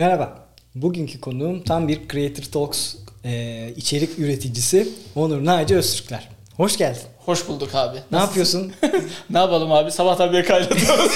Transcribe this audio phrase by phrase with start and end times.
[0.00, 0.48] Merhaba.
[0.74, 6.28] Bugünkü konuğum tam bir Creator Talks e, içerik üreticisi Onur Naci Öztürkler.
[6.56, 7.02] Hoş geldin.
[7.26, 7.96] Hoş bulduk abi.
[8.12, 8.72] Ne yapıyorsun?
[9.30, 9.90] ne yapalım abi?
[9.90, 11.12] Sabahtan beri kaynatıyoruz.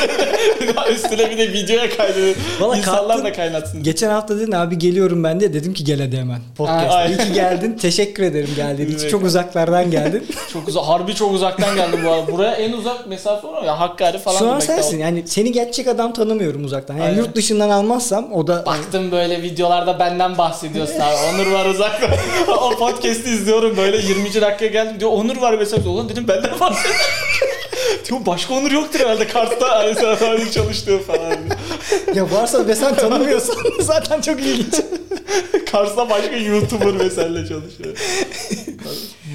[0.94, 2.36] Üstüne bir de videoya kaydediyoruz.
[2.60, 3.82] Valla İnsanlar kalktın, da kaynatsın.
[3.82, 7.06] Geçen hafta dedin abi geliyorum ben de dedim ki gel hadi hemen podcast'a.
[7.06, 7.78] İyi ki geldin.
[7.80, 9.08] Teşekkür ederim geldiğin için.
[9.08, 10.26] Çok uzaklardan geldin.
[10.52, 12.32] Çok uzak, harbi çok uzaktan geldim bu arada.
[12.32, 14.38] Buraya en uzak mesafe var ya Hakkari falan.
[14.38, 14.98] Şu an sensin.
[14.98, 16.94] Yani seni gerçek adam tanımıyorum uzaktan.
[16.94, 17.16] Yani Aynen.
[17.16, 21.14] yurt dışından almazsam o da Baktım böyle videolarda benden bahsediyorsun abi.
[21.34, 22.06] Onur var uzakta.
[22.48, 24.40] o podcast'i izliyorum böyle 20.
[24.40, 25.10] dakika geldim diyor.
[25.10, 25.93] Onur var mesela.
[25.94, 26.94] Ulan dedim benden bahsediyor.
[28.08, 31.43] Diyorum başka Onur yoktur herhalde Kars'ta Aleyhisselam abinin çalıştığı falan.
[32.14, 34.74] Ya varsa ve sen tanımıyorsan zaten çok ilginç.
[35.72, 37.96] Kars'ta başka YouTuber mesela çalışıyor.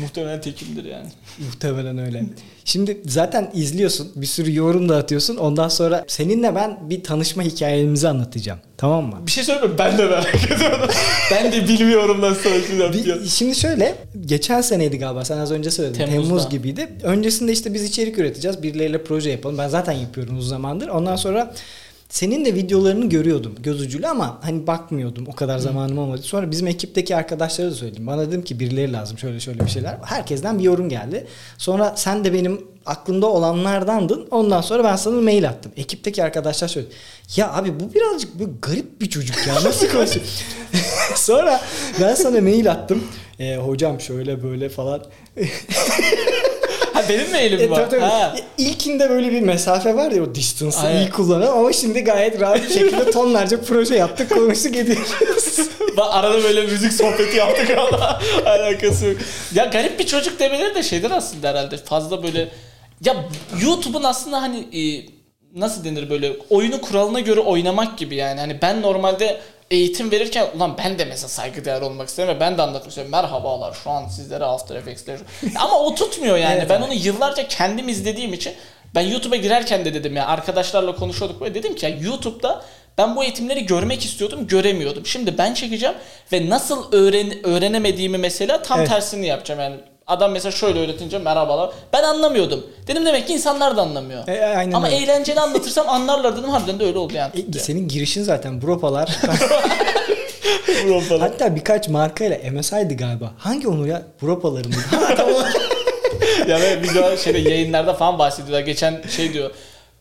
[0.01, 1.07] Muhtemelen tekimdir yani.
[1.39, 2.23] Muhtemelen öyle.
[2.65, 5.35] Şimdi zaten izliyorsun, bir sürü yorum da atıyorsun.
[5.35, 8.59] Ondan sonra seninle ben bir tanışma hikayemizi anlatacağım.
[8.77, 9.17] Tamam mı?
[9.25, 9.77] Bir şey söyleyeyim mi?
[9.77, 10.89] Ben de merak ediyorum.
[11.31, 12.93] ben de bilmiyorum nasıl diyor.
[12.93, 13.95] Bir, şimdi şöyle,
[14.25, 15.97] geçen seneydi galiba sen az önce söyledin.
[15.97, 16.21] Temmuz'da.
[16.21, 16.89] Temmuz gibiydi.
[17.03, 19.57] Öncesinde işte biz içerik üreteceğiz, birileriyle proje yapalım.
[19.57, 20.87] Ben zaten yapıyorum uzun zamandır.
[20.87, 21.53] Ondan sonra
[22.09, 25.27] senin de videolarını görüyordum göz ucuyla ama hani bakmıyordum.
[25.27, 26.21] O kadar zamanım olmadı.
[26.21, 28.07] Sonra bizim ekipteki arkadaşlara da söyledim.
[28.07, 29.97] Bana dedim ki birileri lazım şöyle şöyle bir şeyler.
[30.03, 31.27] Herkesten bir yorum geldi.
[31.57, 34.27] Sonra sen de benim aklımda olanlardandın.
[34.31, 35.71] Ondan sonra ben sana mail attım.
[35.77, 36.93] Ekipteki arkadaşlar söyledi.
[37.35, 39.55] Ya abi bu birazcık böyle garip bir çocuk ya.
[39.55, 40.25] Nasıl konuşuyor?
[41.15, 41.61] sonra
[42.01, 43.03] ben sana mail attım.
[43.39, 45.03] E, hocam şöyle böyle falan.
[47.01, 47.75] Ha benim mailim E, var.
[47.75, 48.01] tabii, tabii.
[48.01, 48.35] Ha.
[48.57, 51.01] İlkinde böyle bir mesafe var ya o distance'ı Aynen.
[51.01, 55.59] iyi kullanan ama şimdi gayet rahat bir şekilde tonlarca proje yaptık konuştuk ediyoruz.
[55.97, 59.17] Arada böyle müzik sohbeti yaptık ama alakası yok.
[59.53, 62.47] Ya garip bir çocuk demeleri de şeyden aslında herhalde fazla böyle
[63.05, 63.15] ya
[63.61, 65.05] YouTube'un aslında hani e,
[65.55, 68.39] nasıl denir böyle oyunu kuralına göre oynamak gibi yani.
[68.39, 69.37] Hani ben normalde
[69.71, 73.11] eğitim verirken ulan ben de mesela saygıdeğer olmak isterim ve ben de anlatmak istiyorum.
[73.11, 75.09] Merhabalar şu an sizlere After Effects'le
[75.55, 76.57] ama o tutmuyor yani.
[76.57, 78.53] Evet, ben onu yıllarca kendim izlediğim için
[78.95, 82.65] ben YouTube'a girerken de dedim ya arkadaşlarla konuşuyorduk ve dedim ki ya YouTube'da
[82.97, 85.05] ben bu eğitimleri görmek istiyordum, göremiyordum.
[85.05, 85.95] Şimdi ben çekeceğim
[86.31, 88.89] ve nasıl öğren öğrenemediğimi mesela tam Evet.
[88.89, 89.75] tersini yapacağım yani.
[90.09, 91.69] Adam mesela şöyle öğretince merhabalar.
[91.93, 92.65] Ben anlamıyordum.
[92.87, 94.27] Dedim demek ki insanlar da anlamıyor.
[94.27, 94.97] E, aynen Ama öyle.
[94.97, 96.49] eğlenceli anlatırsam anlarlar dedim.
[96.49, 97.31] Harbiden de öyle oldu yani.
[97.55, 99.09] E, senin girişin zaten bropalar.
[100.87, 101.19] Bro falan.
[101.19, 103.31] Hatta birkaç markayla MSI'di galiba.
[103.37, 104.01] Hangi onu ya?
[104.21, 104.75] Bropaları mı?
[104.91, 105.43] Ha, tamam.
[106.47, 108.59] ya ve video şeyde yayınlarda falan bahsediyorlar.
[108.65, 109.51] Geçen şey diyor.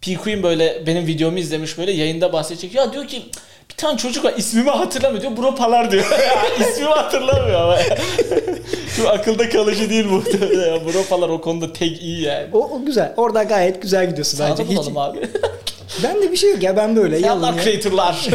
[0.01, 2.75] P Queen böyle benim videomu izlemiş böyle yayında bahsedecek.
[2.75, 3.23] Ya diyor ki
[3.71, 5.37] bir tane çocuk var ismimi hatırlamıyor diyor.
[5.37, 6.05] Bro Palar diyor.
[6.61, 7.79] ismimi hatırlamıyor ama.
[8.97, 10.05] Şu akılda kalıcı değil.
[10.69, 10.87] Ya.
[10.87, 12.47] Bro Palar o konuda tek iyi yani.
[12.53, 13.13] o, o güzel.
[13.17, 14.57] Orada gayet güzel gidiyorsun bence.
[14.63, 15.19] Sağda Hiç, bulalım abi.
[16.03, 17.19] ben de bir şey yok ya ben böyle.
[17.19, 17.65] Yalın Selamlar ya.
[17.65, 18.27] creator'lar.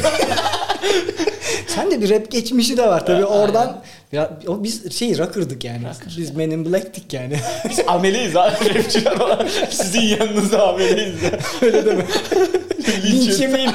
[1.67, 3.81] Sen de bir rap geçmişi de var tabii Ya, oradan.
[4.11, 5.79] Ya, o biz şey rocker'dık yani.
[5.79, 6.13] Rocker.
[6.17, 7.35] Biz Men in Black'tik yani.
[7.69, 9.47] Biz ameliyiz abi rapçiler olarak.
[9.69, 11.15] Sizin yanınızda ameliyiz.
[11.61, 12.05] Öyle deme.
[13.03, 13.71] Linç yemeyin.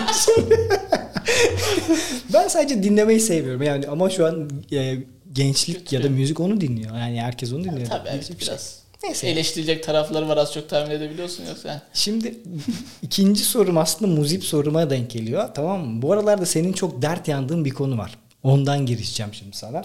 [2.33, 4.99] Ben sadece dinlemeyi seviyorum yani ama şu an e,
[5.33, 6.99] gençlik ya da müzik onu dinliyor.
[6.99, 7.89] Yani herkes onu dinliyor.
[7.89, 8.37] Tabii evet, şey.
[8.41, 8.79] biraz.
[9.03, 9.29] Neyse.
[9.29, 11.83] Eleştirilecek tarafları var az çok tahmin edebiliyorsun yoksa.
[11.93, 12.35] Şimdi
[13.03, 15.49] ikinci sorum aslında muzip soruma denk geliyor.
[15.55, 16.03] Tamam mı?
[16.03, 18.19] Bu aralarda senin çok dert yandığın bir konu var.
[18.43, 19.83] Ondan girişeceğim şimdi sana.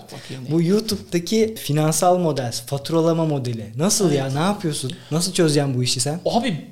[0.49, 3.65] Bu YouTube'daki finansal model, faturalama modeli.
[3.77, 4.33] Nasıl ya?
[4.33, 4.91] Ne yapıyorsun?
[5.11, 6.19] Nasıl çözeceksin bu işi sen?
[6.25, 6.67] Abi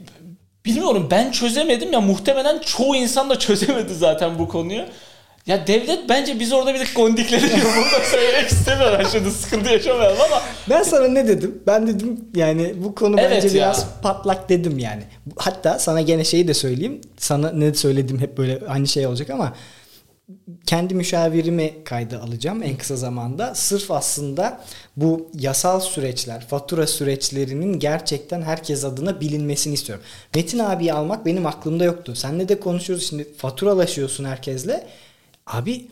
[0.65, 4.83] bilmiyorum ben çözemedim ya muhtemelen çoğu insan da çözemedi zaten bu konuyu.
[5.47, 9.07] Ya devlet bence biz orada bir de gondikleri gibi burada söylemek istemiyorum.
[9.11, 11.61] Şimdi sıkıntı yaşamayalım ama Ben sana ne dedim?
[11.67, 13.53] Ben dedim yani bu konu Evet bence ya.
[13.53, 15.03] biraz patlak dedim yani.
[15.37, 17.01] Hatta sana gene şeyi de söyleyeyim.
[17.17, 19.53] Sana ne söyledim hep böyle aynı şey olacak ama
[20.65, 23.55] kendi müşavirimi kayda alacağım en kısa zamanda.
[23.55, 24.61] Sırf aslında
[24.97, 30.05] bu yasal süreçler, fatura süreçlerinin gerçekten herkes adına bilinmesini istiyorum.
[30.35, 32.15] Metin abiyi almak benim aklımda yoktu.
[32.15, 34.87] Seninle de konuşuyoruz şimdi faturalaşıyorsun herkesle.
[35.47, 35.87] Abi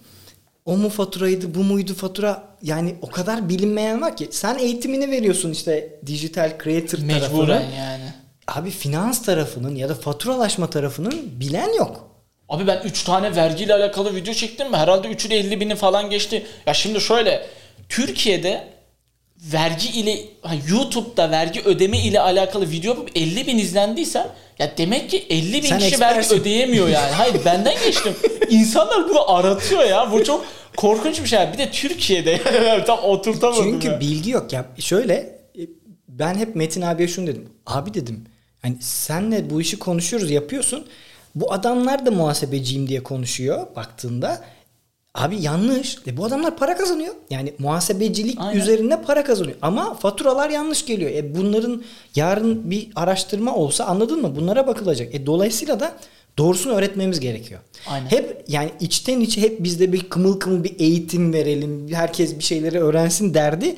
[0.66, 5.52] o mu faturaydı bu muydu fatura yani o kadar bilinmeyen var ki sen eğitimini veriyorsun
[5.52, 7.76] işte dijital creator mecburen tarafını.
[7.76, 8.14] yani.
[8.48, 12.09] Abi finans tarafının ya da faturalaşma tarafının bilen yok.
[12.50, 14.78] Abi ben 3 tane vergiyle alakalı video çektim mi?
[14.78, 16.46] Herhalde 3'ü de 50 bini falan geçti.
[16.66, 17.46] Ya şimdi şöyle
[17.90, 18.68] Türkiye'de
[19.54, 20.20] vergi ile
[20.70, 24.28] YouTube'da vergi ödeme ile alakalı video yapıp 50 bin izlendiyse
[24.60, 26.42] ya demek ki 50 bin Sen kişi vergi ekspersin.
[26.42, 27.12] ödeyemiyor yani.
[27.12, 28.14] Hayır benden geçtim.
[28.50, 30.12] İnsanlar bunu aratıyor ya.
[30.12, 30.46] Bu çok
[30.78, 31.40] korkunç bir şey.
[31.54, 32.40] Bir de Türkiye'de
[32.88, 34.00] tam oturtamadım Çünkü ya.
[34.00, 34.66] bilgi yok ya.
[34.80, 35.62] Şöyle e,
[36.08, 37.50] ben hep Metin abiye şunu dedim.
[37.66, 38.26] Abi dedim
[38.62, 40.88] hani senle bu işi konuşuyoruz yapıyorsun.
[41.36, 44.42] Bu adamlar da muhasebeciyim diye konuşuyor baktığında.
[45.16, 45.98] Abi yanlış.
[46.08, 47.14] E bu adamlar para kazanıyor.
[47.30, 48.60] Yani muhasebecilik Aynen.
[48.60, 49.58] üzerine para kazanıyor.
[49.62, 51.12] Ama faturalar yanlış geliyor.
[51.12, 51.84] E bunların
[52.16, 54.36] yarın bir araştırma olsa anladın mı?
[54.36, 55.16] Bunlara bakılacak.
[55.16, 55.96] E dolayısıyla da
[56.38, 57.60] doğrusunu öğretmemiz gerekiyor.
[57.88, 58.10] Aynen.
[58.10, 61.94] Hep yani içten içe hep bizde bir kımıl kımıl bir eğitim verelim.
[61.94, 63.76] Herkes bir şeyleri öğrensin derdi.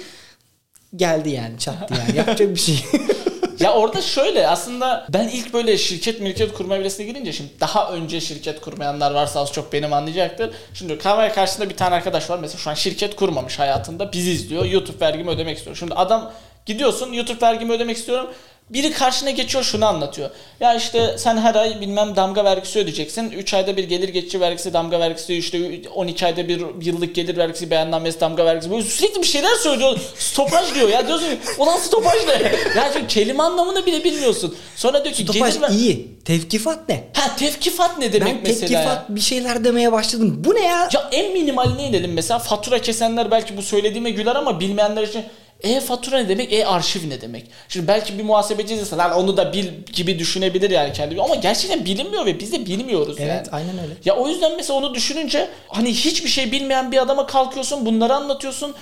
[0.95, 2.17] Geldi yani çattı yani.
[2.17, 2.83] Yapacak bir şey.
[3.59, 8.21] Ya orada şöyle aslında ben ilk böyle şirket mirket kurma evresine girince şimdi daha önce
[8.21, 10.51] şirket kurmayanlar varsa az çok benim anlayacaktır.
[10.73, 14.65] Şimdi kamera karşısında bir tane arkadaş var mesela şu an şirket kurmamış hayatında bizi izliyor
[14.65, 15.75] YouTube vergimi ödemek istiyor.
[15.75, 16.31] Şimdi adam
[16.65, 18.29] gidiyorsun YouTube vergimi ödemek istiyorum.
[18.69, 20.29] Biri karşına geçiyor şunu anlatıyor.
[20.59, 23.31] Ya işte sen her ay bilmem damga vergisi ödeyeceksin.
[23.31, 27.71] 3 ayda bir gelir geçici vergisi, damga vergisi, işte 12 ayda bir yıllık gelir vergisi,
[27.71, 28.71] beyannamesi, damga vergisi.
[28.71, 29.99] Böyle sürekli bir şeyler söylüyor.
[30.17, 31.07] Stopaj diyor ya.
[31.07, 31.27] Diyorsun
[31.57, 32.33] ulan stopaj ne?
[32.81, 34.55] ya çünkü kelime anlamını bile bilmiyorsun.
[34.75, 36.19] Sonra diyor ki Topaj gelir ver- iyi.
[36.25, 37.03] Tevkifat ne?
[37.13, 39.15] Ha tevkifat ne demek Ben mesela tevkifat ya?
[39.15, 40.35] bir şeyler demeye başladım.
[40.45, 40.89] Bu ne ya?
[40.93, 45.23] Ya en minimaline inelim mesela fatura kesenler belki bu söylediğime güler ama bilmeyenler için
[45.63, 46.53] e-fatura ne demek?
[46.53, 47.45] E-arşiv ne demek?
[47.69, 51.85] Şimdi belki bir muhasebeci ise lan onu da bil gibi düşünebilir yani kendi ama gerçekten
[51.85, 53.47] bilinmiyor ve biz de bilmiyoruz Evet yani.
[53.51, 53.93] aynen öyle.
[54.05, 58.75] Ya o yüzden mesela onu düşününce hani hiçbir şey bilmeyen bir adama kalkıyorsun bunları anlatıyorsun.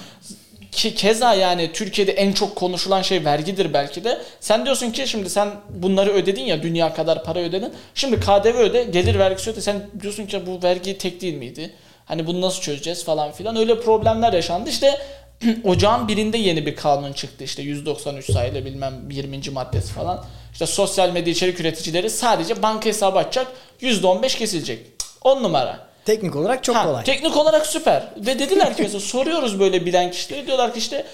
[0.72, 4.22] Ki keza yani Türkiye'de en çok konuşulan şey vergidir belki de.
[4.40, 7.74] Sen diyorsun ki şimdi sen bunları ödedin ya dünya kadar para ödedin.
[7.96, 9.62] Şimdi KDV öde, gelir vergisi öde.
[9.62, 11.74] Sen diyorsun ki bu vergi tek değil miydi?
[12.06, 13.56] Hani bunu nasıl çözeceğiz falan filan.
[13.56, 14.70] Öyle problemler yaşandı.
[14.70, 15.02] İşte
[15.64, 17.44] ocağın birinde yeni bir kanun çıktı.
[17.44, 19.42] İşte 193 sayılı bilmem 20.
[19.52, 20.26] maddesi falan.
[20.54, 23.48] İşte sosyal medya içerik üreticileri sadece banka hesabı açacak.
[23.82, 24.80] %15 kesilecek.
[25.22, 25.90] 10 numara.
[26.06, 27.04] Teknik olarak çok Ha, kolay.
[27.04, 28.04] Teknik olarak süper.
[28.18, 31.06] Ve dediler ki mesela soruyoruz böyle bilen kişilere diyorlar ki işte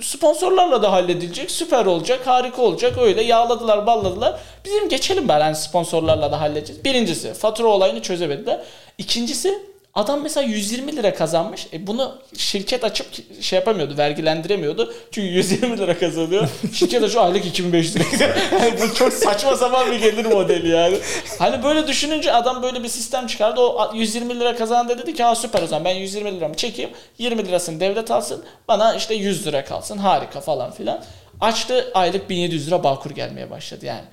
[0.00, 1.50] sponsorlarla da halledilecek.
[1.50, 2.98] Süper olacak, harika olacak.
[2.98, 4.40] Öyle yağladılar, balladılar.
[4.64, 6.84] Bizim geçelim ben hani sponsorlarla da halledeceğiz.
[6.84, 8.60] Birincisi fatura olayını çözemediler.
[8.98, 9.58] İkincisi
[9.96, 11.66] adam mesela 120 lira kazanmış.
[11.72, 13.06] E bunu şirket açıp
[13.42, 14.94] şey yapamıyordu, vergilendiremiyordu.
[15.10, 16.48] Çünkü 120 lira kazanıyor.
[16.72, 18.04] şirket açıyor aylık 2500 lira.
[18.60, 20.98] Yani bu çok saçma sapan bir gelir modeli yani.
[21.38, 23.60] Hani böyle düşününce adam böyle bir sistem çıkardı.
[23.60, 26.90] O 120 lira kazandı dedi ki ha süper o zaman ben 120 liramı çekeyim.
[27.18, 28.44] 20 lirasını devlet alsın.
[28.68, 29.98] Bana işte 100 lira kalsın.
[29.98, 31.04] Harika falan filan.
[31.40, 34.04] Açtı aylık 1700 lira bağkur gelmeye başladı yani.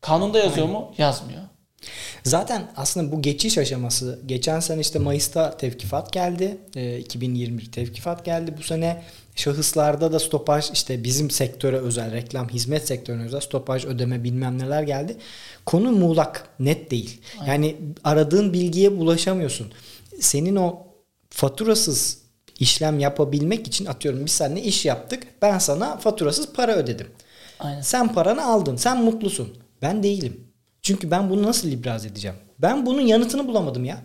[0.00, 0.92] Kanunda yazıyor mu?
[0.98, 1.42] Yazmıyor.
[2.24, 6.58] Zaten aslında bu geçiş aşaması geçen sene işte Mayıs'ta tevkifat geldi.
[6.76, 8.54] E, 2021 tevkifat geldi.
[8.58, 9.02] Bu sene
[9.36, 14.82] şahıslarda da stopaj işte bizim sektöre özel reklam hizmet sektörüne özel stopaj ödeme bilmem neler
[14.82, 15.16] geldi.
[15.66, 17.20] Konu muğlak net değil.
[17.46, 19.72] Yani aradığın bilgiye ulaşamıyorsun.
[20.20, 20.86] Senin o
[21.30, 22.18] faturasız
[22.60, 25.22] işlem yapabilmek için atıyorum biz seninle iş yaptık.
[25.42, 27.06] Ben sana faturasız para ödedim.
[27.60, 27.80] Aynen.
[27.80, 28.76] Sen paranı aldın.
[28.76, 29.56] Sen mutlusun.
[29.82, 30.47] Ben değilim.
[30.88, 32.36] Çünkü ben bunu nasıl ibraz edeceğim?
[32.58, 33.98] Ben bunun yanıtını bulamadım ya.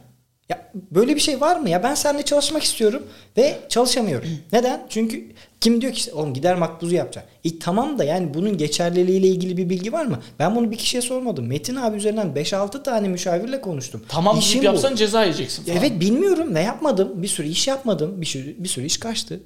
[0.49, 1.83] Ya böyle bir şey var mı ya?
[1.83, 3.03] Ben seninle çalışmak istiyorum
[3.37, 4.29] ve çalışamıyorum.
[4.51, 4.85] Neden?
[4.89, 5.31] Çünkü
[5.61, 7.27] kim diyor ki işte oğlum gider makbuzu yapacak.
[7.45, 10.19] E tamam da yani bunun geçerliliğiyle ilgili bir bilgi var mı?
[10.39, 11.47] Ben bunu bir kişiye sormadım.
[11.47, 14.03] Metin abi üzerinden 5-6 tane müşavirle konuştum.
[14.09, 14.65] Tamam İşim deyip bu.
[14.65, 15.77] yapsan ceza yiyeceksin falan.
[15.77, 17.23] Evet bilmiyorum ve yapmadım.
[17.23, 18.21] Bir sürü iş yapmadım.
[18.21, 19.39] Bir sürü, bir sürü iş kaçtı.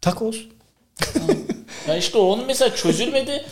[0.00, 0.48] Takoz.
[1.88, 3.44] Ya işte onun mesela çözülmedi.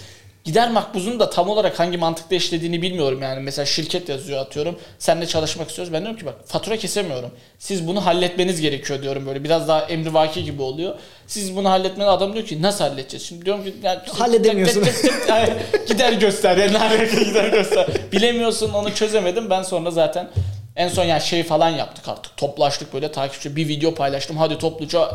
[0.48, 3.40] Gider makbuzun da tam olarak hangi mantıkla işlediğini bilmiyorum yani.
[3.40, 4.78] Mesela şirket yazıyor atıyorum.
[4.98, 5.92] Seninle çalışmak istiyoruz.
[5.92, 7.30] Ben diyorum ki bak fatura kesemiyorum.
[7.58, 9.44] Siz bunu halletmeniz gerekiyor diyorum böyle.
[9.44, 10.94] Biraz daha emrivaki gibi oluyor.
[11.26, 13.26] Siz bunu halletmeniz adam diyor ki nasıl halledeceğiz?
[13.26, 14.84] Şimdi diyorum ki yani, Halledemiyorsun.
[15.28, 15.52] Yani
[15.88, 17.86] gider göster yani gider göster.
[18.12, 19.50] Bilemiyorsun onu çözemedim.
[19.50, 20.30] Ben sonra zaten
[20.76, 22.36] en son yani şey falan yaptık artık.
[22.36, 24.36] Toplaştık böyle takipçi bir video paylaştım.
[24.36, 25.08] Hadi topluca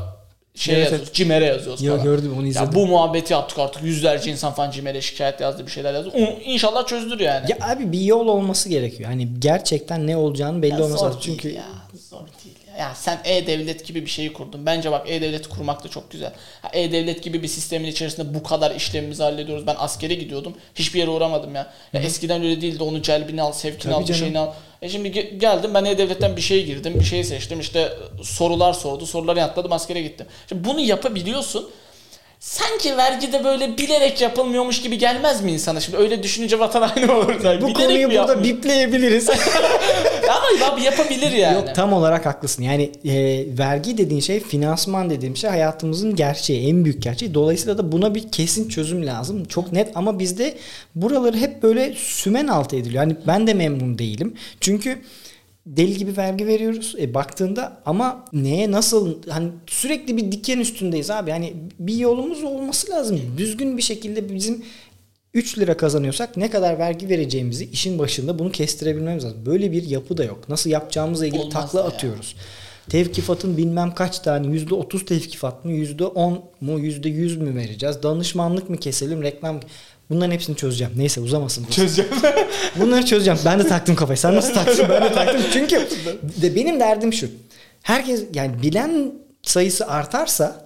[0.55, 1.13] şey Evet, yazıyoruz.
[1.13, 2.03] Cimer'e yazıyoruz Ya falan.
[2.03, 2.67] gördüm onu izledim.
[2.67, 3.83] Ya bu muhabbeti yaptık artık.
[3.83, 6.12] Yüzlerce insan falan Cimer'e şikayet yazdı bir şeyler yazdı.
[6.45, 7.45] İnşallah çözülür yani.
[7.51, 9.10] Ya abi bir yol olması gerekiyor.
[9.10, 11.19] Hani gerçekten ne olacağını belli Ya olması lazım.
[11.24, 11.63] Çünkü ya,
[12.10, 12.77] zor değil ya.
[12.77, 14.65] Ya sen e-devlet gibi bir şeyi kurdun.
[14.65, 16.31] Bence bak e-devleti kurmak da çok güzel.
[16.74, 19.67] E-devlet gibi bir sistemin içerisinde bu kadar işlemimizi hallediyoruz.
[19.67, 20.53] Ben askere gidiyordum.
[20.75, 21.67] Hiçbir yere uğramadım ya.
[21.93, 22.83] ya eskiden öyle değildi.
[22.83, 24.19] Onu celbini al, sevkini Tabii al, bir canım.
[24.19, 24.51] şeyini al.
[24.83, 26.93] E şimdi ge- geldim ben e-devletten bir şey girdim.
[26.99, 27.59] Bir şey seçtim.
[27.59, 29.05] İşte sorular sordu.
[29.05, 29.71] Soruları yanıtladım.
[29.71, 30.25] Askere gittim.
[30.49, 31.69] Şimdi bunu yapabiliyorsun.
[32.39, 35.79] Sanki vergide böyle bilerek yapılmıyormuş gibi gelmez mi insana?
[35.79, 37.43] Şimdi öyle düşününce vatan haini olur.
[37.43, 39.29] Yani bu bilerek konuyu burada bipleyebiliriz.
[40.33, 41.55] Ama abi yapabilir yani.
[41.55, 42.63] Yok tam olarak haklısın.
[42.63, 47.33] Yani e, vergi dediğin şey, finansman dediğim şey hayatımızın gerçeği, en büyük gerçeği.
[47.33, 49.45] Dolayısıyla da buna bir kesin çözüm lazım.
[49.45, 50.57] Çok net ama bizde
[50.95, 53.03] buraları hep böyle sümen altı ediliyor.
[53.03, 54.33] Yani ben de memnun değilim.
[54.61, 55.01] Çünkü
[55.65, 61.29] deli gibi vergi veriyoruz e, baktığında ama neye nasıl hani sürekli bir diken üstündeyiz abi.
[61.29, 63.21] Yani bir yolumuz olması lazım.
[63.37, 64.65] Düzgün bir şekilde bizim
[65.33, 69.45] 3 lira kazanıyorsak ne kadar vergi vereceğimizi işin başında bunu kestirebilmemiz lazım.
[69.45, 70.49] Böyle bir yapı da yok.
[70.49, 71.85] Nasıl yapacağımızla ilgili Olmaz takla ya.
[71.85, 72.35] atıyoruz.
[72.89, 78.03] Tevkifatın bilmem kaç tane yüzde otuz tevkifat mı yüzde on mu yüzde yüz mü vereceğiz?
[78.03, 79.59] Danışmanlık mı keselim reklam
[80.09, 80.93] Bunların hepsini çözeceğim.
[80.95, 81.65] Neyse uzamasın.
[81.65, 82.11] Çözeceğim.
[82.79, 83.39] Bunları çözeceğim.
[83.45, 84.17] Ben de taktım kafayı.
[84.17, 84.85] Sen nasıl taktın?
[84.89, 85.41] Ben de taktım.
[85.53, 85.87] Çünkü
[86.41, 87.27] de benim derdim şu.
[87.81, 89.11] Herkes yani bilen
[89.43, 90.65] sayısı artarsa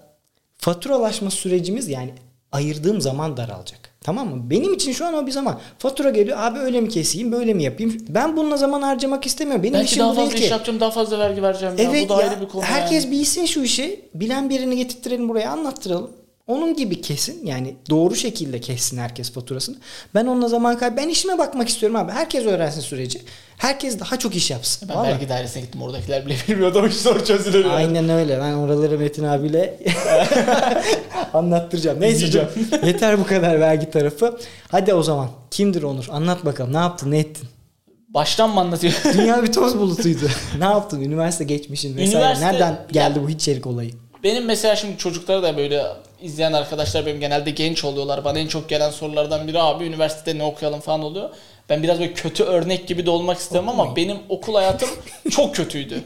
[0.57, 2.13] faturalaşma sürecimiz yani
[2.51, 3.79] ayırdığım zaman daralacak.
[4.07, 4.49] Tamam mı?
[4.49, 5.59] Benim için şu an o bir zaman.
[5.79, 6.37] Fatura geliyor.
[6.41, 7.97] Abi öyle mi keseyim, böyle mi yapayım?
[8.09, 9.63] Ben bununla zaman harcamak istemiyorum.
[9.63, 10.43] Benim Belki işim daha bu değil fazla ki.
[10.45, 11.75] iş yapacağım, daha fazla vergi vereceğim.
[11.77, 11.83] ya.
[11.91, 12.29] Evet Bu da ya.
[12.29, 12.61] ayrı bir konu.
[12.63, 13.11] herkes yani.
[13.11, 14.05] bilsin şu işi.
[14.13, 16.11] Bilen birini getirttirelim buraya anlattıralım.
[16.47, 19.75] Onun gibi kesin yani doğru şekilde kessin herkes faturasını.
[20.15, 20.97] Ben onunla zaman kaybı.
[20.97, 22.11] Ben işime bakmak istiyorum abi.
[22.11, 23.21] Herkes öğrensin süreci.
[23.57, 24.89] Herkes daha çok iş yapsın.
[24.89, 25.11] Ben Vallahi.
[25.11, 27.65] vergi dairesine gittim oradakiler bile bilmiyordu o iş zor çözülür.
[27.65, 28.39] Aynen öyle.
[28.39, 29.79] Ben oraları Metin abiyle
[31.33, 32.01] anlattıracağım.
[32.01, 32.49] Neyse canım.
[32.85, 34.37] Yeter bu kadar vergi tarafı.
[34.67, 35.29] Hadi o zaman.
[35.51, 36.05] Kimdir Onur?
[36.11, 36.73] Anlat bakalım.
[36.73, 37.11] Ne yaptın?
[37.11, 37.47] Ne ettin?
[38.09, 38.93] Baştan mı anlatıyor?
[39.13, 40.29] Dünya bir toz bulutuydu.
[40.59, 41.01] ne yaptın?
[41.01, 42.17] Üniversite geçmişin vesaire.
[42.25, 43.91] Üniversite- Nereden geldi bu içerik olayı?
[44.23, 45.83] Benim mesela şimdi çocuklara da böyle
[46.21, 48.25] izleyen arkadaşlar benim genelde genç oluyorlar.
[48.25, 51.29] Bana en çok gelen sorulardan biri abi üniversitede ne okuyalım falan oluyor.
[51.69, 54.89] Ben biraz böyle kötü örnek gibi de olmak istemem ama benim okul hayatım
[55.31, 56.03] çok kötüydü.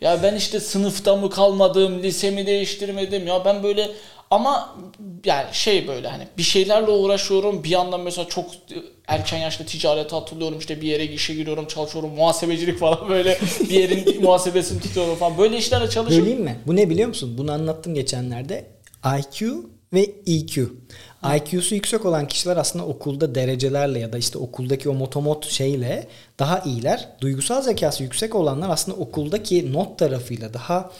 [0.00, 3.26] Ya ben işte sınıfta mı kalmadım, lisemi değiştirmedim.
[3.26, 3.90] Ya ben böyle
[4.30, 4.76] ama
[5.24, 7.64] yani şey böyle hani bir şeylerle uğraşıyorum.
[7.64, 8.44] Bir yandan mesela çok
[9.06, 10.58] erken yaşta ticarete atılıyorum.
[10.58, 12.10] işte bir yere işe giriyorum, çalışıyorum.
[12.10, 15.38] Muhasebecilik falan böyle bir yerin muhasebesini tutuyorum falan.
[15.38, 16.26] Böyle işlerle çalışıyorum.
[16.26, 16.56] Böleyim mi?
[16.66, 17.34] Bu ne biliyor musun?
[17.38, 18.73] Bunu anlattım geçenlerde.
[19.04, 20.68] IQ ve EQ.
[21.36, 26.08] IQ'su yüksek olan kişiler aslında okulda derecelerle ya da işte okuldaki o motomot şeyle
[26.38, 27.08] daha iyiler.
[27.20, 30.90] Duygusal zekası yüksek olanlar aslında okuldaki not tarafıyla daha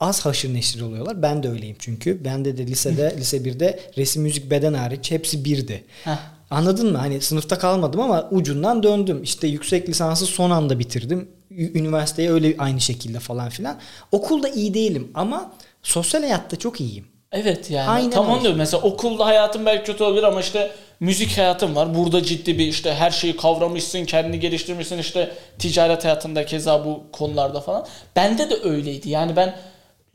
[0.00, 1.22] az haşır neşir oluyorlar.
[1.22, 2.24] Ben de öyleyim çünkü.
[2.24, 5.84] Ben de de lisede, lise 1'de resim, müzik, beden hariç hepsi birdi.
[6.04, 6.18] Heh.
[6.50, 6.98] Anladın mı?
[6.98, 9.22] Hani sınıfta kalmadım ama ucundan döndüm.
[9.22, 11.28] İşte yüksek lisansı son anda bitirdim.
[11.50, 13.78] Üniversiteye öyle aynı şekilde falan filan.
[14.12, 17.13] Okulda iyi değilim ama sosyal hayatta çok iyiyim.
[17.34, 18.58] Evet yani Aynen tam onu diyorum.
[18.58, 21.94] Mesela okulda hayatım belki kötü olabilir ama işte müzik hayatım var.
[21.94, 27.60] Burada ciddi bir işte her şeyi kavramışsın, kendini geliştirmişsin işte ticaret hayatında keza bu konularda
[27.60, 27.86] falan.
[28.16, 29.10] Bende de öyleydi.
[29.10, 29.54] Yani ben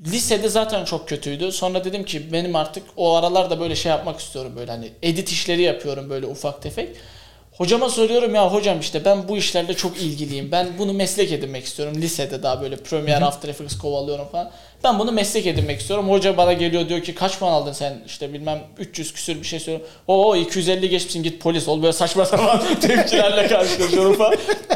[0.05, 1.51] lisede zaten çok kötüydü.
[1.51, 5.61] Sonra dedim ki benim artık o aralarda böyle şey yapmak istiyorum böyle hani edit işleri
[5.61, 6.89] yapıyorum böyle ufak tefek.
[7.59, 10.51] Hocama soruyorum ya hocam işte ben bu işlerle çok ilgiliyim.
[10.51, 11.95] Ben bunu meslek edinmek istiyorum.
[12.01, 14.49] Lisede daha böyle Premiere After Effects kovalıyorum falan.
[14.83, 16.09] Ben bunu meslek edinmek istiyorum.
[16.09, 18.03] Hoca bana geliyor diyor ki kaç puan aldın sen?
[18.05, 19.91] İşte bilmem 300 küsür bir şey söylüyorum.
[20.07, 21.81] Oo 250 geçmişsin git polis ol.
[21.81, 24.35] Böyle saçma sapan tepkilerle karşılaşıyorum falan.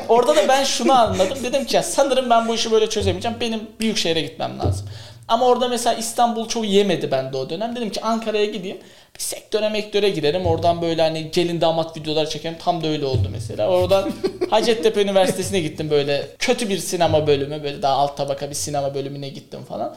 [0.09, 1.37] Orada da ben şunu anladım.
[1.43, 3.37] Dedim ki ya sanırım ben bu işi böyle çözemeyeceğim.
[3.41, 4.89] Benim büyük şehre gitmem lazım.
[5.33, 7.75] Ama orada mesela İstanbul çok yemedi bende o dönem.
[7.75, 8.77] Dedim ki Ankara'ya gideyim.
[9.15, 10.45] Bir sektöre mektöre girerim.
[10.45, 12.57] Oradan böyle hani gelin damat videolar çekerim.
[12.63, 13.69] Tam da öyle oldu mesela.
[13.69, 14.11] Oradan
[14.49, 16.27] Hacettepe Üniversitesi'ne gittim böyle.
[16.39, 17.63] Kötü bir sinema bölümü.
[17.63, 19.95] Böyle daha alt tabaka bir sinema bölümüne gittim falan.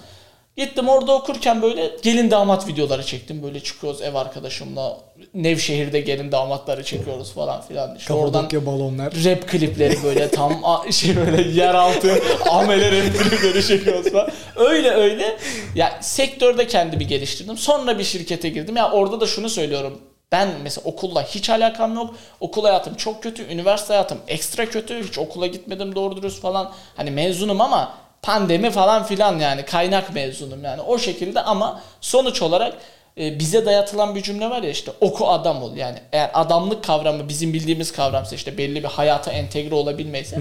[0.56, 3.42] Gittim orada okurken böyle gelin damat videoları çektim.
[3.42, 4.98] Böyle çıkıyoruz ev arkadaşımla.
[5.34, 7.96] Nevşehir'de gelin damatları çekiyoruz falan filan.
[7.96, 9.12] İşte oradan balonlar.
[9.24, 14.28] rap klipleri böyle tam şey böyle yeraltı amele rap klipleri çekiyoruz falan.
[14.56, 15.36] Öyle öyle.
[15.74, 17.58] Ya sektörde kendimi geliştirdim.
[17.58, 18.76] Sonra bir şirkete girdim.
[18.76, 19.98] Ya orada da şunu söylüyorum.
[20.32, 22.14] Ben mesela okulla hiç alakam yok.
[22.40, 23.46] Okul hayatım çok kötü.
[23.52, 25.04] Üniversite hayatım ekstra kötü.
[25.08, 26.72] Hiç okula gitmedim doğru dürüst falan.
[26.96, 32.74] Hani mezunum ama pandemi falan filan yani kaynak mezunum yani o şekilde ama sonuç olarak
[33.18, 37.28] e, bize dayatılan bir cümle var ya işte oku adam ol yani eğer adamlık kavramı
[37.28, 40.40] bizim bildiğimiz kavramsa işte belli bir hayata entegre olabilmeyse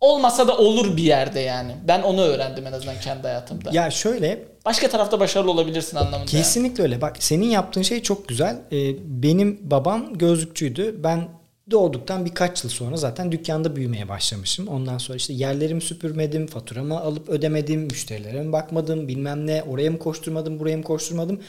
[0.00, 3.70] olmasa da olur bir yerde yani ben onu öğrendim en azından kendi hayatımda.
[3.72, 6.18] Ya şöyle Başka tarafta başarılı olabilirsin anlamında.
[6.18, 6.26] yani.
[6.26, 7.00] Kesinlikle öyle.
[7.00, 8.56] Bak senin yaptığın şey çok güzel.
[8.72, 8.76] Ee,
[9.22, 11.02] benim babam gözlükçüydü.
[11.04, 11.28] Ben
[11.70, 14.68] doğduktan birkaç yıl sonra zaten dükkanda büyümeye başlamışım.
[14.68, 19.98] Ondan sonra işte yerlerimi süpürmedim, faturamı alıp ödemedim, müşterilere mi bakmadım, bilmem ne, oraya mı
[19.98, 21.40] koşturmadım, buraya mı koşturmadım.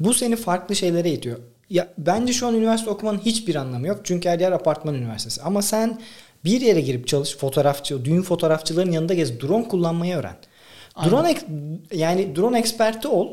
[0.00, 1.38] Bu seni farklı şeylere itiyor.
[1.70, 4.00] Ya bence şu an üniversite okumanın hiçbir anlamı yok.
[4.04, 5.42] Çünkü her yer apartman üniversitesi.
[5.42, 6.00] Ama sen
[6.44, 10.36] bir yere girip çalış, fotoğrafçı, düğün fotoğrafçıların yanında gez, drone kullanmayı öğren.
[11.04, 11.46] Drone ek-
[11.94, 13.28] yani drone eksperti ol.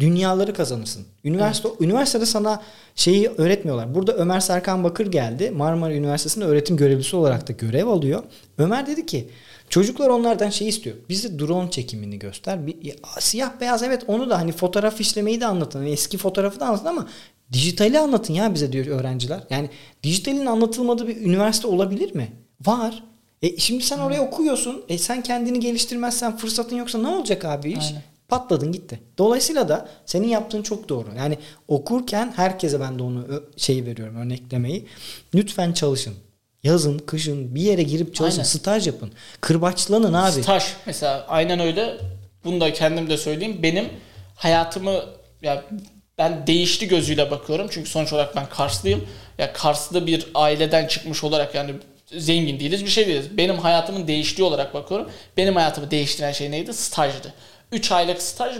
[0.00, 1.04] Dünyaları kazanırsın.
[1.24, 2.62] Üniversite üniversitede sana
[2.94, 3.94] şeyi öğretmiyorlar.
[3.94, 5.50] Burada Ömer Serkan Bakır geldi.
[5.50, 8.22] Marmara Üniversitesi'nde öğretim görevlisi olarak da görev alıyor.
[8.58, 9.28] Ömer dedi ki
[9.68, 10.96] çocuklar onlardan şey istiyor.
[11.08, 12.66] Bize drone çekimini göster.
[12.66, 15.78] Bir, ya, siyah beyaz evet onu da hani fotoğraf işlemeyi de anlatın.
[15.78, 17.08] Hani eski fotoğrafı da anlatın ama
[17.52, 19.40] dijitali anlatın ya bize diyor öğrenciler.
[19.50, 19.70] Yani
[20.02, 22.32] dijitalin anlatılmadığı bir üniversite olabilir mi?
[22.66, 23.04] Var.
[23.42, 24.84] E şimdi sen oraya okuyorsun.
[24.88, 27.86] E sen kendini geliştirmezsen fırsatın yoksa ne olacak abi iş?
[27.88, 28.02] Aynen.
[28.28, 29.00] Patladın gitti.
[29.18, 31.06] Dolayısıyla da senin yaptığın çok doğru.
[31.18, 34.86] Yani okurken herkese ben de onu şeyi veriyorum örneklemeyi.
[35.34, 36.14] Lütfen çalışın.
[36.62, 38.48] Yazın, kışın bir yere girip çalışın, Aynen.
[38.48, 39.12] staj yapın.
[39.40, 40.42] Kırbaçlanın abi.
[40.42, 41.98] Staj mesela aynen öyle.
[42.44, 43.58] Bunu da kendim de söyleyeyim.
[43.62, 43.88] Benim
[44.36, 45.04] hayatımı
[45.42, 45.64] ya
[46.18, 47.66] ben değişti gözüyle bakıyorum.
[47.70, 49.04] Çünkü sonuç olarak ben Karslıyım.
[49.38, 51.74] Ya Karslı bir aileden çıkmış olarak yani
[52.06, 53.36] zengin değiliz bir şey değiliz.
[53.36, 55.08] Benim hayatımın değiştiği olarak bakıyorum.
[55.36, 56.74] Benim hayatımı değiştiren şey neydi?
[56.74, 57.34] Stajdı.
[57.72, 58.56] 3 aylık staj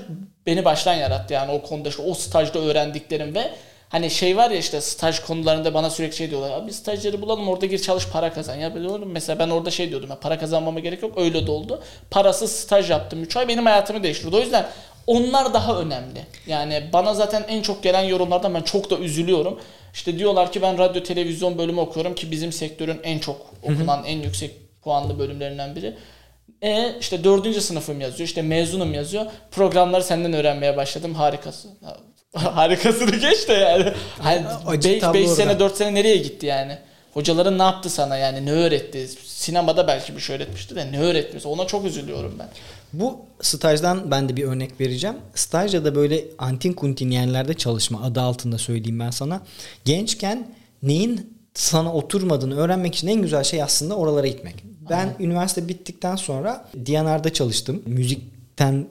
[0.46, 1.34] beni baştan yarattı.
[1.34, 3.50] Yani o konuda işte o stajda öğrendiklerim ve
[3.88, 6.50] Hani şey var ya işte staj konularında bana sürekli şey diyorlar.
[6.50, 8.54] Abi stajyeri bulalım orada gir çalış para kazan.
[8.54, 10.10] Ya biliyorum mesela ben orada şey diyordum.
[10.10, 11.18] Ya, para kazanmama gerek yok.
[11.18, 11.82] Öyle de oldu.
[12.10, 14.36] Parasız staj yaptım 3 ay benim hayatımı değiştirdi.
[14.36, 14.66] O yüzden
[15.06, 16.26] onlar daha önemli.
[16.46, 19.60] Yani bana zaten en çok gelen yorumlardan ben çok da üzülüyorum.
[19.94, 24.18] İşte diyorlar ki ben radyo televizyon bölümü okuyorum ki bizim sektörün en çok okunan en
[24.18, 24.50] yüksek
[24.82, 25.94] puanlı bölümlerinden biri.
[26.62, 28.28] E işte dördüncü sınıfım yazıyor.
[28.28, 29.26] işte mezunum yazıyor.
[29.50, 31.14] Programları senden öğrenmeye başladım.
[31.14, 31.70] Harikasın.
[32.34, 33.92] Harikasını geç de yani.
[34.18, 35.34] Hani Açık 5 tablo orada.
[35.34, 36.78] sene 4 sene nereye gitti yani?
[37.14, 39.08] Hocaların ne yaptı sana yani ne öğretti?
[39.26, 41.46] Sinemada belki bir şey öğretmişti de ne öğretmiş?
[41.46, 42.48] Ona çok üzülüyorum ben.
[42.92, 45.16] Bu stajdan ben de bir örnek vereceğim.
[45.34, 49.40] Stajda da böyle antin kuntin yerlerde çalışma adı altında söyleyeyim ben sana.
[49.84, 50.46] Gençken
[50.82, 54.54] neyin sana oturmadığını öğrenmek için en güzel şey aslında oralara gitmek.
[54.90, 57.82] Ben üniversite bittikten sonra D&R'da çalıştım.
[57.86, 58.86] Müzikten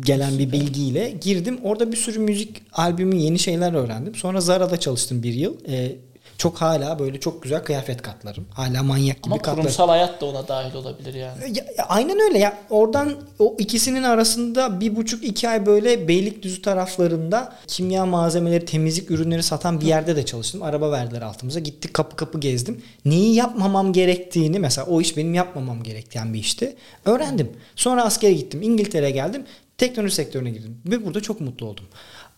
[0.00, 1.58] gelen bir bilgiyle girdim.
[1.62, 4.14] Orada bir sürü müzik albümü yeni şeyler öğrendim.
[4.14, 5.56] Sonra Zara'da çalıştım bir yıl.
[5.68, 5.96] Ee,
[6.38, 8.44] çok hala böyle çok güzel kıyafet katlarım.
[8.50, 9.60] Hala manyak gibi Ama katlarım.
[9.60, 11.58] kurumsal hayat da ona dahil olabilir yani.
[11.58, 16.62] Ya, ya aynen öyle ya oradan o ikisinin arasında bir buçuk iki ay böyle Beylikdüzü
[16.62, 20.62] taraflarında kimya malzemeleri temizlik ürünleri satan bir yerde de çalıştım.
[20.62, 22.82] Araba verdiler altımıza gittik kapı kapı gezdim.
[23.04, 26.76] Neyi yapmamam gerektiğini mesela o iş benim yapmamam gereken bir işti.
[27.04, 27.52] Öğrendim.
[27.76, 29.44] Sonra askere gittim İngiltere'ye geldim
[29.78, 31.84] teknoloji sektörüne girdim ve burada çok mutlu oldum.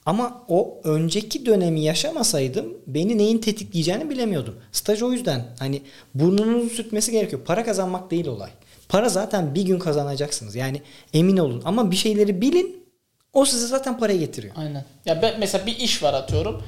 [0.06, 4.54] Ama o önceki dönemi yaşamasaydım beni neyin tetikleyeceğini bilemiyordum.
[4.73, 5.82] Staj o yüzden hani
[6.14, 7.42] burnunuzun sürtmesi gerekiyor.
[7.44, 8.50] Para kazanmak değil olay.
[8.88, 10.55] Para zaten bir gün kazanacaksınız.
[10.55, 10.83] Yani
[11.14, 11.62] emin olun.
[11.64, 12.85] Ama bir şeyleri bilin.
[13.33, 14.55] O size zaten parayı getiriyor.
[14.57, 14.85] Aynen.
[15.07, 16.62] Ya ben mesela bir iş var atıyorum.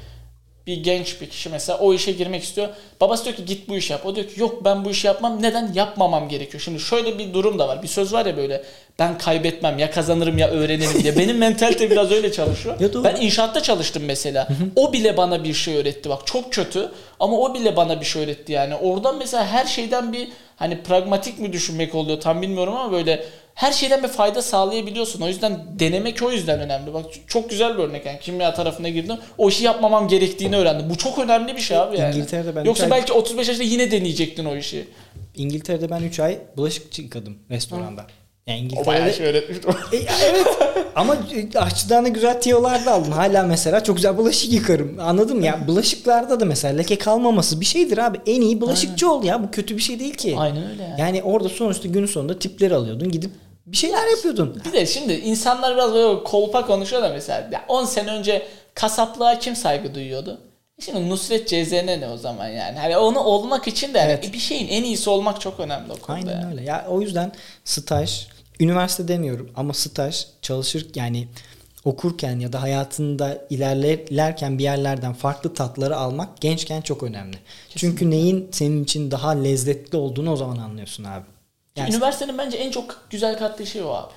[0.66, 2.68] Bir genç bir kişi mesela o işe girmek istiyor.
[3.00, 4.06] Babası diyor ki git bu işi yap.
[4.06, 5.42] O diyor ki yok ben bu işi yapmam.
[5.42, 5.72] Neden?
[5.72, 6.60] Yapmamam gerekiyor.
[6.60, 7.82] Şimdi şöyle bir durum da var.
[7.82, 8.64] Bir söz var ya böyle
[8.98, 11.18] ben kaybetmem ya kazanırım ya öğrenirim diye.
[11.18, 12.80] Benim mentalite biraz öyle çalışıyor.
[12.80, 13.04] Ya doğru.
[13.04, 14.48] ben inşaatta çalıştım mesela.
[14.76, 16.08] o bile bana bir şey öğretti.
[16.08, 18.74] Bak çok kötü ama o bile bana bir şey öğretti yani.
[18.74, 23.24] Oradan mesela her şeyden bir hani pragmatik mi düşünmek oluyor tam bilmiyorum ama böyle
[23.56, 25.20] her şeyden bir fayda sağlayabiliyorsun.
[25.20, 26.94] O yüzden denemek o yüzden önemli.
[26.94, 28.18] Bak çok güzel bir örnek yani.
[28.20, 29.16] Kimya tarafına girdim.
[29.38, 30.90] O işi yapmamam gerektiğini öğrendim.
[30.90, 32.16] Bu çok önemli bir şey abi yani.
[32.16, 34.88] İngiltere'de ben Yoksa ay- belki 35 yaşında yine deneyecektin o işi.
[35.36, 38.06] İngiltere'de ben 3 ay bulaşıkçı yıkadım restoranda.
[38.46, 39.68] Yani O bayağı İngiltere'de şey öğretmişti.
[39.96, 39.96] E,
[40.30, 40.46] evet
[40.94, 41.16] ama
[41.54, 43.12] aşçıdan da güzel tiyolar da aldım.
[43.12, 44.96] Hala mesela çok güzel bulaşık yıkarım.
[45.00, 45.68] Anladın mı ya?
[45.68, 48.18] Bulaşıklarda da mesela leke kalmaması bir şeydir abi.
[48.26, 49.42] En iyi bulaşıkçı ol ya.
[49.42, 50.34] Bu kötü bir şey değil ki.
[50.38, 51.00] Aynen öyle yani.
[51.00, 53.10] Yani orada sonuçta günün sonunda tipleri alıyordun.
[53.10, 53.30] Gidip
[53.66, 54.62] bir şeyler yapıyordun.
[54.64, 59.38] Bir de şimdi insanlar biraz böyle kolpa konuşuyor da mesela ya 10 sene önce kasaplığa
[59.38, 60.40] kim saygı duyuyordu?
[60.80, 62.78] Şimdi Nusret CZN ne o zaman yani?
[62.78, 64.32] Hani onu olmak için de yani Evet.
[64.32, 66.30] bir şeyin en iyisi olmak çok önemli o konuda.
[66.30, 66.52] Aynen yani.
[66.52, 66.62] öyle.
[66.62, 67.32] Ya o yüzden
[67.64, 68.26] staj,
[68.60, 71.28] üniversite demiyorum ama staj çalışır yani
[71.84, 77.36] okurken ya da hayatında ilerlerken bir yerlerden farklı tatları almak gençken çok önemli.
[77.76, 81.24] Çünkü neyin senin için daha lezzetli olduğunu o zaman anlıyorsun abi.
[81.76, 84.12] Yani Üniversitenin bence en çok güzel kattığı şey o abi.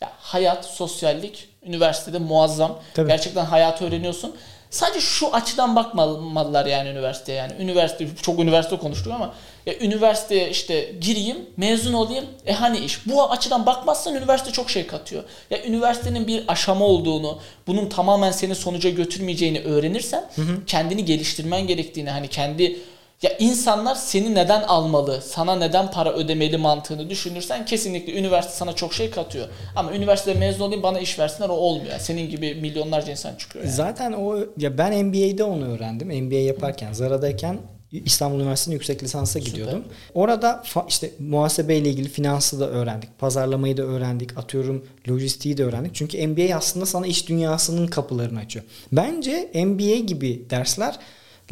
[0.00, 2.78] Ya hayat, sosyallik üniversitede muazzam.
[2.94, 3.08] Tabii.
[3.08, 4.36] Gerçekten hayatı öğreniyorsun.
[4.70, 7.52] Sadece şu açıdan bakmalılar yani üniversiteye yani.
[7.58, 9.34] Üniversite çok üniversite konuştuk ama
[9.66, 12.24] ya üniversiteye işte gireyim, mezun olayım.
[12.46, 13.06] E hani iş?
[13.06, 15.24] Bu açıdan bakmazsan üniversite çok şey katıyor.
[15.50, 20.24] Ya üniversitenin bir aşama olduğunu, bunun tamamen seni sonuca götürmeyeceğini öğrenirsen
[20.66, 22.78] kendini geliştirmen gerektiğini hani kendi
[23.22, 28.94] ya insanlar seni neden almalı, sana neden para ödemeli mantığını düşünürsen kesinlikle üniversite sana çok
[28.94, 29.48] şey katıyor.
[29.76, 31.98] Ama üniversitede mezun olayım bana iş versinler o olmuyor.
[31.98, 33.74] Senin gibi milyonlarca insan çıkıyor yani.
[33.74, 36.08] Zaten o ya ben MBA'de onu öğrendim.
[36.24, 37.58] MBA yaparken Zara'dayken
[37.92, 39.84] İstanbul Üniversitesi'nin yüksek lisansa gidiyordum.
[40.14, 43.18] Orada fa- işte muhasebeyle ilgili finansı da öğrendik.
[43.18, 44.38] Pazarlamayı da öğrendik.
[44.38, 45.94] Atıyorum lojistiği de öğrendik.
[45.94, 48.64] Çünkü MBA aslında sana iş dünyasının kapılarını açıyor.
[48.92, 50.98] Bence MBA gibi dersler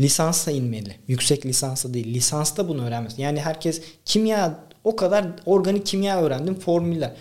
[0.01, 0.97] lisansa inmeli.
[1.09, 2.15] Yüksek lisansa değil.
[2.15, 3.23] Lisansta bunu öğrenmesi.
[3.23, 4.55] Yani herkes kimya
[4.85, 7.13] o kadar organik kimya öğrendim formüller.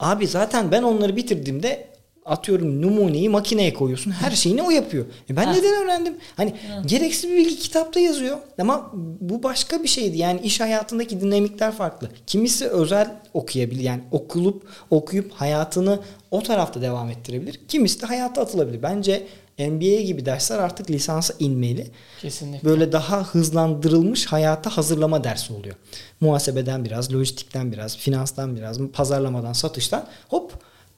[0.00, 1.92] Abi zaten ben onları bitirdiğimde
[2.24, 4.10] atıyorum numuneyi makineye koyuyorsun.
[4.10, 5.04] Her şeyini o yapıyor.
[5.30, 5.52] E ben Ha.
[5.52, 6.16] neden öğrendim?
[6.36, 6.54] Hani
[6.86, 8.38] gereksiz bir bilgi kitapta yazıyor.
[8.60, 10.18] Ama bu başka bir şeydi.
[10.18, 12.08] Yani iş hayatındaki dinamikler farklı.
[12.26, 13.82] Kimisi özel okuyabilir.
[13.82, 17.60] Yani okulup okuyup hayatını o tarafta devam ettirebilir.
[17.68, 18.82] Kimisi de hayata atılabilir.
[18.82, 19.26] Bence
[19.58, 21.90] MBA gibi dersler artık lisansa inmeli.
[22.20, 22.68] Kesinlikle.
[22.68, 25.74] Böyle daha hızlandırılmış hayata hazırlama dersi oluyor.
[26.20, 30.52] Muhasebeden biraz, lojistikten biraz, finanstan biraz, pazarlamadan, satıştan hop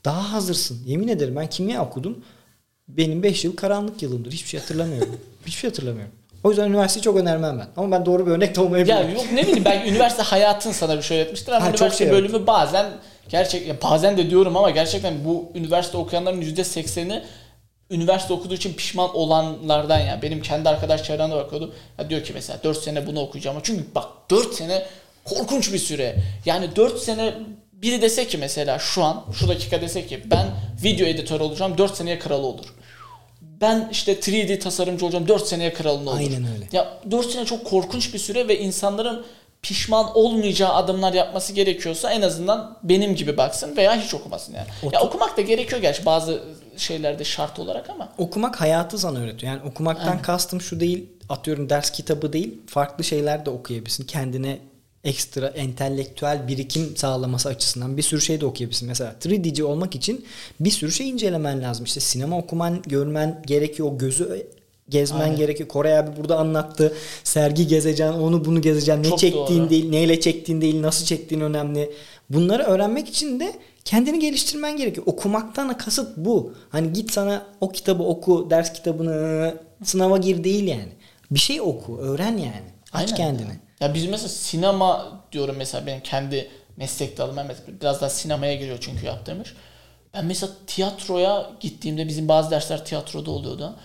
[0.05, 0.79] daha hazırsın.
[0.85, 2.17] Yemin ederim ben kimya okudum.
[2.87, 4.31] Benim 5 yıl karanlık yılımdır.
[4.31, 5.09] Hiçbir şey hatırlamıyorum.
[5.45, 6.11] Hiçbir şey hatırlamıyorum.
[6.43, 7.67] O yüzden üniversiteyi çok önermem ben.
[7.77, 9.09] Ama ben doğru bir örnek de Ya olmayabilirim.
[9.15, 12.13] yok ne bileyim ben üniversite hayatın sana bir şey öğretmiştir ama Ha, çok üniversite şey
[12.13, 12.85] bölümü bazen
[13.29, 17.23] gerçek ya bazen de diyorum ama gerçekten bu üniversite okuyanların %80'i
[17.89, 20.21] üniversite okuduğu için pişman olanlardan ya.
[20.21, 21.73] Benim kendi arkadaş çevremde bakıyordum.
[21.99, 23.57] Ya diyor ki mesela 4 sene bunu okuyacağım.
[23.63, 24.85] Çünkü bak 4 sene
[25.25, 26.15] korkunç bir süre.
[26.45, 27.33] Yani 4 sene
[27.73, 30.47] biri dese ki mesela şu an şu dakika dese ki ben
[30.83, 32.65] video editör olacağım 4 seneye kralı olur.
[33.41, 36.17] Ben işte 3D tasarımcı olacağım 4 seneye kralın olur.
[36.17, 36.67] Aynen öyle.
[36.71, 39.25] Ya 4 sene çok korkunç bir süre ve insanların
[39.67, 44.67] pişman olmayacağı adımlar yapması gerekiyorsa en azından benim gibi baksın veya hiç okumasın yani.
[44.93, 46.43] Ya Otur- okumak da gerekiyor gerçi bazı
[46.77, 48.09] şeylerde şart olarak ama.
[48.17, 49.53] Okumak hayatı sana öğretiyor.
[49.53, 50.21] Yani okumaktan Aynen.
[50.21, 51.09] kastım şu değil.
[51.29, 52.61] Atıyorum ders kitabı değil.
[52.67, 54.03] Farklı şeyler de okuyabilirsin.
[54.03, 54.59] Kendine
[55.03, 58.87] ekstra entelektüel birikim sağlaması açısından bir sürü şey de okuyabilirsin.
[58.87, 60.25] Mesela 3D'ci olmak için
[60.59, 61.85] bir sürü şey incelemen lazım.
[61.85, 63.91] İşte sinema okuman, görmen gerekiyor.
[63.91, 64.47] O gözü
[64.89, 65.35] gezmen Aynen.
[65.37, 65.69] gerekiyor.
[65.69, 66.93] Kore abi burada anlattı.
[67.23, 69.03] Sergi gezeceksin, onu bunu gezeceksin.
[69.03, 69.69] Ne Çok çektiğin doğru.
[69.69, 71.91] değil, neyle çektiğin değil, nasıl çektiğin önemli.
[72.29, 73.53] Bunları öğrenmek için de
[73.85, 75.07] kendini geliştirmen gerekiyor.
[75.07, 76.53] Okumaktan kasıt bu.
[76.69, 80.89] Hani git sana o kitabı oku, ders kitabını sınava gir değil yani.
[81.31, 82.75] Bir şey oku, öğren yani.
[82.93, 83.15] Aç Aynen.
[83.15, 83.59] kendini.
[83.79, 88.55] Ya biz mesela sinema diyorum mesela benim kendi meslek dalım ben mesela biraz daha sinemaya
[88.55, 89.47] giriyor çünkü yaptığımız.
[90.13, 93.75] Ben mesela tiyatroya gittiğimde bizim bazı dersler tiyatroda oluyordu.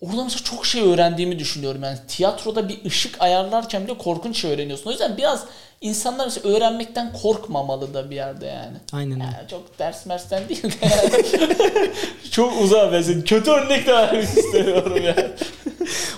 [0.00, 1.82] Orada mesela çok şey öğrendiğimi düşünüyorum.
[1.82, 4.88] Yani tiyatroda bir ışık ayarlarken bile korkunç şey öğreniyorsun.
[4.88, 5.44] O yüzden biraz
[5.80, 8.76] insanlar mesela öğrenmekten korkmamalı da bir yerde yani.
[8.92, 9.24] Aynen öyle.
[9.24, 11.24] Yani çok ders mersten değil de yani.
[12.30, 13.24] çok uzak mesela.
[13.24, 15.30] Kötü örnek de vermek istemiyorum yani.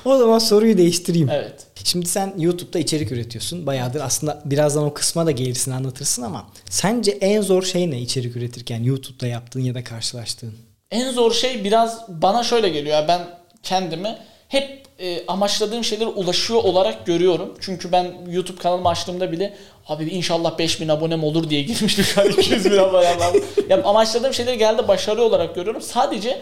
[0.04, 1.28] O zaman soruyu değiştireyim.
[1.30, 1.66] Evet.
[1.84, 3.66] Şimdi sen YouTube'da içerik üretiyorsun.
[3.66, 8.36] Bayağıdır aslında birazdan o kısma da gelirsin anlatırsın ama sence en zor şey ne içerik
[8.36, 10.54] üretirken YouTube'da yaptığın ya da karşılaştığın?
[10.90, 13.08] En zor şey biraz bana şöyle geliyor.
[13.08, 13.20] Ben
[13.66, 17.55] kendimi hep e, amaçladığım şeylere ulaşıyor olarak görüyorum.
[17.61, 19.57] Çünkü ben YouTube kanalımı açtığımda bile
[19.88, 23.37] abi inşallah 5000 abonem olur diye girmiştim şu an 200 bin abonem var.
[23.68, 25.83] Ya amaçladığım şeyleri geldi başarı olarak görüyorum.
[25.83, 26.40] Sadece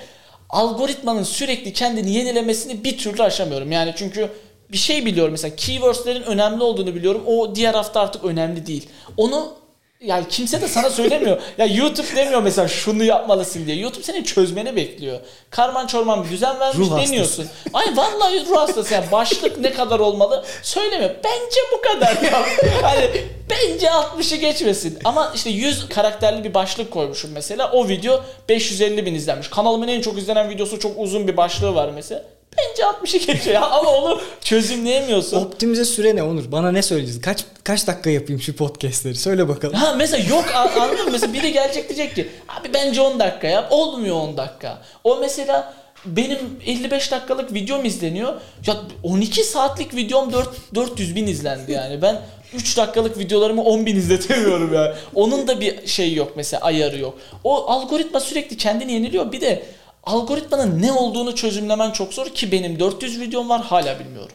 [0.50, 3.72] algoritmanın sürekli kendini yenilemesini bir türlü aşamıyorum.
[3.72, 4.30] Yani çünkü
[4.72, 7.22] bir şey biliyorum mesela keywordslerin önemli olduğunu biliyorum.
[7.26, 8.88] O diğer hafta artık önemli değil.
[9.16, 9.52] Onu
[10.00, 11.40] yani kimse de sana söylemiyor.
[11.58, 13.76] Ya YouTube demiyor mesela şunu yapmalısın diye.
[13.76, 15.20] YouTube seni çözmeni bekliyor.
[15.50, 17.06] Karman çorman bir düzen vermiş Ruh hastası.
[17.06, 17.46] demiyorsun.
[17.72, 18.94] Ay vallahi ruh hastası.
[18.94, 21.10] Yani başlık ne kadar olmalı söylemiyor.
[21.24, 22.42] Bence bu kadar ya.
[22.82, 23.10] Hani
[23.50, 24.98] bence 60'ı geçmesin.
[25.04, 27.70] Ama işte 100 karakterli bir başlık koymuşum mesela.
[27.72, 29.48] O video 550 bin izlenmiş.
[29.48, 32.22] Kanalımın en çok izlenen videosu çok uzun bir başlığı var mesela.
[32.58, 33.66] Bence 60'ı geçiyor ya.
[33.66, 35.36] Ama onu çözümleyemiyorsun.
[35.36, 36.52] Optimize süre ne Onur?
[36.52, 37.20] Bana ne söyleyeceksin?
[37.22, 39.14] Kaç kaç dakika yapayım şu podcastleri?
[39.14, 39.74] Söyle bakalım.
[39.74, 41.10] Ha mesela yok anladın mı?
[41.12, 43.66] Mesela biri gelecek diyecek ki abi bence 10 dakika yap.
[43.70, 44.82] Olmuyor 10 dakika.
[45.04, 45.74] O mesela
[46.06, 48.32] benim 55 dakikalık videom izleniyor.
[48.66, 52.02] Ya 12 saatlik videom 4, 400 bin izlendi yani.
[52.02, 52.20] Ben
[52.54, 54.94] 3 dakikalık videolarımı 10 bin izletemiyorum yani.
[55.14, 57.18] Onun da bir şey yok mesela ayarı yok.
[57.44, 59.32] O algoritma sürekli kendini yeniliyor.
[59.32, 59.62] Bir de
[60.06, 64.32] algoritmanın ne olduğunu çözümlemen çok zor ki benim 400 videom var hala bilmiyorum.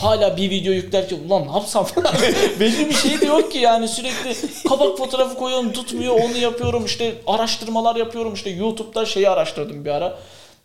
[0.00, 2.14] Hala bir video yüklerken ulan ne yapsam falan
[2.60, 4.36] belli bir şey de yok ki yani sürekli
[4.68, 10.18] kapak fotoğrafı koyuyorum tutmuyor onu yapıyorum işte araştırmalar yapıyorum işte YouTube'da şeyi araştırdım bir ara.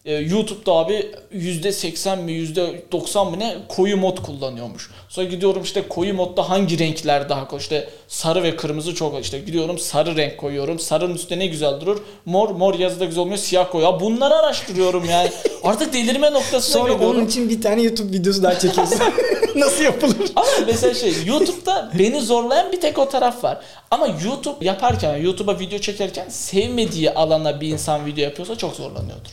[0.05, 4.89] Ee, YouTube'da abi %80 mi %90 mı ne koyu mod kullanıyormuş.
[5.09, 9.39] Sonra gidiyorum işte koyu modda hangi renkler daha koyu işte sarı ve kırmızı çok işte
[9.39, 10.79] gidiyorum sarı renk koyuyorum.
[10.79, 12.01] Sarının üstüne ne güzel durur.
[12.25, 13.83] Mor mor yazıda güzel olmuyor siyah koyu.
[13.83, 15.29] Ya bunları araştırıyorum yani.
[15.63, 17.17] Artık delirme noktasına Sonra geliyorum.
[17.17, 18.99] onun için bir tane YouTube videosu daha çekiyorsun.
[19.55, 20.31] Nasıl yapılır?
[20.35, 23.57] Ama mesela şey YouTube'da beni zorlayan bir tek o taraf var.
[23.91, 29.31] Ama YouTube yaparken YouTube'a video çekerken sevmediği alana bir insan video yapıyorsa çok zorlanıyordur.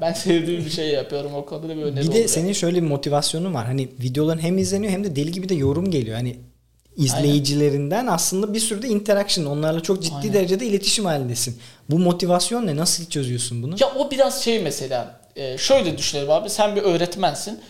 [0.00, 2.28] Ben sevdiğim bir şey yapıyorum o konuda bir öneri Bir de oluyor.
[2.28, 3.66] senin şöyle bir motivasyonun var.
[3.66, 6.16] Hani videoların hem izleniyor hem de deli gibi de yorum geliyor.
[6.16, 6.36] Hani
[6.96, 9.44] izleyicilerinden aslında bir sürü de interaction.
[9.46, 10.32] Onlarla çok ciddi Aynen.
[10.32, 11.58] derecede iletişim halindesin.
[11.90, 12.76] Bu motivasyon ne?
[12.76, 13.74] Nasıl çözüyorsun bunu?
[13.80, 17.60] Ya o biraz şey mesela e, şöyle düşünelim abi sen bir öğretmensin.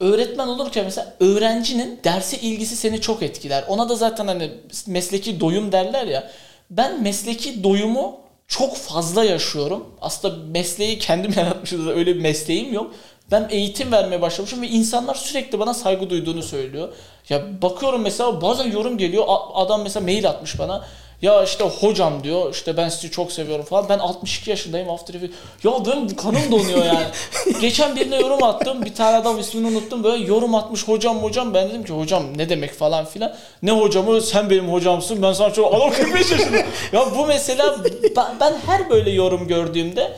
[0.00, 3.64] Öğretmen olurken mesela öğrencinin derse ilgisi seni çok etkiler.
[3.68, 4.50] Ona da zaten hani
[4.86, 6.30] mesleki doyum derler ya.
[6.70, 9.84] Ben mesleki doyumu çok fazla yaşıyorum.
[10.00, 11.88] Aslında mesleği kendim yaratmışım.
[11.88, 12.94] Öyle bir mesleğim yok.
[13.30, 16.88] Ben eğitim vermeye başlamışım ve insanlar sürekli bana saygı duyduğunu söylüyor.
[17.28, 19.24] Ya bakıyorum mesela bazen yorum geliyor.
[19.54, 20.84] Adam mesela mail atmış bana.
[21.24, 23.88] Ya işte hocam diyor işte ben sizi çok seviyorum falan.
[23.88, 25.34] Ben 62 yaşındayım After Effects.
[25.64, 27.06] Ya bu kanım donuyor yani.
[27.60, 28.84] Geçen birine yorum attım.
[28.84, 30.04] Bir tane adam ismini unuttum.
[30.04, 31.54] Böyle yorum atmış hocam hocam.
[31.54, 33.34] Ben dedim ki hocam ne demek falan filan.
[33.62, 35.22] Ne hocamı sen benim hocamsın.
[35.22, 36.56] Ben sana çok adam 45 yaşında.
[36.92, 37.76] ya bu mesela
[38.16, 40.12] ben, ben her böyle yorum gördüğümde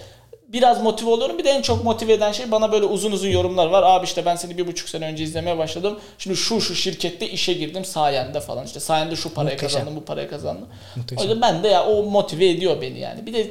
[0.48, 1.38] biraz motive oluyorum.
[1.38, 3.82] Bir de en çok motive eden şey bana böyle uzun uzun yorumlar var.
[3.82, 5.98] Abi işte ben seni bir buçuk sene önce izlemeye başladım.
[6.18, 8.64] Şimdi şu şu şirkette işe girdim sayende falan.
[8.66, 9.78] İşte sayende şu parayı Muhteşem.
[9.80, 10.68] kazandım bu parayı kazandım.
[10.96, 11.18] Muhteşem.
[11.18, 13.26] O yüzden ben de ya o motive ediyor beni yani.
[13.26, 13.50] Bir de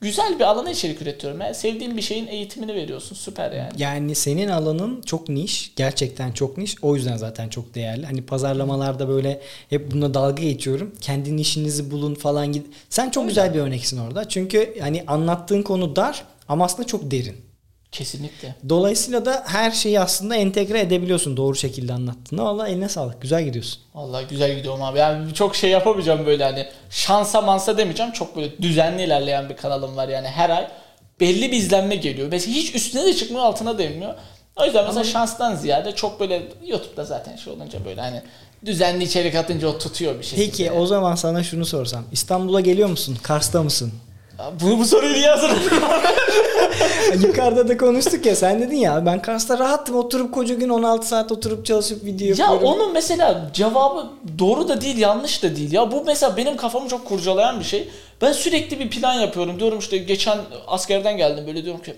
[0.00, 1.40] güzel bir alana içerik üretiyorum.
[1.40, 3.16] Yani sevdiğim bir şeyin eğitimini veriyorsun.
[3.16, 3.72] Süper yani.
[3.78, 5.72] Yani senin alanın çok niş.
[5.76, 6.76] Gerçekten çok niş.
[6.82, 8.06] O yüzden zaten çok değerli.
[8.06, 10.92] Hani pazarlamalarda böyle hep buna dalga geçiyorum.
[11.00, 12.66] Kendi nişinizi bulun falan git.
[12.90, 14.28] Sen çok güzel bir örneksin orada.
[14.28, 17.36] Çünkü hani anlattığın konu dar ama aslında çok derin.
[17.92, 18.54] Kesinlikle.
[18.68, 22.44] Dolayısıyla da her şeyi aslında entegre edebiliyorsun doğru şekilde anlattığında.
[22.44, 23.22] Valla eline sağlık.
[23.22, 23.80] Güzel gidiyorsun.
[23.94, 24.98] Vallahi güzel gidiyorum abi.
[24.98, 28.12] Yani çok şey yapamayacağım böyle hani şansa mansa demeyeceğim.
[28.12, 30.68] Çok böyle düzenli ilerleyen bir kanalım var yani her ay
[31.20, 32.28] belli bir izlenme geliyor.
[32.30, 34.14] Mesela hiç üstüne de çıkmıyor altına da inmiyor.
[34.56, 38.22] O yüzden mesela şanstan ziyade çok böyle YouTube'da zaten şey olunca böyle hani
[38.66, 40.46] düzenli içerik atınca o tutuyor bir şekilde.
[40.46, 42.04] Peki o zaman sana şunu sorsam.
[42.12, 43.18] İstanbul'a geliyor musun?
[43.22, 43.92] Kars'ta mısın?
[44.60, 45.60] Bu, bu soruyu niye hazırladın?
[47.26, 51.32] Yukarıda da konuştuk ya sen dedin ya ben Kars'ta rahattım oturup koca gün 16 saat
[51.32, 52.64] oturup çalışıp video Ya yapıyorum.
[52.64, 54.06] onun mesela cevabı
[54.38, 55.72] doğru da değil yanlış da değil.
[55.72, 57.88] Ya bu mesela benim kafamı çok kurcalayan bir şey.
[58.22, 59.60] Ben sürekli bir plan yapıyorum.
[59.60, 61.94] Diyorum işte geçen askerden geldim böyle diyorum ki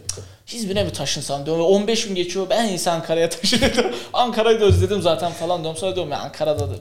[0.53, 1.63] İzmir'e mi taşınsam diyorum.
[1.63, 3.91] Ve 15 gün geçiyor ben en iyisi Ankara'ya taşınıyorum.
[4.13, 5.79] Ankara'yı da özledim zaten falan diyorum.
[5.81, 6.75] Sonra diyorum ya Ankara'da da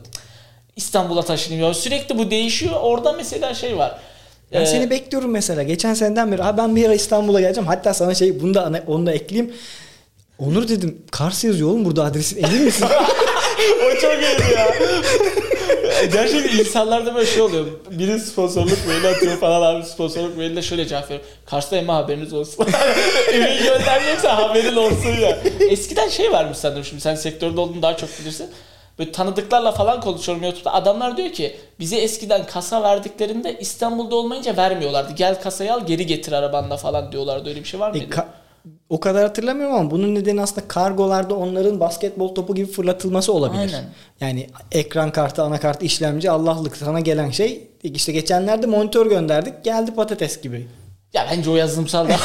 [0.75, 1.65] İstanbul'a taşınayım.
[1.65, 2.73] Ya sürekli bu değişiyor.
[2.81, 3.99] Orada mesela şey var.
[4.55, 5.63] Ben Ee, seni bekliyorum mesela.
[5.63, 7.67] Geçen seneden beri "Abi ben bir ara İstanbul'a geleceğim.
[7.67, 9.53] Hatta sana şey bunu da onu da ekleyeyim.
[10.39, 12.85] Onur dedim Kars yazıyor oğlum burada adresin emin misin?
[13.85, 14.67] o çok iyiydi ya.
[16.13, 17.65] Gerçekten insanlarda böyle şey oluyor.
[17.91, 21.25] Biri sponsorluk maili atıyor falan abi sponsorluk mailiyle şöyle cevap veriyor.
[21.45, 22.65] Kars'tayım ha, haberiniz olsun.
[23.33, 25.37] Ürün göndereceksen haberin olsun ya.
[25.69, 28.47] Eskiden şey varmış sanırım şimdi sen sektörde olduğunu daha çok bilirsin.
[28.99, 30.73] Böyle tanıdıklarla falan konuşuyorum YouTube'da.
[30.73, 35.13] Adamlar diyor ki bize eskiden kasa verdiklerinde İstanbul'da olmayınca vermiyorlardı.
[35.13, 37.49] Gel kasayı al geri getir arabanda falan diyorlardı.
[37.49, 38.05] Öyle bir şey var E, mıydı?
[38.15, 38.25] ka-
[38.89, 43.60] o kadar hatırlamıyorum ama bunun nedeni aslında kargolarda onların basketbol topu gibi fırlatılması olabilir.
[43.62, 43.84] Aynen.
[44.21, 50.41] Yani ekran kartı, anakart, işlemci Allah'lık sana gelen şey işte geçenlerde monitör gönderdik geldi patates
[50.41, 50.67] gibi.
[51.15, 52.17] Ya bence o yazılımsal da.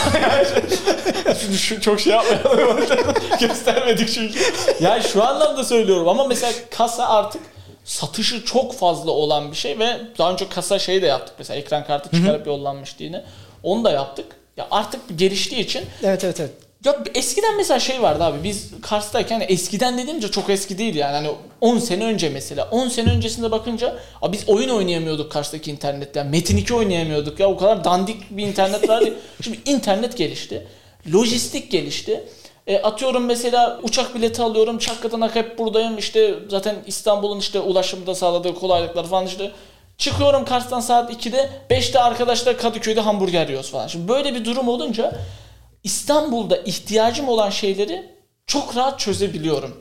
[1.40, 2.86] Şimdi şu çok şey yapmayalım.
[3.40, 4.38] Göstermedik çünkü.
[4.80, 7.42] Yani şu anlamda söylüyorum ama mesela kasa artık
[7.84, 11.86] satışı çok fazla olan bir şey ve daha önce kasa şey de yaptık mesela ekran
[11.86, 13.24] kartı çıkarıp yollanmıştı yine.
[13.62, 14.26] Onu da yaptık.
[14.56, 16.52] Ya artık geliştiği için Evet evet evet.
[16.84, 21.30] Ya eskiden mesela şey vardı abi biz Kars'tayken eskiden dediğimce çok eski değil yani hani
[21.60, 26.56] 10 sene önce mesela 10 sene öncesinde bakınca abi biz oyun oynayamıyorduk Kars'taki internetten Metin
[26.56, 29.14] 2 oynayamıyorduk ya o kadar dandik bir internet vardı.
[29.42, 30.66] Şimdi internet gelişti.
[31.12, 32.24] Lojistik gelişti.
[32.66, 38.54] E, atıyorum mesela uçak bileti alıyorum Çakkı'dan hep buradayım işte zaten İstanbul'un işte ulaşımda sağladığı
[38.54, 39.50] kolaylıklar falan işte
[39.98, 43.86] Çıkıyorum Kars'tan saat 2'de 5'te arkadaşlar Kadıköy'de hamburger yiyoruz falan.
[43.86, 45.12] Şimdi böyle bir durum olunca
[45.84, 48.10] İstanbul'da ihtiyacım olan şeyleri
[48.46, 49.80] çok rahat çözebiliyorum.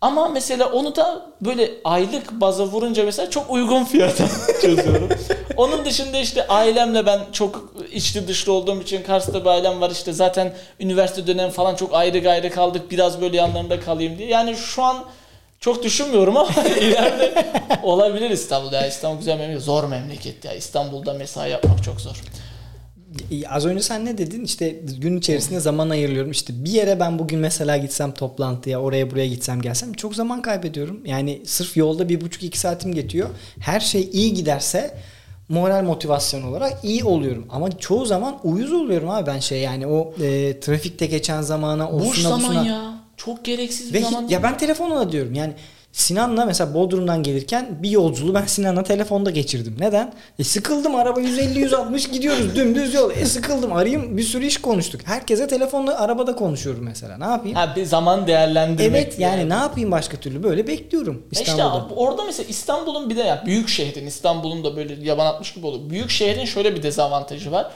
[0.00, 4.24] Ama mesela onu da böyle aylık baza vurunca mesela çok uygun fiyata
[4.62, 5.08] çözüyorum.
[5.56, 10.12] Onun dışında işte ailemle ben çok içli dışlı olduğum için Kars'ta bir ailem var işte
[10.12, 14.28] zaten üniversite dönemi falan çok ayrı gayrı kaldık biraz böyle yanlarında kalayım diye.
[14.28, 15.04] Yani şu an
[15.60, 17.32] çok düşünmüyorum ama ileride
[17.82, 18.76] olabilir İstanbul'da.
[18.76, 19.62] Ya İstanbul güzel memleket.
[19.62, 20.52] Zor memleket ya.
[20.52, 22.22] İstanbul'da mesai yapmak çok zor.
[23.48, 24.44] Az önce sen ne dedin?
[24.44, 24.68] İşte
[24.98, 26.30] gün içerisinde zaman ayırıyorum.
[26.30, 31.00] İşte bir yere ben bugün mesela gitsem toplantıya, oraya buraya gitsem gelsem çok zaman kaybediyorum.
[31.06, 33.28] Yani sırf yolda bir buçuk iki saatim geçiyor.
[33.60, 34.94] Her şey iyi giderse
[35.48, 37.46] moral motivasyon olarak iyi oluyorum.
[37.50, 42.00] Ama çoğu zaman uyuz oluyorum abi ben şey yani o e, trafikte geçen zamana o
[42.00, 42.98] Boş zaman ya.
[43.16, 44.28] Çok gereksiz Ve bir zaman.
[44.28, 45.52] hi- ya ben telefonla diyorum yani
[45.92, 49.76] Sinan'la mesela Bodrum'dan gelirken bir yolculuğu ben Sinan'la telefonda geçirdim.
[49.78, 50.12] Neden?
[50.38, 53.10] E sıkıldım araba 150-160 gidiyoruz dümdüz yol.
[53.10, 55.00] E sıkıldım arayayım bir sürü iş konuştuk.
[55.04, 57.18] Herkese telefonla arabada konuşuyorum mesela.
[57.18, 57.56] Ne yapayım?
[57.56, 58.86] Ha, bir zaman değerlendirmek.
[58.90, 61.84] evet yani ne yapayım başka türlü böyle bekliyorum İşte İstanbul'da.
[61.84, 65.66] abi orada mesela İstanbul'un bir de ya büyük şehrin İstanbul'un da böyle yaban atmış gibi
[65.66, 65.90] oluyor.
[65.90, 67.70] Büyük şehrin şöyle bir dezavantajı var.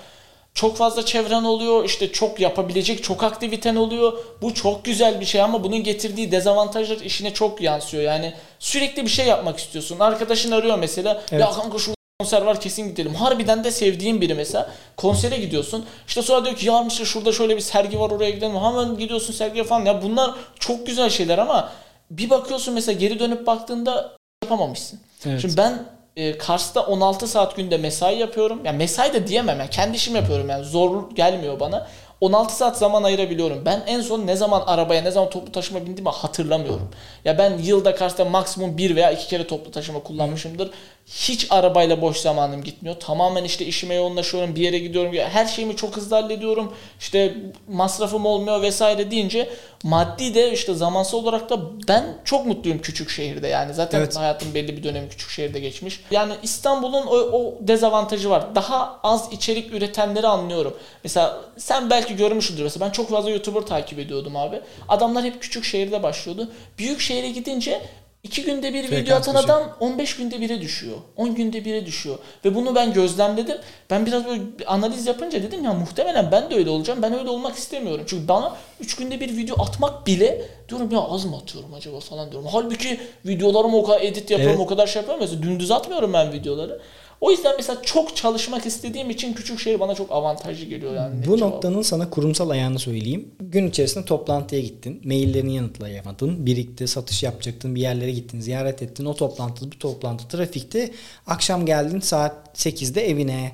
[0.54, 1.84] Çok fazla çevren oluyor.
[1.84, 4.12] işte çok yapabilecek çok aktiviten oluyor.
[4.42, 8.02] Bu çok güzel bir şey ama bunun getirdiği dezavantajlar işine çok yansıyor.
[8.02, 9.98] Yani sürekli bir şey yapmak istiyorsun.
[9.98, 11.22] Arkadaşın arıyor mesela.
[11.32, 11.40] Evet.
[11.40, 13.14] Ya kanka şu konser var kesin gidelim.
[13.14, 14.70] Harbiden de sevdiğin biri mesela.
[14.96, 15.86] Konsere gidiyorsun.
[16.08, 18.56] İşte sonra diyor ki ya işte şurada şöyle bir sergi var oraya gidelim.
[18.56, 19.84] Hemen gidiyorsun sergiye falan.
[19.84, 21.72] Ya bunlar çok güzel şeyler ama
[22.10, 25.00] bir bakıyorsun mesela geri dönüp baktığında yapamamışsın.
[25.26, 25.40] Evet.
[25.40, 25.84] Şimdi ben
[26.16, 28.61] e, Kars'ta 16 saat günde mesai yapıyorum.
[28.64, 31.87] Yani mesai de diyemem yani kendi işim yapıyorum yani zor gelmiyor bana.
[32.20, 33.62] 16 saat zaman ayırabiliyorum.
[33.64, 36.90] Ben en son ne zaman arabaya ne zaman toplu taşıma bindiğimi hatırlamıyorum.
[37.25, 40.70] Ya ben yılda Kars'ta maksimum bir veya iki kere toplu taşıma kullanmışımdır.
[41.14, 42.96] Hiç arabayla boş zamanım gitmiyor.
[43.01, 44.55] Tamamen işte işime yoğunlaşıyorum.
[44.57, 45.12] Bir yere gidiyorum.
[45.14, 46.72] Her şeyimi çok hızlı hallediyorum.
[47.01, 47.35] İşte
[47.68, 49.51] masrafım olmuyor vesaire deyince
[49.85, 53.48] maddi de işte zamansal olarak da ben çok mutluyum küçük şehirde.
[53.48, 54.16] Yani zaten Evet.
[54.16, 56.01] hayatım belli bir dönemi küçük şehirde geçmiş.
[56.11, 58.55] Yani İstanbul'un o, o dezavantajı var.
[58.55, 60.77] Daha az içerik üretenleri anlıyorum.
[61.05, 62.62] Mesela sen belki görmüşsündür.
[62.62, 64.61] Mesela ben çok fazla YouTuber takip ediyordum abi.
[64.88, 66.48] Adamlar hep küçük şehirde başlıyordu.
[66.79, 67.83] Büyük şehre gidince
[68.22, 69.58] iki günde bir video Frekans atan düşüyor.
[69.58, 70.96] adam 15 günde bire düşüyor.
[71.16, 72.18] 10 günde bire düşüyor.
[72.44, 73.56] Ve bunu ben gözlemledim.
[73.90, 77.02] Ben biraz böyle analiz yapınca dedim ya muhtemelen ben de öyle olacağım.
[77.02, 78.04] Ben öyle olmak istemiyorum.
[78.08, 82.30] Çünkü bana 3 günde bir video atmak bile diyorum ya az mı atıyorum acaba falan
[82.32, 82.48] diyorum.
[82.52, 84.66] Halbuki videolarımı o kadar edit yapıyorum, Evet.
[84.66, 85.24] o kadar şey yapıyorum.
[85.24, 86.80] Mesela dümdüz atmıyorum ben videoları.
[87.22, 91.18] O yüzden mesela çok çalışmak istediğim için küçük şehir bana çok avantajlı geliyor yani.
[91.18, 91.40] Bu Cevabı.
[91.40, 93.28] noktanın sana kurumsal ayağını söyleyeyim.
[93.40, 95.00] Gün içerisinde toplantıya gittin.
[95.04, 96.46] Maillerini yanıtlayamadın.
[96.46, 97.74] Birikti, satış yapacaktın.
[97.74, 99.04] Bir yerlere gittin, ziyaret ettin.
[99.04, 100.90] O toplantı, bu toplantı trafikte.
[101.26, 103.52] Akşam geldin saat 8'de evine.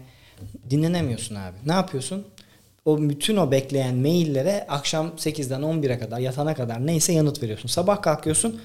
[0.71, 1.57] Dinlenemiyorsun abi.
[1.67, 2.25] Ne yapıyorsun?
[2.85, 7.69] O bütün o bekleyen maillere akşam 8'den 11'e kadar yatana kadar neyse yanıt veriyorsun.
[7.69, 8.61] Sabah kalkıyorsun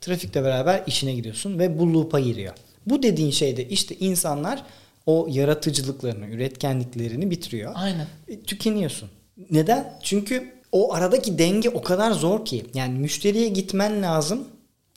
[0.00, 2.54] trafikle beraber işine gidiyorsun ve bu loop'a giriyor.
[2.86, 4.62] Bu dediğin şeyde işte insanlar
[5.06, 7.72] o yaratıcılıklarını, üretkenliklerini bitiriyor.
[7.74, 8.06] Aynen.
[8.28, 9.08] E, tükeniyorsun.
[9.50, 9.98] Neden?
[10.02, 12.66] Çünkü o aradaki denge o kadar zor ki.
[12.74, 14.44] Yani müşteriye gitmen lazım.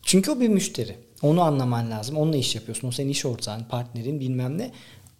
[0.01, 0.95] Çünkü o bir müşteri.
[1.21, 2.17] Onu anlaman lazım.
[2.17, 2.87] Onunla iş yapıyorsun.
[2.87, 4.71] O senin iş ortağın, partnerin bilmem ne.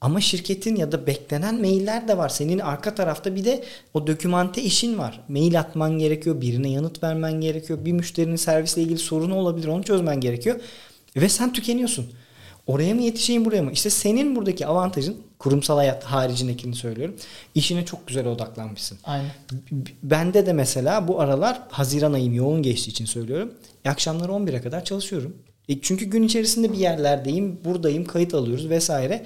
[0.01, 2.29] Ama şirketin ya da beklenen mailler de var.
[2.29, 5.21] Senin arka tarafta bir de o dokümante işin var.
[5.27, 6.41] Mail atman gerekiyor.
[6.41, 7.85] Birine yanıt vermen gerekiyor.
[7.85, 9.67] Bir müşterinin servisle ilgili sorunu olabilir.
[9.67, 10.59] Onu çözmen gerekiyor.
[11.15, 12.07] Ve sen tükeniyorsun.
[12.67, 13.71] Oraya mı yetişeyim buraya mı?
[13.71, 17.15] İşte senin buradaki avantajın kurumsal hayat haricindekini söylüyorum.
[17.55, 18.97] İşine çok güzel odaklanmışsın.
[19.03, 19.31] Aynen.
[20.03, 23.53] Bende de mesela bu aralar Haziran ayım yoğun geçtiği için söylüyorum.
[23.85, 25.37] E, akşamları 11'e kadar çalışıyorum.
[25.69, 29.25] E, çünkü gün içerisinde bir yerlerdeyim, buradayım, kayıt alıyoruz vesaire.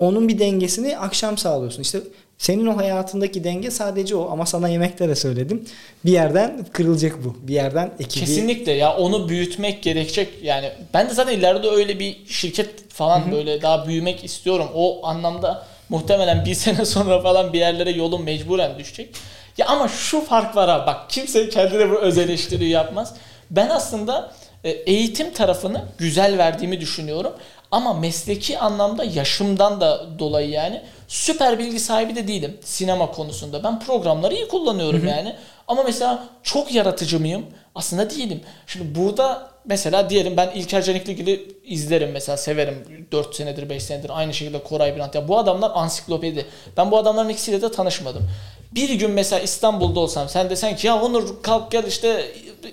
[0.00, 1.82] Onun bir dengesini akşam sağlıyorsun.
[1.82, 1.98] İşte
[2.38, 5.64] senin o hayatındaki denge sadece o ama sana yemekte de söyledim.
[6.04, 7.36] Bir yerden kırılacak bu.
[7.48, 10.28] Bir yerden ekibi Kesinlikle ya onu büyütmek gerekecek.
[10.42, 14.68] Yani ben de zaten ileride öyle bir şirket falan böyle daha büyümek istiyorum.
[14.74, 19.14] O anlamda muhtemelen bir sene sonra falan bir yerlere yolum mecburen düşecek.
[19.58, 23.14] Ya ama şu fark var ha bak kimse kendine bu öz eleştiri yapmaz.
[23.50, 24.32] Ben aslında
[24.64, 27.32] e, eğitim tarafını güzel verdiğimi düşünüyorum.
[27.76, 33.64] Ama mesleki anlamda yaşımdan da dolayı yani süper bilgi sahibi de değilim sinema konusunda.
[33.64, 35.36] Ben programları iyi kullanıyorum yani.
[35.68, 37.46] Ama mesela çok yaratıcı mıyım?
[37.74, 38.40] Aslında değilim.
[38.66, 43.06] Şimdi burada mesela diyelim ben İlker Canikligil'i izlerim mesela severim.
[43.12, 45.14] 4 senedir 5 senedir aynı şekilde Koray Birant.
[45.14, 46.46] Ya bu adamlar ansiklopedi.
[46.76, 48.30] Ben bu adamların ikisiyle de tanışmadım.
[48.72, 52.24] Bir gün mesela İstanbul'da olsam sen desen ki ya Onur kalk gel işte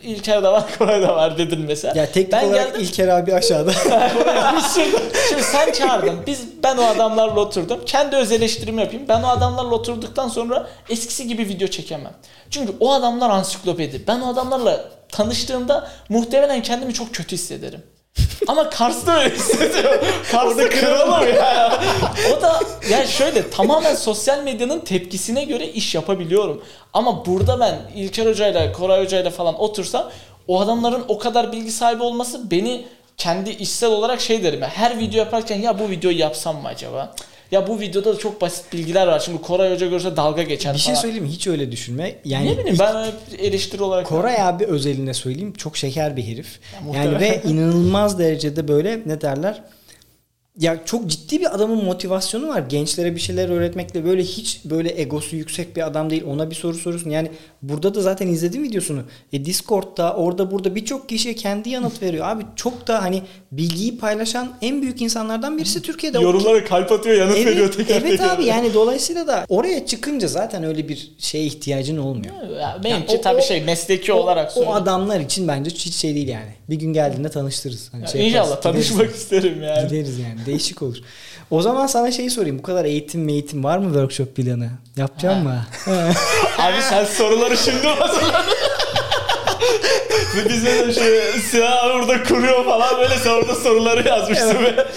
[0.03, 1.99] İlker de var Koray da var dedin mesela.
[1.99, 3.71] Ya teknik ben olarak geldim İlker abi aşağıda.
[5.29, 6.19] Şimdi sen çağırdın.
[6.27, 7.79] Biz ben o adamlarla oturdum.
[7.85, 9.05] Kendi öz eleştirimi yapayım.
[9.07, 12.13] Ben o adamlarla oturduktan sonra eskisi gibi video çekemem.
[12.49, 14.01] Çünkü o adamlar ansiklopedi.
[14.07, 17.83] Ben o adamlarla tanıştığımda muhtemelen kendimi çok kötü hissederim.
[18.47, 20.07] Ama Kars'ta öyle hissediyorum.
[20.31, 21.81] Kars'ta kırılır ya.
[22.37, 26.63] O da yani şöyle tamamen sosyal medyanın tepkisine göre iş yapabiliyorum.
[26.93, 30.11] Ama burada ben İlker Hoca'yla, Koray Hoca'yla falan otursam
[30.47, 32.85] o adamların o kadar bilgi sahibi olması beni
[33.17, 37.15] kendi işsel olarak şey derim ya her video yaparken ya bu videoyu yapsam mı acaba?
[37.51, 39.19] Ya bu videoda da çok basit bilgiler var.
[39.19, 41.01] Şimdi Koray Hoca görse dalga geçer bir şey falan.
[41.01, 41.31] söyleyeyim mi?
[41.31, 42.15] Hiç öyle düşünme.
[42.25, 46.59] Yani ne bileyim ben hep eleştiri olarak Koray abi özeline söyleyeyim çok şeker bir herif.
[46.93, 49.63] Ya, yani ve inanılmaz derecede böyle ne derler?
[50.59, 52.59] Ya çok ciddi bir adamın motivasyonu var.
[52.69, 56.23] Gençlere bir şeyler öğretmekle böyle hiç böyle egosu yüksek bir adam değil.
[56.27, 57.09] Ona bir soru soruyorsun.
[57.09, 59.01] Yani burada da zaten izledim videosunu.
[59.33, 62.25] E Discord'da orada burada birçok kişiye kendi yanıt veriyor.
[62.27, 66.19] Abi çok da hani bilgiyi paylaşan en büyük insanlardan birisi Türkiye'de.
[66.19, 68.29] O yorumlara kalp atıyor yanıt Evet, veriyor teker evet teker.
[68.35, 72.35] abi yani dolayısıyla da oraya çıkınca zaten öyle bir şeye ihtiyacın olmuyor.
[72.59, 74.81] Ya benimki Yani o- tabii o- şey mesleki O- olarak o, söylüyorum.
[74.81, 76.53] adamlar için bence hiç şey değil yani.
[76.69, 77.89] Bir gün geldiğinde tanıştırırız.
[77.91, 79.21] Hani Ya şey İnşallah yaparız, tanışmak gideriz.
[79.21, 79.87] isterim yani.
[79.89, 80.42] Gideriz yani.
[80.45, 80.97] Değişik olur.
[81.51, 82.59] O zaman sana şeyi sorayım.
[82.59, 84.69] Bu kadar eğitim eğitim var mı workshop planı?
[84.97, 85.65] Yapacağım mı?
[86.57, 88.53] Abi sen soruları şimdi hazırladın.
[90.37, 94.87] Ve bize de şey Sinan orada kuruyor falan böyle sen orada soruları yazmışsın be.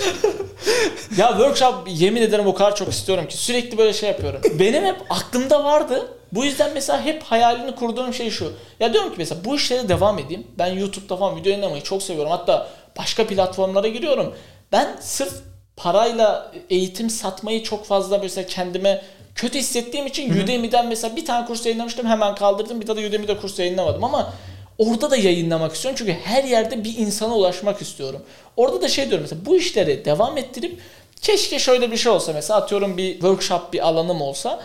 [1.17, 4.41] ya workshop yemin ederim o kadar çok istiyorum ki sürekli böyle şey yapıyorum.
[4.59, 6.09] Benim hep aklımda vardı.
[6.33, 8.53] Bu yüzden mesela hep hayalini kurduğum şey şu.
[8.81, 10.47] Ya diyorum ki mesela bu işlere devam edeyim.
[10.59, 12.31] Ben YouTube'da falan video yayınlamayı çok seviyorum.
[12.33, 12.69] Hatta
[12.99, 14.35] başka platformlara giriyorum.
[14.73, 15.33] Ben sırf
[15.77, 19.03] parayla eğitim satmayı çok fazla mesela kendime
[19.35, 22.81] kötü hissettiğim için Udemy'den mesela bir tane kurs yayınlamıştım hemen kaldırdım.
[22.81, 24.33] Bir daha da Udemy'de kurs yayınlamadım ama
[24.79, 25.97] orada da yayınlamak istiyorum.
[25.99, 28.23] Çünkü her yerde bir insana ulaşmak istiyorum.
[28.57, 30.81] Orada da şey diyorum mesela bu işleri devam ettirip
[31.23, 34.61] keşke şöyle bir şey olsa mesela atıyorum bir workshop bir alanım olsa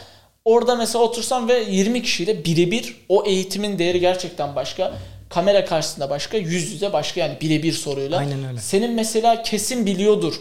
[0.46, 4.94] orada mesela otursam ve 20 kişiyle birebir o eğitimin değeri gerçekten başka.
[5.34, 8.18] Kamera karşısında başka, yüz yüze başka yani birebir soruyla.
[8.18, 8.60] Aynen öyle.
[8.60, 10.34] Senin mesela kesin biliyordur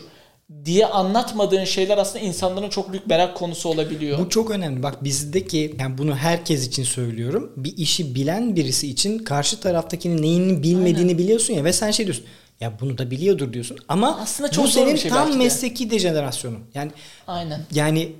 [0.65, 4.19] diye anlatmadığın şeyler aslında insanların çok büyük merak konusu olabiliyor.
[4.19, 4.83] Bu çok önemli.
[4.83, 7.53] Bak bizdeki yani bunu herkes için söylüyorum.
[7.57, 11.19] Bir işi bilen birisi için karşı taraftakinin neyini bilmediğini Aynen.
[11.19, 12.25] biliyorsun ya ve sen şey diyorsun.
[12.61, 13.79] Ya bunu da biliyordur diyorsun.
[13.89, 15.37] Ama Aslında çok bu senin şey tam de.
[15.37, 16.61] mesleki dejenerasyonun.
[16.75, 16.91] Yani
[17.27, 17.61] Aynen.
[17.75, 18.13] yani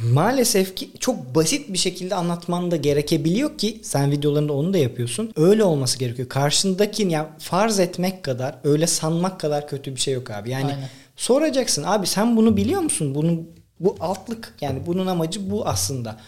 [0.00, 5.32] maalesef ki çok basit bir şekilde anlatman da gerekebiliyor ki sen videolarında onu da yapıyorsun.
[5.36, 6.28] Öyle olması gerekiyor.
[6.28, 10.50] Karşındakini ya farz etmek kadar, öyle sanmak kadar kötü bir şey yok abi.
[10.50, 10.88] Yani Aynen.
[11.16, 13.14] soracaksın abi sen bunu biliyor musun?
[13.14, 13.48] Bunun
[13.80, 16.20] bu altlık yani bunun amacı bu aslında.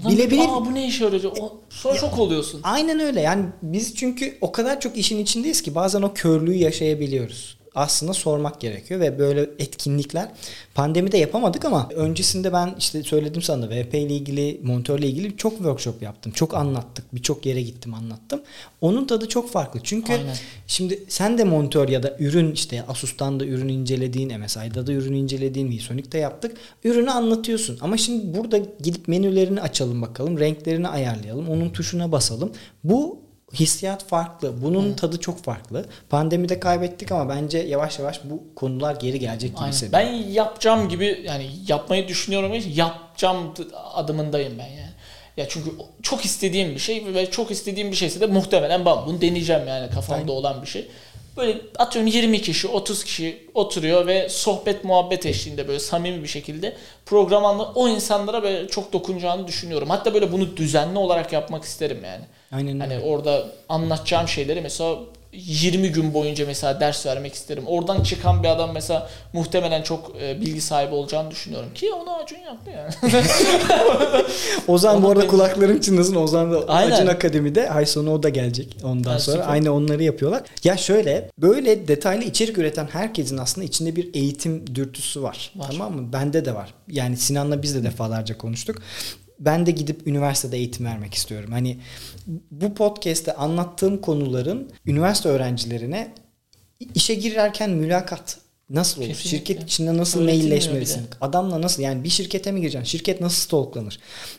[0.00, 0.48] Adam Bilebilir.
[0.48, 1.32] Aa bu ne işe yarayacak?
[1.40, 2.60] O, sonra şok oluyorsun.
[2.64, 3.20] Aynen öyle.
[3.20, 7.55] Yani biz çünkü o kadar çok işin içindeyiz ki bazen o körlüğü yaşayabiliyoruz.
[7.76, 10.28] Aslında sormak gerekiyor ve böyle etkinlikler
[10.74, 16.02] pandemide yapamadık ama öncesinde ben işte söyledim sana VP ile ilgili, monitörle ilgili çok workshop
[16.02, 16.32] yaptım.
[16.32, 17.14] Çok anlattık.
[17.14, 18.40] Birçok yere gittim anlattım.
[18.80, 19.80] Onun tadı çok farklı.
[19.82, 20.36] Çünkü Aynen.
[20.66, 25.14] şimdi sen de monitör ya da ürün işte Asus'tan da ürün incelediğin, MSI'da da ürün
[25.14, 26.56] incelediğin, VSonic'te yaptık.
[26.84, 27.78] Ürünü anlatıyorsun.
[27.80, 30.38] Ama şimdi burada gidip menülerini açalım bakalım.
[30.38, 31.48] Renklerini ayarlayalım.
[31.48, 32.52] Onun tuşuna basalım.
[32.84, 33.25] Bu
[33.60, 34.62] hissiyat farklı.
[34.62, 35.86] Bunun tadı çok farklı.
[36.10, 39.72] Pandemide kaybettik ama bence yavaş yavaş bu konular geri gelecek gibi Aynen.
[39.72, 40.08] hissediyorum.
[40.08, 43.54] Ben yapacağım gibi yani yapmayı düşünüyorum yapacağım
[43.94, 44.96] adımındayım ben yani.
[45.36, 45.70] Ya çünkü
[46.02, 49.90] çok istediğim bir şey ve çok istediğim bir şeyse de muhtemelen ben bunu deneyeceğim yani
[49.90, 50.32] kafamda Aynen.
[50.32, 50.88] olan bir şey.
[51.36, 56.76] Böyle atıyorum 20 kişi 30 kişi oturuyor ve sohbet muhabbet eşliğinde böyle samimi bir şekilde
[57.06, 59.90] program anla o insanlara böyle çok dokunacağını düşünüyorum.
[59.90, 62.24] Hatta böyle bunu düzenli olarak yapmak isterim yani.
[62.52, 62.80] Aynen.
[62.80, 64.96] Hani orada anlatacağım şeyleri mesela
[65.32, 67.66] 20 gün boyunca mesela ders vermek isterim.
[67.66, 71.68] Oradan çıkan bir adam mesela muhtemelen çok e, bilgi sahibi olacağını düşünüyorum.
[71.74, 73.24] Ki onu Acun yaptı yani.
[74.68, 75.30] Ozan bu arada benziyor.
[75.30, 76.14] kulaklarım çınlasın.
[76.14, 76.92] Ozan da Aynen.
[76.92, 79.36] Acun Akademi'de ay sonu o da gelecek ondan Ha, sonra.
[79.36, 79.52] süper.
[79.52, 80.42] Aynı onları yapıyorlar.
[80.64, 85.50] Ya şöyle böyle detaylı içerik üreten herkesin aslında içinde bir eğitim dürtüsü var.
[85.56, 85.68] Var.
[85.70, 86.12] Tamam mı?
[86.12, 86.74] Bende de var.
[86.90, 88.76] Yani Sinan'la biz de defalarca konuştuk.
[89.40, 91.50] Ben de gidip üniversitede eğitim vermek istiyorum.
[91.52, 91.78] Hani
[92.50, 96.14] bu podcast'te anlattığım konuların üniversite öğrencilerine
[96.94, 98.38] işe girerken mülakat
[98.70, 99.08] nasıl olur?
[99.08, 99.30] Kesinlikle.
[99.38, 100.98] Şirket içinde nasıl Öğretilmiyor mailleşmelisin?
[100.98, 101.10] bile.
[101.20, 102.86] Adamla nasıl yani bir şirkete mi gireceksin?
[102.86, 103.98] Şirket nasıl stalklanır?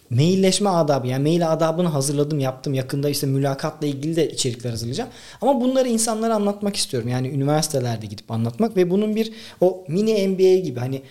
[0.09, 2.73] Mailleşme adabı yani mail adabını hazırladım yaptım.
[2.73, 5.09] Yakında işte mülakatla ilgili de içerikler hazırlayacağım.
[5.41, 7.09] Ama bunları insanlara anlatmak istiyorum.
[7.09, 9.31] Yani üniversitelerde gidip anlatmak ve bunun bir
[9.61, 11.01] o mini MBA gibi hani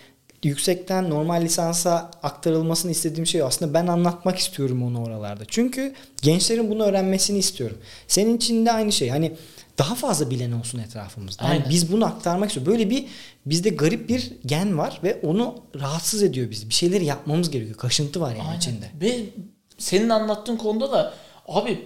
[0.43, 5.43] yüksekten normal lisansa aktarılmasını istediğim şey aslında ben anlatmak istiyorum onu oralarda.
[5.47, 7.77] Çünkü gençlerin bunu öğrenmesini istiyorum.
[8.07, 9.09] Senin için de aynı şey.
[9.09, 9.33] Hani
[9.77, 11.43] daha fazla bilen olsun etrafımızda.
[11.43, 11.69] Yani Aynen.
[11.69, 12.73] biz bunu aktarmak istiyoruz.
[12.73, 13.05] Böyle bir
[13.45, 16.69] bizde garip bir gen var ve onu rahatsız ediyor bizi.
[16.69, 17.77] Bir şeyleri yapmamız gerekiyor.
[17.77, 18.57] Kaşıntı var yani Aynen.
[18.57, 18.89] içinde.
[19.01, 19.19] Ve
[19.77, 21.13] senin anlattığın konuda da
[21.47, 21.85] abi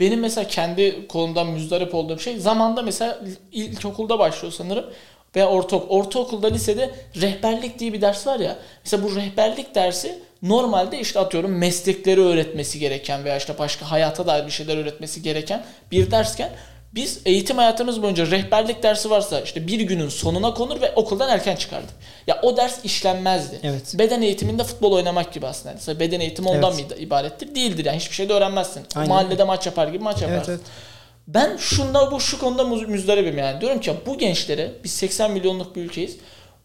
[0.00, 3.20] benim mesela kendi kolumdan müzdarip olduğum şey zamanda mesela
[3.52, 4.84] ilkokulda başlıyor sanırım
[5.36, 5.88] veya ortaokul.
[5.88, 8.56] Ortaokulda lisede rehberlik diye bir ders var ya.
[8.84, 14.46] Mesela bu rehberlik dersi normalde işte atıyorum meslekleri öğretmesi gereken veya işte başka hayata dair
[14.46, 16.50] bir şeyler öğretmesi gereken bir dersken
[16.94, 21.56] biz eğitim hayatımız boyunca rehberlik dersi varsa işte bir günün sonuna konur ve okuldan erken
[21.56, 21.90] çıkardık.
[22.26, 23.60] Ya o ders işlenmezdi.
[23.62, 23.94] Evet.
[23.98, 25.74] Beden eğitiminde futbol oynamak gibi aslında.
[25.74, 26.90] Mesela beden eğitimi ondan Evet.
[26.90, 27.54] mı ibarettir?
[27.54, 28.82] Değildir yani hiçbir şey de öğrenmezsin.
[28.94, 29.08] Aynen.
[29.08, 30.52] Mahallede maç yapar gibi maç yaparsın.
[30.52, 30.91] Evet evet.
[31.28, 33.60] Ben şunda bu şu konuda müzdaribim yani.
[33.60, 36.16] Diyorum ki bu gençlere biz 80 milyonluk bir ülkeyiz.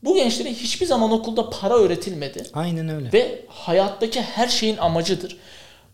[0.03, 2.43] Bu gençlere hiçbir zaman okulda para öğretilmedi.
[2.53, 3.11] Aynen öyle.
[3.13, 5.37] Ve hayattaki her şeyin amacıdır.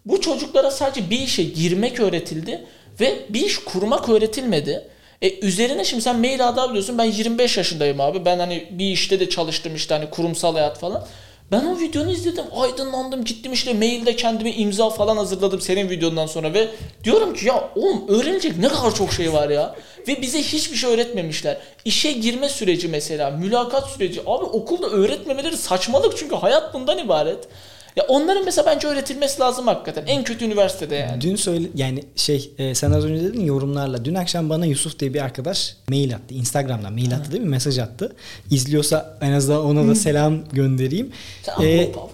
[0.06, 2.66] Bu çocuklara sadece bir işe girmek öğretildi
[3.00, 4.88] ve bir iş kurmak öğretilmedi.
[5.22, 6.98] E üzerine şimdi sen mail adabı diyorsun.
[6.98, 8.26] Ben 25 yaşındayım abi.
[8.26, 11.08] Ben hani bir işte de çalıştım işte hani kurumsal hayat falan.
[11.54, 12.46] Ben o videonu izledim.
[12.56, 13.24] Aydınlandım.
[13.24, 16.68] Gittim işte mailde kendime imza falan hazırladım senin videondan sonra ve
[17.04, 19.76] diyorum ki ya oğlum öğrenecek ne kadar çok şey var ya.
[20.08, 21.58] Ve bize hiçbir şey öğretmemişler.
[21.86, 24.22] İşe girme süreci mesela, mülakat süreci.
[24.22, 27.48] Abi okulda öğretmemeleri saçmalık çünkü hayat bundan ibaret.
[27.96, 30.04] Ya onların mesela bence öğretilmesi lazım hakikaten.
[30.08, 31.22] En kötü üniversitede yani.
[31.22, 34.06] Dün söyle yani şey e, sen az önce dedin yorumlarla.
[34.06, 36.34] Dün akşam bana Yusuf diye bir arkadaş mail attı.
[36.34, 37.50] Instagram'dan mail attı değil mi?
[37.50, 38.16] Mesaj attı.
[38.52, 41.12] İzliyorsa en azından ona da selam göndereyim.
[41.44, 42.10] Selam E, baba.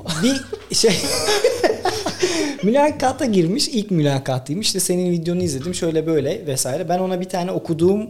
[0.69, 0.91] bir şey
[2.63, 3.67] mülakata girmiş.
[3.67, 4.67] ilk mülakatıymış.
[4.67, 6.89] İşte senin videonu izledim şöyle böyle vesaire.
[6.89, 8.09] Ben ona bir tane okuduğum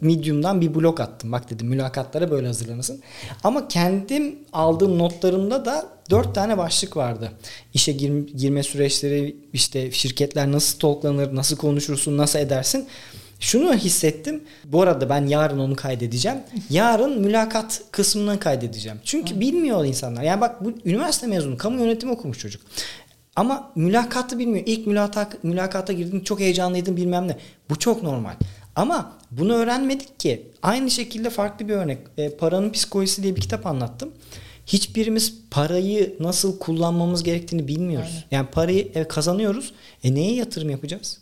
[0.00, 1.32] Medium'dan bir blok attım.
[1.32, 3.00] Bak dedim mülakatlara böyle hazırlanırsın.
[3.44, 7.32] Ama kendim aldığım notlarımda da dört tane başlık vardı.
[7.74, 12.86] İşe gir- girme süreçleri, işte şirketler nasıl talklanır, nasıl konuşursun, nasıl edersin.
[13.40, 14.44] Şunu hissettim.
[14.64, 16.38] Bu arada ben yarın onu kaydedeceğim.
[16.70, 18.98] Yarın mülakat kısmını kaydedeceğim.
[19.04, 20.22] Çünkü bilmiyor insanlar.
[20.22, 22.62] Yani bak bu üniversite mezunu, kamu yönetimi okumuş çocuk.
[23.36, 24.64] Ama mülakatı bilmiyor.
[24.66, 27.36] İlk mülakata, mülakata girdim çok heyecanlıydım bilmem ne.
[27.70, 28.34] Bu çok normal.
[28.80, 30.46] Ama bunu öğrenmedik ki.
[30.62, 31.98] Aynı şekilde farklı bir örnek.
[32.18, 34.12] E, Paranın Psikolojisi diye bir kitap anlattım.
[34.66, 38.10] Hiçbirimiz parayı nasıl kullanmamız gerektiğini bilmiyoruz.
[38.10, 38.24] Aynen.
[38.30, 39.72] Yani parayı e, kazanıyoruz.
[40.04, 41.18] E neye yatırım yapacağız?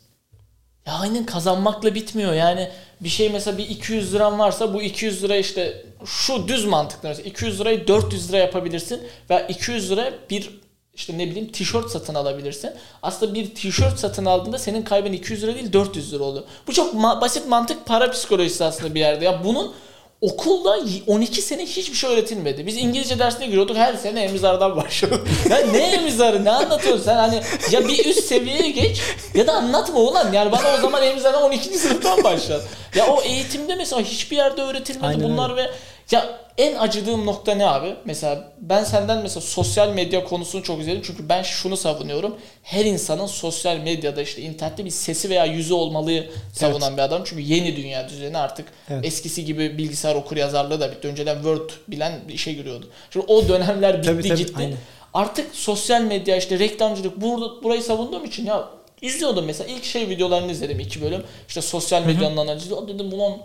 [0.87, 2.33] Ya aynen kazanmakla bitmiyor.
[2.33, 2.69] Yani
[3.01, 7.29] bir şey mesela bir 200 liran varsa bu 200 lira işte şu düz mantıkla mesela
[7.29, 9.01] 200 lirayı 400 lira yapabilirsin
[9.31, 10.61] ve 200 lira bir
[10.99, 12.71] işte ne bileyim tişört satın alabilirsin.
[13.03, 16.45] Aslında bir tişört satın aldığında senin kaybın 200 lira değil 400 lira oluyor.
[16.67, 19.25] Bu çok ma- basit mantık para psikolojisi aslında bir yerde.
[19.25, 19.75] Ya bunun
[20.21, 22.67] okulda y- 12 sene hiçbir şey öğretilmedi.
[22.67, 25.27] Biz İngilizce dersine giriyorduk her sene emizardan başlıyorduk.
[25.51, 29.01] ya ne emizarı ne anlatıyorsun sen hani ya bir üst seviyeye geç
[29.35, 31.79] ya da anlatma ulan yani bana o zaman emizardan 12.
[31.79, 32.63] sınıftan başlat.
[32.95, 35.71] Ya o eğitimde mesela hiçbir yerde öğretilmedi Aynen bunlar ve
[36.11, 37.95] ya en acıdığım nokta ne abi?
[38.05, 41.03] Mesela ben senden mesela sosyal medya konusunu çok izledim.
[41.05, 42.37] Çünkü ben şunu savunuyorum.
[42.63, 47.23] Her insanın sosyal medyada işte internette bir sesi veya yüzü olmalı savunan bir adam.
[47.25, 49.05] Çünkü yeni dünya düzeni artık Evet.
[49.05, 51.09] eskisi gibi bilgisayar okur yazarlığı da bitti.
[51.09, 52.89] Önceden Word bilen bir işe giriyordu.
[53.11, 54.55] Şimdi o dönemler bitti Tabii, tabii, gitti.
[54.57, 54.77] aynen.
[55.15, 58.69] Artık sosyal medya işte reklamcılık burada burayı savunduğum için ya
[59.03, 61.23] izliyordum mesela ilk şey videolarını izledim iki bölüm.
[61.49, 62.71] İşte sosyal medyanın analizi.
[62.71, 63.39] Dedim ulan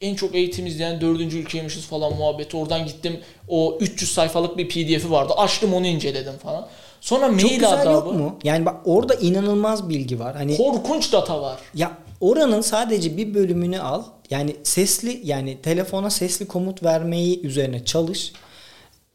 [0.00, 2.56] en çok eğitim izleyen dördüncü ülkeymişiz falan muhabbeti.
[2.56, 5.32] Oradan gittim o 300 sayfalık bir pdf'i vardı.
[5.36, 6.66] Açtım onu inceledim falan.
[7.00, 7.92] Sonra Çok mail güzel adabı.
[7.92, 8.38] yok mu?
[8.44, 10.36] Yani bak orada inanılmaz bilgi var.
[10.36, 11.58] Hani Korkunç data var.
[11.74, 14.02] Ya oranın sadece bir bölümünü al.
[14.30, 18.32] Yani sesli yani telefona sesli komut vermeyi üzerine çalış.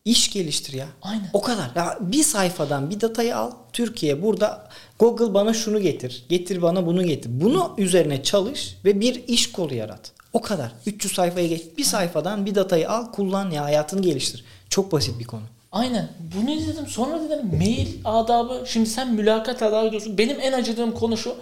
[0.06, 0.88] İş geliştir ya.
[1.02, 1.30] Aynen.
[1.34, 1.72] O kadar.
[1.76, 3.52] Ya bir sayfadan bir datayı al.
[3.74, 4.70] Türkiye burada
[5.00, 6.26] Google bana şunu getir.
[6.30, 7.32] Getir bana bunu getir.
[7.34, 10.13] Bunu üzerine çalış ve bir iş kolu yarat.
[10.34, 10.72] O kadar.
[10.86, 11.62] 300 sayfaya geç.
[11.78, 14.46] Bir sayfadan bir datayı al, kullan ya hayatını geliştir.
[14.70, 15.42] Çok basit bir konu.
[15.72, 16.10] Aynen.
[16.36, 16.88] Bunu izledim.
[16.88, 18.64] Sonra dedim mail adabı.
[18.68, 20.18] Şimdi sen mülakat adabı diyorsun.
[20.18, 21.36] Benim en acıdığım konu şu.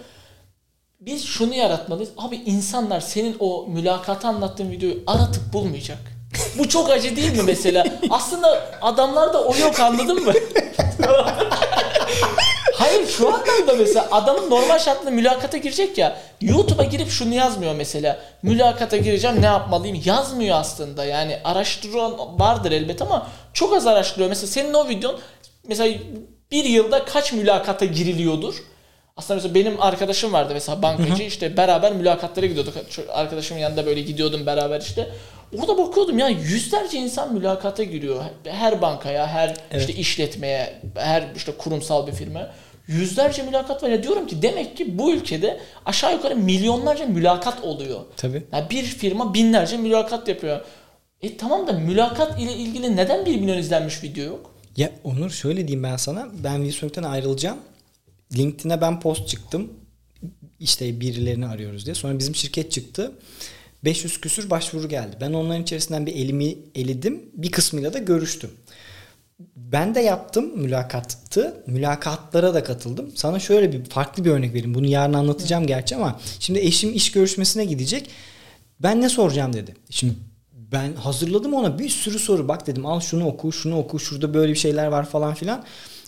[1.00, 2.10] Biz şunu yaratmalıyız.
[2.18, 5.98] Abi insanlar senin o mülakatı anlattığın videoyu aratıp bulmayacak.
[6.58, 7.84] Bu çok acı değil mi mesela?
[8.10, 10.32] Aslında adamlarda o yok anladın mı?
[12.92, 16.16] Hayır şu anlamda mesela adamın normal şartlarda mülakata girecek ya.
[16.40, 18.18] YouTube'a girip şunu yazmıyor mesela.
[18.42, 21.04] Mülakata gireceğim ne yapmalıyım yazmıyor aslında.
[21.04, 24.28] Yani araştıran vardır elbet ama çok az araştırıyor.
[24.28, 25.18] Mesela senin o videon
[25.68, 25.94] mesela
[26.50, 28.54] bir yılda kaç mülakata giriliyordur?
[29.16, 32.74] Aslında mesela benim arkadaşım vardı mesela bankacı işte beraber mülakatlara gidiyorduk.
[33.08, 35.10] Arkadaşımın yanında böyle gidiyordum beraber işte.
[35.60, 38.24] Orada bakıyordum ya yüzlerce insan mülakata giriyor.
[38.44, 42.50] Her bankaya, her işte işletmeye, her işte kurumsal bir firma.
[42.88, 43.88] Yüzlerce mülakat var.
[43.88, 48.00] Ya diyorum ki demek ki bu ülkede aşağı yukarı milyonlarca mülakat oluyor.
[48.16, 48.42] Tabii.
[48.52, 50.60] Yani bir firma binlerce mülakat yapıyor.
[51.22, 54.50] E tamam da mülakat ile ilgili neden bir milyon izlenmiş video yok?
[54.76, 56.28] Ya Onur şöyle diyeyim ben sana.
[56.44, 57.58] Ben Wilson'dan ayrılacağım.
[58.36, 59.72] LinkedIn'e ben post çıktım.
[60.60, 61.94] İşte birilerini arıyoruz diye.
[61.94, 63.12] Sonra bizim şirket çıktı.
[63.84, 65.16] 500 küsür başvuru geldi.
[65.20, 67.22] Ben onların içerisinden bir elimi elidim.
[67.34, 68.50] Bir kısmıyla da görüştüm.
[69.56, 71.62] Ben de yaptım mülakatı.
[71.66, 73.12] Mülakatlara da katıldım.
[73.14, 74.74] Sana şöyle bir farklı bir örnek vereyim.
[74.74, 78.10] Bunu yarın anlatacağım gerçi ama şimdi eşim iş görüşmesine gidecek.
[78.80, 79.76] Ben ne soracağım dedi.
[79.90, 80.14] Şimdi
[80.52, 82.48] ben hazırladım ona bir sürü soru.
[82.48, 85.64] Bak dedim al şunu oku, şunu oku, şurada böyle bir şeyler var falan filan.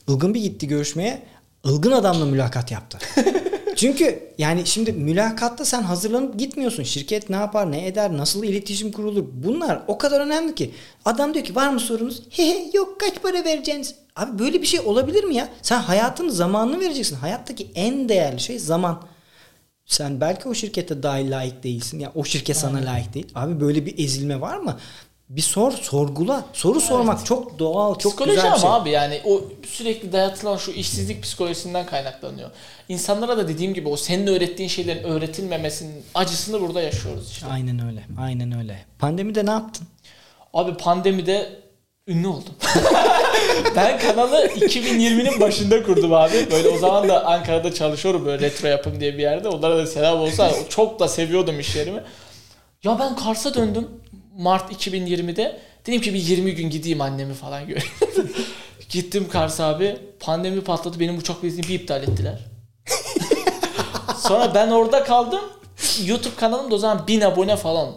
[0.08, 1.22] Ilgın bir gitti görüşmeye.
[1.64, 2.98] Ilgın adamla mülakat yaptı.
[3.76, 6.82] Çünkü yani şimdi mülakatta sen hazırlanıp gitmiyorsun.
[6.82, 9.24] Şirket ne yapar, ne eder, nasıl iletişim kurulur.
[9.32, 10.70] Bunlar o kadar önemli ki.
[11.04, 12.22] Adam diyor ki var mı sorunuz?
[12.30, 13.94] Hehe yok kaç para vereceğiniz?
[14.16, 15.48] Abi böyle bir şey olabilir mi ya?
[15.62, 17.16] Sen hayatın zamanını vereceksin.
[17.16, 19.02] Hayattaki en değerli şey zaman.
[19.86, 21.98] Sen belki o şirkete dahi layık değilsin.
[21.98, 23.26] Ya o şirket sana layık değil.
[23.34, 24.78] Abi böyle bir ezilme var mı?
[25.28, 26.44] Bir sor, sorgula.
[26.52, 28.70] Soru sormak çok doğal, çok Psikoloji güzel bir ama şey.
[28.70, 32.50] abi yani o sürekli dayatılan şu işsizlik psikolojisinden kaynaklanıyor.
[32.88, 37.46] İnsanlara da dediğim gibi o senin öğrettiğin şeylerin öğretilmemesinin acısını burada yaşıyoruz işte.
[37.46, 38.04] Aynen öyle.
[38.20, 38.84] Aynen öyle.
[38.98, 39.86] Pandemide ne yaptın?
[40.54, 41.48] Abi pandemide
[42.08, 42.54] ünlü oldum.
[43.76, 46.50] ben kanalı 2020'nin başında kurdum abi.
[46.50, 49.48] Böyle o zaman da Ankara'da çalışıyorum böyle retro yapım diye bir yerde.
[49.48, 52.02] Onlara da selam olsa çok da seviyordum iş yerimi.
[52.82, 53.88] Ya ben Kars'a döndüm
[54.38, 55.60] Mart 2020'de.
[55.86, 57.92] Dedim ki bir 20 gün gideyim annemi falan göreyim.
[58.88, 59.96] Gittim Kars abi.
[60.20, 61.00] Pandemi patladı.
[61.00, 62.38] Benim uçak biletimi bir iptal ettiler.
[64.18, 65.40] Sonra ben orada kaldım.
[66.04, 67.92] YouTube kanalım da o zaman 1000 abone falan.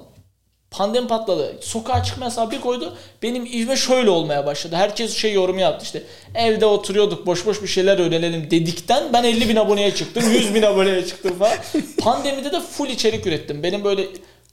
[0.71, 1.55] Pandemi patladı.
[1.61, 2.97] Sokağa çıkma yasağı bir koydu.
[3.23, 4.75] Benim ivme şöyle olmaya başladı.
[4.75, 6.03] Herkes şey yorum yaptı işte.
[6.35, 10.31] Evde oturuyorduk boş boş bir şeyler öğrenelim dedikten ben 50 bin aboneye çıktım.
[10.31, 11.57] 100 bin aboneye çıktım falan.
[11.97, 13.63] Pandemide de full içerik ürettim.
[13.63, 14.07] Benim böyle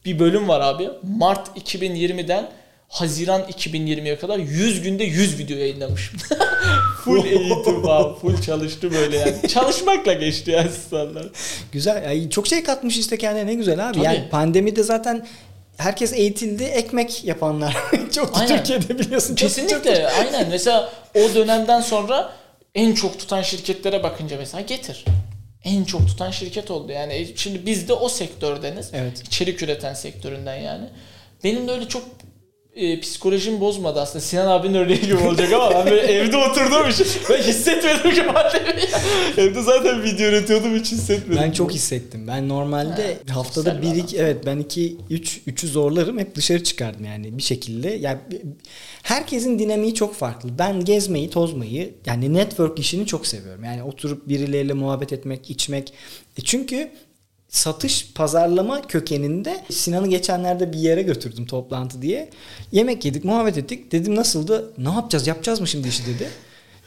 [0.04, 0.88] bir bölüm var abi.
[1.02, 2.50] Mart 2020'den
[2.88, 6.18] Haziran 2020'ye kadar 100 günde 100 video yayınlamışım.
[7.04, 8.14] full eğitim falan.
[8.14, 9.34] Full çalıştı böyle yani.
[9.48, 11.26] Çalışmakla geçti yani asistanlar.
[11.72, 12.02] Güzel.
[12.04, 13.94] Yani çok şey katmış işte kendine ne güzel abi.
[13.94, 14.04] Tabii.
[14.04, 15.26] Yani pandemide zaten
[15.76, 16.64] herkes eğitildi.
[16.64, 17.76] Ekmek yapanlar.
[18.14, 18.56] çok Aynen.
[18.56, 19.34] Türkiye'de biliyorsun.
[19.34, 20.48] Çok- Kesinlikle aynen.
[20.50, 22.32] Mesela o dönemden sonra
[22.74, 25.04] en çok tutan şirketlere bakınca mesela Getir.
[25.64, 26.92] En çok tutan şirket oldu.
[26.92, 28.90] Yani e, şimdi biz de o sektördeniz.
[28.92, 29.22] Evet.
[29.26, 30.86] İçerik üreten sektöründen yani.
[31.44, 32.04] Benim de öyle çok
[32.76, 34.24] e, psikolojim bozmadı aslında.
[34.24, 38.86] Sinan abinin örneği gibi olacak ama ben böyle evde oturduğum için ben hissetmedim ki pandemiyi.
[39.36, 41.42] evde zaten video üretiyordum hiç hissetmedim.
[41.42, 42.24] Ben çok hissettim.
[42.28, 46.64] Ben normalde haftada sosyal bir bir iki evet ben iki üç üçü zorlarım hep dışarı
[46.64, 47.90] çıkardım yani bir şekilde.
[47.90, 48.18] Yani
[49.02, 50.58] herkesin dinamiği çok farklı.
[50.58, 53.64] Ben gezmeyi, tozmayı yani network işini çok seviyorum.
[53.64, 55.92] Yani oturup birileriyle muhabbet etmek, içmek.
[56.38, 56.90] E çünkü
[57.54, 62.30] satış pazarlama kökeninde Sinan'ı geçenlerde bir yere götürdüm toplantı diye.
[62.72, 63.92] Yemek yedik, muhabbet ettik.
[63.92, 64.72] Dedim nasıldı?
[64.78, 65.26] Ne yapacağız?
[65.26, 66.28] Yapacağız mı şimdi işi dedi.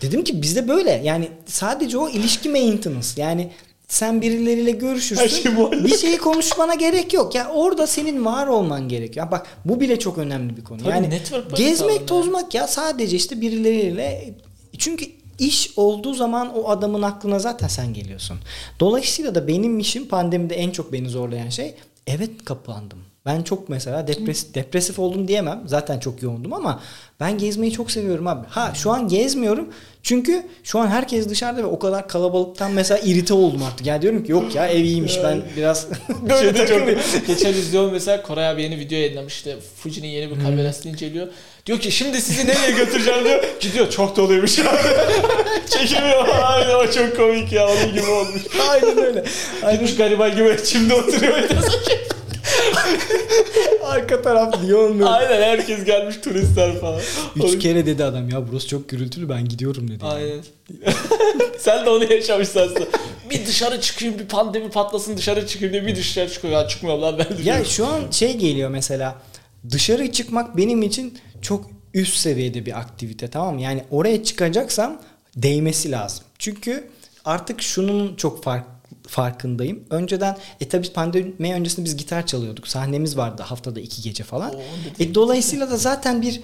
[0.01, 1.01] Dedim ki bizde böyle.
[1.03, 3.07] Yani sadece o ilişki maintenance.
[3.17, 3.51] Yani
[3.87, 5.27] sen birileriyle görüşürsün.
[5.27, 7.35] Şey bir şeyi konuşmana gerek yok.
[7.35, 9.31] Ya orada senin var olman gerekiyor.
[9.31, 10.79] Bak bu bile çok önemli bir konu.
[10.79, 11.21] Tabii, yani
[11.55, 14.33] gezmek, tozmak ya sadece işte birileriyle
[14.77, 15.05] çünkü
[15.39, 18.37] iş olduğu zaman o adamın aklına zaten sen geliyorsun.
[18.79, 21.75] Dolayısıyla da benim işim pandemide en çok beni zorlayan şey
[22.07, 22.99] evet kapandım.
[23.27, 25.63] Ben çok mesela depres depresif oldum diyemem.
[25.65, 26.81] Zaten çok yoğundum ama
[27.19, 28.47] ben gezmeyi çok seviyorum abi.
[28.47, 29.69] Ha şu an gezmiyorum.
[30.03, 33.87] Çünkü şu an herkes dışarıda ve o kadar kalabalıktan mesela irite oldum artık.
[33.87, 35.87] Yani diyorum ki yok ya ev iyiymiş ben biraz
[36.29, 36.99] böyle takılayım.
[37.27, 39.59] Geçen izliyorum mesela Koray abi yeni video yayınlamıştı.
[39.75, 41.27] Fuji'nin yeni bir kamerasını inceliyor.
[41.67, 43.43] Diyor ki şimdi sizi nereye götüreceğim diyor.
[43.59, 44.67] Gidiyor çok doluymuş abi.
[45.69, 48.41] Çekemiyor abi o çok komik ya onun gibi olmuş.
[48.69, 49.23] Aynen öyle.
[49.63, 49.73] Aynen.
[49.73, 51.37] Gitmiş gariban gibi şimdi oturuyor.
[53.83, 55.05] Arka taraf Lyon mu?
[55.09, 57.01] Aynen herkes gelmiş turistler falan.
[57.35, 60.05] Üç kere dedi adam ya burası çok gürültülü ben gidiyorum dedi.
[60.05, 60.39] Aynen.
[61.59, 62.85] Sen de onu yaşamışsın aslında.
[63.29, 66.53] Bir dışarı çıkayım bir pandemi patlasın dışarı çıkayım diye bir dışarı çıkıyor.
[66.53, 69.15] Ya çıkmıyorum lan ben Ya şu an şey geliyor mesela
[69.71, 73.61] dışarı çıkmak benim için çok üst seviyede bir aktivite tamam mı?
[73.61, 75.01] Yani oraya çıkacaksam
[75.35, 76.23] değmesi lazım.
[76.39, 76.87] Çünkü
[77.25, 78.65] artık şunun çok fark,
[79.07, 79.83] farkındayım.
[79.89, 82.67] Önceden e tabi pandemi öncesinde biz gitar çalıyorduk.
[82.67, 84.55] Sahnemiz vardı haftada iki gece falan.
[84.55, 84.59] Oo,
[84.99, 86.41] E, dolayısıyla da zaten bir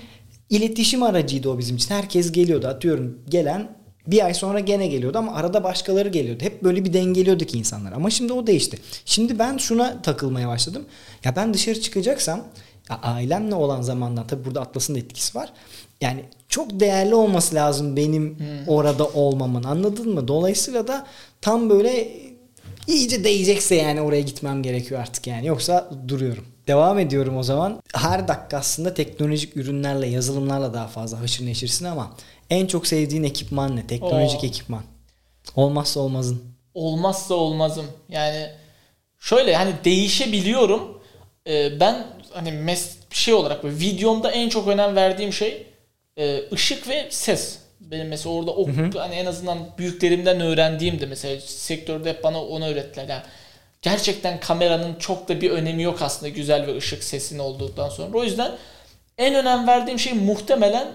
[0.49, 1.95] iletişim aracıydı o bizim için.
[1.95, 3.77] Herkes geliyordu atıyorum gelen
[4.07, 6.43] bir ay sonra gene geliyordu ama arada başkaları geliyordu.
[6.43, 7.91] Hep böyle bir dengeliyorduk insanlar.
[7.91, 8.77] Ama şimdi o değişti.
[9.05, 10.85] Şimdi ben şuna takılmaya başladım.
[11.23, 12.43] Ya ben dışarı çıkacaksam
[12.89, 15.49] ailemle olan zamandan tabii burada Atlas'ın da etkisi var.
[16.01, 20.27] Yani çok değerli olması lazım benim orada olmamın anladın mı?
[20.27, 21.07] Dolayısıyla da
[21.41, 22.07] tam böyle
[22.87, 25.47] iyice değecekse yani oraya gitmem gerekiyor artık yani.
[25.47, 26.45] Yoksa duruyorum.
[26.67, 27.81] Devam ediyorum o zaman.
[27.93, 32.11] Her dakika aslında teknolojik ürünlerle, yazılımlarla daha fazla haşır neşirsin ama
[32.49, 33.87] en çok sevdiğin ekipman ne?
[33.87, 34.47] Teknolojik Oo.
[34.47, 34.81] ekipman.
[35.55, 36.41] Olmazsa olmazın.
[36.73, 37.85] olmazsa olmazım.
[38.09, 38.49] Yani
[39.19, 41.01] şöyle hani değişebiliyorum.
[41.47, 45.67] Ee, ben hani mes şey olarak böyle videomda en çok önem verdiğim şey
[46.17, 47.57] e, ışık ve ses.
[47.79, 52.67] Benim mesela orada o hani en azından büyüklerimden öğrendiğim de mesela sektörde hep bana onu
[52.67, 53.07] öğrettiler.
[53.07, 53.21] Yani
[53.81, 58.17] gerçekten kameranın çok da bir önemi yok aslında güzel ve ışık sesin olduktan sonra.
[58.17, 58.51] O yüzden
[59.17, 60.87] en önem verdiğim şey muhtemelen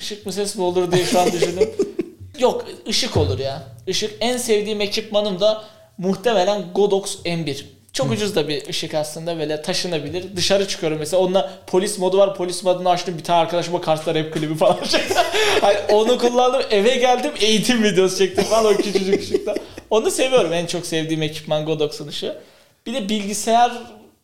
[0.00, 1.70] ışık mı ses mi olur diye şu an düşündüm.
[2.38, 3.62] Yok ışık olur ya.
[3.86, 5.64] Işık en sevdiğim ekipmanım da
[5.98, 7.64] muhtemelen Godox M1.
[7.92, 10.36] Çok ucuz da bir ışık aslında böyle taşınabilir.
[10.36, 12.34] Dışarı çıkıyorum mesela onunla polis modu var.
[12.34, 15.14] Polis modunu açtım bir tane arkadaşıma Kars'ta rap klibi falan çekti.
[15.60, 19.54] Hani onu kullandım eve geldim eğitim videosu çektim falan o küçücük ışıkta.
[19.90, 22.38] Onu seviyorum en çok sevdiğim ekipman Godox'un ışığı.
[22.86, 23.72] Bir de bilgisayar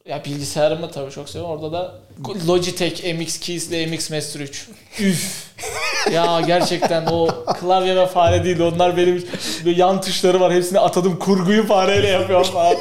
[0.08, 1.54] ya bilgisayarımı tabii çok seviyorum.
[1.54, 1.94] Orada da
[2.48, 4.68] Logitech MX Keys ile MX Master 3.
[5.00, 5.44] Üf.
[6.12, 7.28] ya gerçekten o
[7.60, 9.28] klavye ve fare değil onlar benim
[9.64, 12.76] yan tuşları var hepsini atadım kurguyu fareyle yapıyorum falan.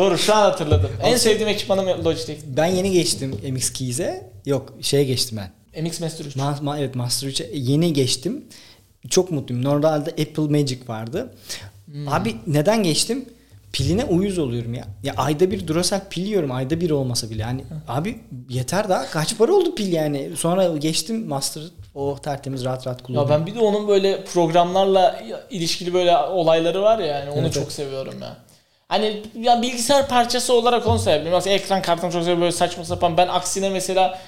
[0.00, 0.90] Doğru şu an hatırladım.
[1.02, 2.40] En sevdiğim ekipmanım Logitech.
[2.46, 4.30] Ben yeni geçtim MX Keys'e.
[4.46, 5.82] Yok şeye geçtim ben.
[5.82, 6.36] MX Master 3.
[6.36, 8.44] Ma- ma- evet Master 3'e yeni geçtim.
[9.10, 9.64] Çok mutluyum.
[9.64, 11.34] Normalde Apple Magic vardı.
[12.08, 13.24] Abi neden geçtim?
[13.72, 14.84] Piline uyuz oluyorum ya.
[15.02, 16.52] Ya ayda bir Duracell pil yiyorum.
[16.52, 17.42] Ayda bir olmasa bile.
[17.42, 19.06] Yani abi yeter daha.
[19.10, 20.30] Kaç para oldu pil yani.
[20.36, 21.62] Sonra geçtim Master.
[21.94, 23.30] O tertemiz rahat rahat Ya kullanıyorum.
[23.40, 27.72] ben bir de onun böyle programlarla ilişkili böyle olayları var ya yani onu Evet, çok
[27.72, 28.36] seviyorum ya.
[28.90, 31.32] Hani ya bilgisayar parçası olarak onu sayabilirim.
[31.32, 33.16] Mesela ekran kartım çok güzel böyle saçma sapan.
[33.16, 34.18] Ben aksine mesela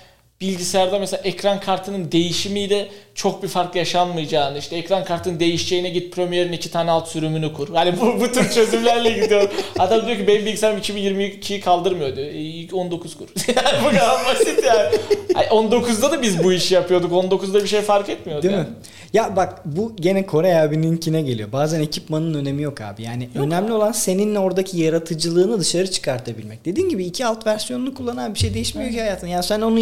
[0.42, 6.52] bilgisayarda mesela ekran kartının değişimiyle çok bir fark yaşanmayacağını işte ekran kartının değişeceğine git Premiere'in
[6.52, 7.68] iki tane alt sürümünü kur.
[7.74, 9.50] Hani bu, bu tür çözümlerle gidiyor.
[9.78, 12.26] Adam diyor ki benim bilgisayarım 2022'yi kaldırmıyor diyor.
[12.26, 13.26] E, 19 kur.
[13.56, 14.88] yani bu kadar basit yani.
[15.34, 17.12] Ay, 19'da da biz bu işi yapıyorduk.
[17.12, 18.42] 19'da bir şey fark etmiyordu.
[18.42, 18.68] Değil yani.
[18.68, 18.74] mi?
[19.12, 21.52] Ya bak bu gene Kore abininkine geliyor.
[21.52, 23.02] Bazen ekipmanın önemi yok abi.
[23.02, 26.64] Yani önemli olan senin oradaki yaratıcılığını dışarı çıkartabilmek.
[26.64, 29.26] Dediğin gibi iki alt versiyonunu kullanan bir şey değişmiyor ki hayatın.
[29.26, 29.78] Yani sen onu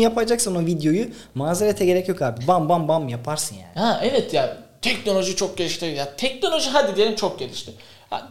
[0.51, 2.46] yapacaksan o videoyu mazerete gerek yok abi.
[2.46, 3.86] Bam bam bam yaparsın yani.
[3.86, 5.86] Ha evet ya teknoloji çok gelişti.
[5.86, 7.72] Ya teknoloji hadi diyelim çok gelişti.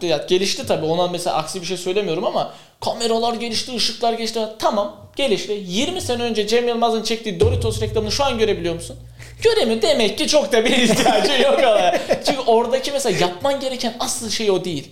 [0.02, 4.40] Ya, gelişti tabii ona mesela aksi bir şey söylemiyorum ama kameralar gelişti, ışıklar gelişti.
[4.60, 5.64] Tamam gelişti.
[5.66, 8.96] 20 sene önce Cem Yılmaz'ın çektiği Doritos reklamını şu an görebiliyor musun?
[9.44, 9.82] Göremiyor.
[9.82, 11.94] Demek ki çok da bir ihtiyacı yok ama.
[12.26, 14.92] Çünkü oradaki mesela yapman gereken asıl şey o değil.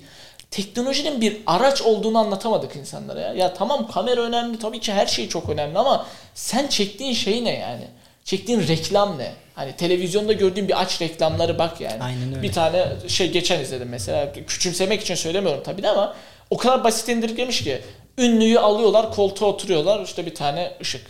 [0.52, 3.34] Teknolojinin bir araç olduğunu anlatamadık insanlara ya.
[3.34, 7.60] Ya tamam kamera önemli tabii ki her şey çok önemli ama sen çektiğin şey ne
[7.60, 7.88] yani?
[8.24, 9.32] Çektiğin reklam ne?
[9.56, 12.04] Hani televizyonda gördüğün bir aç reklamları bak yani.
[12.04, 12.42] Aynen öyle.
[12.42, 14.34] Bir tane şey geçen izledim mesela.
[14.48, 16.16] Küçümsemek için söylemiyorum tabii de ama
[16.50, 17.82] o kadar basit indirgemiş ki.
[18.18, 20.04] Ünlüyü alıyorlar, koltuğa oturuyorlar.
[20.04, 21.02] işte bir tane ışık.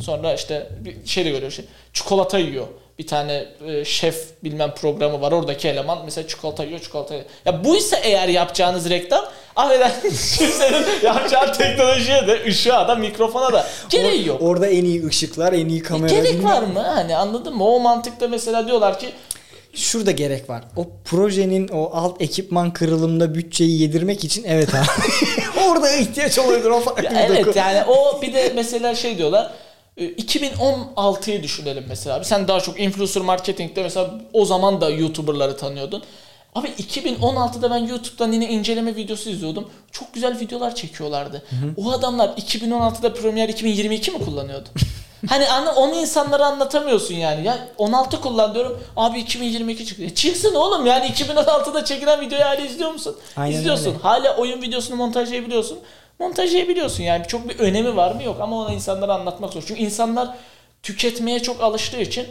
[0.00, 1.64] Sonra işte bir şey de görüyor şey.
[1.92, 2.66] Çikolata yiyor.
[3.02, 5.32] Bir tane e, şef bilmem programı var.
[5.32, 7.26] Oradaki eleman mesela çikolata yiyor, çikolata yiyor.
[7.44, 9.24] Ya bu ise eğer yapacağınız reklam
[9.56, 14.42] affedersiniz kimsenin yapacağı teknolojiye de ışığa da mikrofona da gereği yok.
[14.42, 16.14] Orada en iyi ışıklar, en iyi kamera.
[16.14, 16.80] Gerek bilmem- var mı?
[16.80, 17.68] Hani anladın mı?
[17.68, 19.08] O mantıkta mesela diyorlar ki
[19.74, 20.64] Şurada gerek var.
[20.76, 24.86] O projenin o alt ekipman kırılımında bütçeyi yedirmek için evet abi.
[25.68, 27.42] Orada ihtiyaç oluyordur o farklı Ya bir doku.
[27.44, 29.52] evet yani o bir de mesela şey diyorlar.
[29.96, 32.16] E, 2016'yı düşünelim mesela.
[32.16, 36.02] Abi sen daha çok influencer marketingde mesela o zaman da YouTuber'ları tanıyordun.
[36.54, 39.70] Abi 2016'da ben YouTube'dan yine inceleme videosu izliyordum.
[39.92, 41.42] Çok güzel videolar çekiyorlardı.
[41.76, 44.68] O adamlar 2016'da Premiere 2022 mi kullanıyordu?
[45.28, 47.46] hani anla, onu insanlara anlatamıyorsun yani.
[47.46, 48.82] Ya 16 kullan diyorum.
[48.96, 50.04] Abi 2022 çıktı.
[50.04, 53.16] E çıksın oğlum yani 2016'da çekilen videoyu hala izliyor musun?
[53.36, 53.86] Aynen İzliyorsun.
[53.86, 53.98] öyle.
[53.98, 55.78] Hala oyun videosunu montajlayabiliyorsun.
[56.18, 57.26] Montajlayabiliyorsun yani.
[57.28, 58.22] Çok bir önemi var mı?
[58.22, 58.36] Yok.
[58.40, 59.62] Ama ona insanlara anlatmak zor.
[59.66, 60.28] Çünkü insanlar
[60.82, 62.26] tüketmeye çok alıştığı için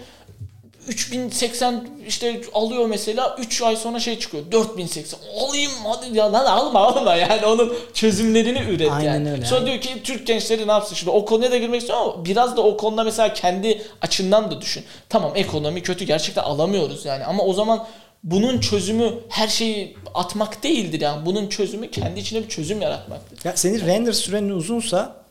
[0.87, 4.43] 3080 işte alıyor mesela 3 ay sonra şey çıkıyor.
[4.51, 6.33] 4080 alayım hadi ya.
[6.33, 7.15] Lan alma alma.
[7.15, 9.31] Yani onun çözümlerini üret Aynen yani.
[9.31, 9.45] öyle.
[9.45, 10.95] Sonra diyor ki Türk gençleri ne yapsın?
[10.95, 14.61] Şimdi o konuya da girmek istiyorum ama biraz da o konuda mesela kendi açından da
[14.61, 14.83] düşün.
[15.09, 16.05] Tamam ekonomi kötü.
[16.05, 17.25] Gerçekten alamıyoruz yani.
[17.25, 17.87] Ama o zaman
[18.23, 21.25] bunun çözümü her şeyi atmak değildir yani.
[21.25, 23.45] Bunun çözümü kendi içine bir çözüm yaratmaktır.
[23.45, 25.21] Ya senin render sürenin uzunsa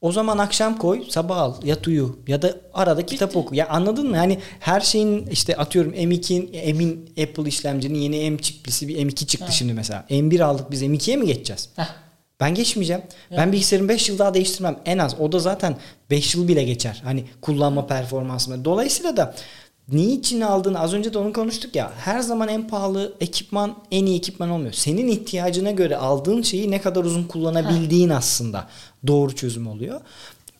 [0.00, 3.54] o zaman akşam koy, sabah al, yat uyu ya da arada kitap oku.
[3.54, 4.16] Ya anladın mı?
[4.16, 9.52] Yani her şeyin işte atıyorum M2'in Emin Apple işlemcinin yeni M çiplisi bir M2 çıktı
[9.52, 10.04] şimdi mesela.
[10.10, 11.68] M1 aldık biz M2'ye mi geçeceğiz?
[11.76, 11.88] Heh.
[12.40, 13.02] Ben geçmeyeceğim.
[13.36, 15.20] Ben bilgisayarımı 5 yıl daha değiştirmem en az.
[15.20, 15.76] O da zaten
[16.10, 17.00] 5 yıl bile geçer.
[17.04, 18.64] Hani kullanma performansıma.
[18.64, 19.34] Dolayısıyla da
[19.92, 21.92] niçin aldığını az önce de onu konuştuk ya.
[21.96, 24.72] Her zaman en pahalı ekipman en iyi ekipman olmuyor.
[24.72, 28.68] Senin ihtiyacına göre aldığın şeyi ne kadar uzun kullanabildiğin aslında
[29.06, 30.00] doğru çözüm oluyor.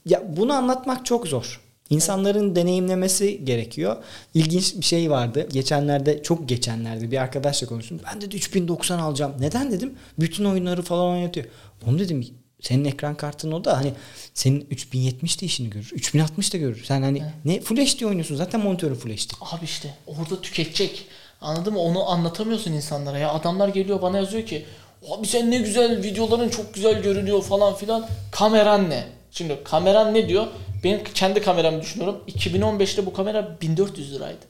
[0.06, 1.60] Ya bunu anlatmak çok zor.
[1.90, 3.96] İnsanların deneyimlemesi gerekiyor.
[4.34, 5.48] İlginç bir şey vardı.
[5.52, 8.00] Geçenlerde çok geçenlerde bir arkadaşla konuştum.
[8.12, 9.32] Ben de 3090 alacağım.
[9.40, 9.94] Neden dedim?
[10.18, 11.46] Bütün oyunları falan oynatıyor.
[11.86, 12.26] Onu dedim
[12.60, 13.92] senin ekran kartın o da hani
[14.34, 15.90] senin 3070 de işini görür.
[15.92, 16.84] 3060 da görür.
[16.84, 18.36] Sen hani ne Full HD oynuyorsun.
[18.36, 19.30] Zaten monitörün Full HD.
[19.40, 21.06] Abi işte orada tüketecek.
[21.40, 21.80] Anladın mı?
[21.80, 23.32] Onu anlatamıyorsun insanlara ya.
[23.32, 24.66] Adamlar geliyor bana yazıyor ki
[25.10, 28.06] abi sen ne güzel videoların çok güzel görünüyor falan filan.
[28.32, 29.04] Kameran ne?
[29.30, 30.46] Şimdi kameran ne diyor?
[30.84, 32.20] Benim kendi kameramı düşünüyorum.
[32.28, 34.46] 2015'te bu kamera 1400 liraydı.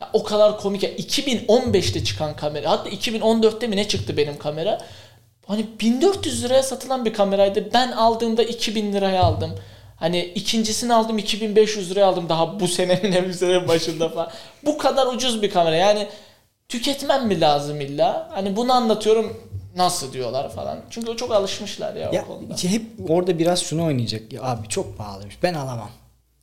[0.00, 0.90] Ya o kadar komik ya.
[0.90, 2.70] 2015'te çıkan kamera.
[2.70, 4.80] Hatta 2014'te mi ne çıktı benim kamera?
[5.48, 7.68] Hani 1400 liraya satılan bir kameraydı.
[7.74, 9.50] Ben aldığımda 2000 liraya aldım.
[9.96, 14.30] Hani ikincisini aldım 2500 liraya aldım daha bu senenin en senenin başında falan.
[14.64, 15.76] Bu kadar ucuz bir kamera.
[15.76, 16.08] Yani
[16.68, 18.28] tüketmem mi lazım illa?
[18.32, 19.36] Hani bunu anlatıyorum
[19.76, 20.78] nasıl diyorlar falan.
[20.90, 22.54] Çünkü çok alışmışlar ya, Ya o konuda.
[22.68, 24.32] hep orada biraz şunu oynayacak.
[24.32, 25.42] Ya abi çok pahalıymış.
[25.42, 25.90] Ben alamam.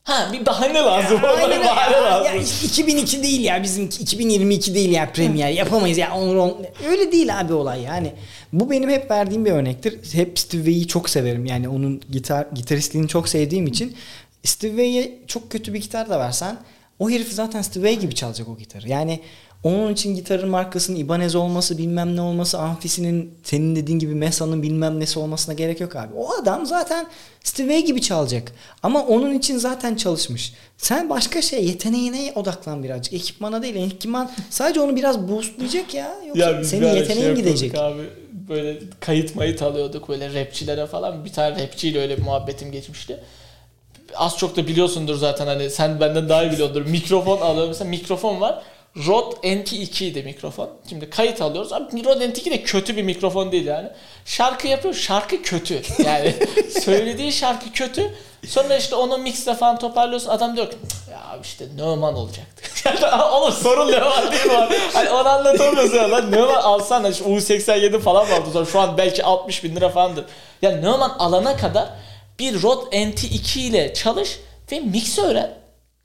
[0.06, 1.18] Ha bir bahane lazım.
[1.24, 2.04] Orada Aynen bahane ya.
[2.04, 2.26] lazım.
[2.26, 7.12] Ya işte 2002 değil ya bizim 2022 değil ya Premier yapamayız ya onu on- öyle
[7.12, 8.14] değil abi olay yani.
[8.54, 10.14] Bu benim hep verdiğim bir örnektir.
[10.14, 11.46] Hep Steve Vai'yi çok severim.
[11.46, 13.96] Yani onun gitar gitaristliğini çok sevdiğim için
[14.44, 16.58] Steve Vai'ye çok kötü bir gitar da versen
[17.00, 18.90] o herif zaten Steve Vai gibi çalacak o gitarı.
[18.90, 19.20] Yani
[19.64, 25.00] onun için gitarın markasının Ibanez olması bilmem ne olması amfisinin senin dediğin gibi Mesa'nın bilmem
[25.00, 26.14] nesi olmasına gerek yok abi.
[26.18, 27.08] O adam zaten
[27.44, 28.52] Steve Vai gibi çalacak.
[28.84, 30.54] Ama onun için zaten çalışmış.
[30.78, 33.14] Sen başka şey yeteneğine odaklan birazcık.
[33.14, 33.76] Ekipmana değil.
[33.76, 36.16] Ekipman sadece onu biraz boostlayacak ya.
[36.28, 37.76] Yoksa biz senin ara yeteneğin şey gidecek.
[37.76, 38.02] Abi.
[38.50, 41.26] böyle kayıt mayıt alıyorduk böyle rapçilere falan.
[41.26, 43.20] Bir tane rapçiyle öyle bir muhabbetim geçmişti.
[44.16, 46.86] Az çok da biliyorsundur zaten hani sen benden daha iyi biliyordur.
[46.86, 48.62] Mikrofon alıyor mesela mikrofon var.
[49.08, 50.70] Rode NT2 idi mikrofon.
[50.90, 51.74] Şimdi kayıt alıyoruz.
[51.74, 53.90] Abi Rode NT2 de kötü bir mikrofon değil yani.
[54.26, 54.94] Şarkı yapıyor.
[54.94, 55.82] Şarkı kötü.
[56.06, 56.36] Yani
[56.82, 58.16] söylediği şarkı kötü.
[58.48, 60.30] Sonra işte onu mixle falan toparlıyorsun.
[60.30, 60.78] Adam diyor ki
[61.12, 62.90] ya işte Neumann olacaktı.
[63.32, 64.78] Oğlum sorun Neumann değil mi?
[64.94, 66.32] Hani onu anlatamıyorsun ya lan.
[66.32, 68.68] Neumann alsan da işte U87 falan vardı.
[68.72, 70.26] Şu an belki 60 bin lira falandır.
[70.62, 71.90] Ya Neumann alana kadar
[72.40, 74.40] bir Rode NT2 ile çalış
[74.72, 75.54] ve mix öğren.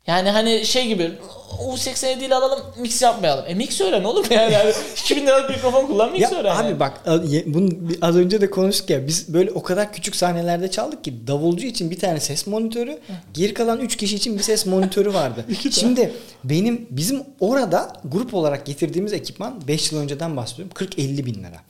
[0.07, 1.13] Yani hani şey gibi
[1.59, 3.45] U87 ile alalım mix yapmayalım.
[3.49, 4.53] E mix öğren olur mu yani?
[4.53, 6.57] yani 2000 liralık mikrofon kullan mix Ya öğren.
[6.57, 6.81] abi yani.
[6.81, 7.01] bak
[7.47, 7.69] bunu
[8.03, 11.91] az önce de konuştuk ya biz böyle o kadar küçük sahnelerde çaldık ki davulcu için
[11.91, 12.99] bir tane ses monitörü
[13.35, 15.45] geri kalan 3 kişi için bir ses monitörü vardı.
[15.71, 16.13] Şimdi
[16.45, 21.61] benim bizim orada grup olarak getirdiğimiz ekipman 5 yıl önceden bahsediyorum 40-50 bin lira.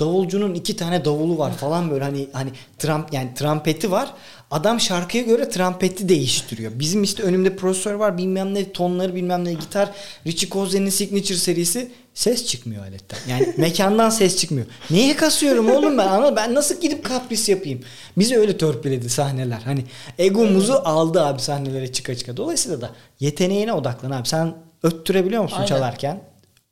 [0.00, 4.12] Davulcunun iki tane davulu var falan böyle hani hani tram, yani trampeti var.
[4.50, 6.72] Adam şarkıya göre trampeti değiştiriyor.
[6.74, 9.90] Bizim işte önümde prosesör var bilmem ne tonları bilmem ne gitar.
[10.26, 13.18] Richie Kozen'in Signature serisi ses çıkmıyor aletten.
[13.28, 14.66] Yani mekandan ses çıkmıyor.
[14.90, 16.06] Neye kasıyorum oğlum ben?
[16.06, 17.80] Anladın Ben nasıl gidip kapris yapayım?
[18.18, 19.60] Bizi öyle törpüledi sahneler.
[19.64, 19.84] Hani
[20.18, 22.36] egomuzu aldı abi sahnelere çıka çıka.
[22.36, 24.28] Dolayısıyla da yeteneğine odaklan abi.
[24.28, 25.66] Sen öttürebiliyor musun Aynen.
[25.66, 26.20] çalarken?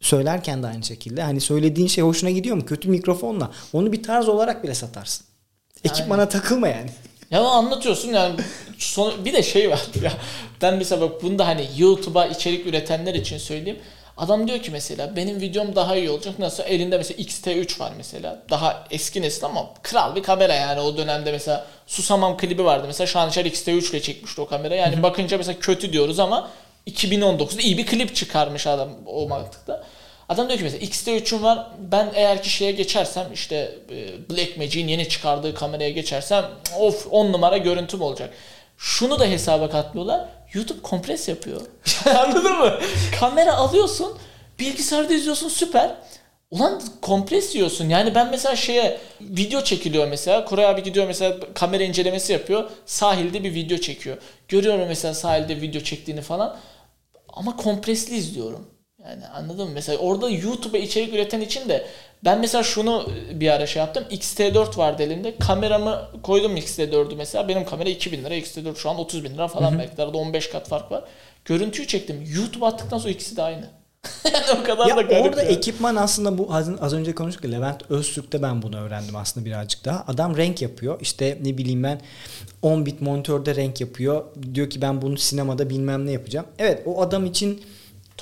[0.01, 1.23] Söylerken de aynı şekilde.
[1.23, 2.67] Hani söylediğin şey hoşuna gidiyor mu?
[2.67, 3.51] Kötü mikrofonla.
[3.73, 5.27] Onu bir tarz olarak bile satarsın.
[5.85, 6.91] Ekipmana takılma yani.
[7.35, 8.35] Ya anlatıyorsun yani
[8.79, 10.13] son, bir de şey var ya
[10.63, 13.79] ben mesela bak bunu da hani YouTube'a içerik üretenler için söyleyeyim.
[14.17, 16.39] Adam diyor ki mesela benim videom daha iyi olacak.
[16.39, 18.43] Nasıl elinde mesela X-T3 var mesela.
[18.51, 22.85] Daha eski nesil ama kral bir kamera yani o dönemde mesela Susamam klibi vardı.
[22.87, 24.75] Mesela Şanışer X-T3 ile çekmişti o kamera.
[24.75, 26.51] Yani bakınca mesela kötü diyoruz ama
[26.87, 29.85] 2019'da iyi bir klip çıkarmış adam o mantıkta.
[30.29, 31.71] Adam diyor ki mesela X-T3'üm var.
[31.79, 36.45] Ben eğer ki şeye geçersem işte e, Blackmagic'in yeni çıkardığı kameraya geçersem
[36.79, 38.31] of 10 numara görüntüm olacak.
[38.79, 40.29] Şunu da hesaba katlıyorlar.
[40.53, 41.61] YouTube kompres yapıyor.
[42.17, 42.79] Anladın mı?
[43.21, 44.19] Kamera alıyorsun,
[44.59, 45.95] bilgisayarda izliyorsun süper.
[46.51, 47.89] Ulan kompres yiyorsun.
[47.89, 50.45] Yani ben mesela şeye video çekiliyor mesela.
[50.45, 52.71] Koray abi gidiyor mesela kamera incelemesi yapıyor.
[52.87, 54.17] Sahilde bir video çekiyor.
[54.49, 56.57] Görüyorum mesela sahilde video çektiğini falan.
[57.29, 58.74] Ama kompresli izliyorum.
[59.09, 59.71] Yani anladın mı?
[59.75, 61.87] Mesela orada YouTube'a içerik üreten için de
[62.25, 64.05] ben mesela şunu bir ara şey yaptım.
[64.11, 65.37] X-T4 vardı elimde.
[65.39, 67.49] Kameramı koydum X-T4'ü mesela.
[67.49, 68.35] Benim kamera 2000 lira.
[68.35, 69.79] X-T4 şu an 30 bin lira falan.
[69.79, 71.05] Belki arada 15 kat fark var.
[71.45, 72.25] Görüntüyü çektim.
[72.37, 73.65] YouTube'a attıktan sonra ikisi de aynı.
[74.25, 75.27] yani o kadar Ya da garip.
[75.27, 75.53] orada yani.
[75.53, 79.85] ekipman aslında bu az, az önce konuştuk ya Levent Öztürk'te ben bunu öğrendim aslında birazcık
[79.85, 80.05] daha.
[80.09, 81.01] Adam renk yapıyor.
[81.01, 82.01] İşte ne bileyim ben
[82.63, 84.25] 10 bit monitörde renk yapıyor.
[84.55, 86.47] Diyor ki ben bunu sinemada bilmem ne yapacağım.
[86.59, 87.63] Evet o adam için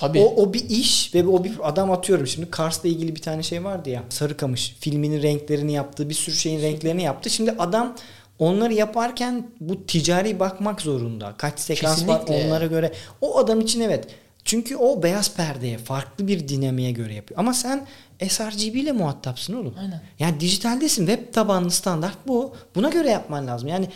[0.03, 0.21] Tabii.
[0.21, 3.65] o, o bir iş ve o bir adam atıyorum şimdi Kars'la ilgili bir tane şey
[3.65, 7.31] vardı ya Sarıkamış filminin renklerini yaptı bir sürü şeyin renklerini yaptı.
[7.31, 7.97] Şimdi adam
[8.39, 11.35] onları yaparken bu ticari bakmak zorunda.
[11.39, 12.47] Kaç sekans var Kesinlikle.
[12.47, 12.93] onlara göre.
[13.21, 14.07] O adam için evet.
[14.45, 17.41] Çünkü o beyaz perdeye farklı bir dinamiğe göre yapıyor.
[17.41, 17.87] Ama sen
[18.29, 19.75] sRGB ile muhatapsın oğlum.
[19.79, 20.03] Aynen.
[20.19, 21.07] Yani dijitaldesin.
[21.07, 22.57] Web tabanlı standart bu.
[22.75, 23.69] Buna göre yapman lazım.
[23.69, 23.89] Yani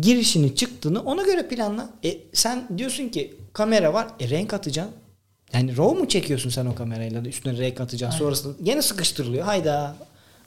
[0.00, 1.90] girişini çıktığını ona göre planla.
[2.04, 4.08] E, sen diyorsun ki kamera var.
[4.20, 4.94] E, renk atacaksın.
[5.52, 8.18] Yani RAW mu çekiyorsun sen o kamerayla da üstüne renk atacaksın.
[8.18, 9.44] Sonrasında gene sıkıştırılıyor.
[9.44, 9.96] Hayda.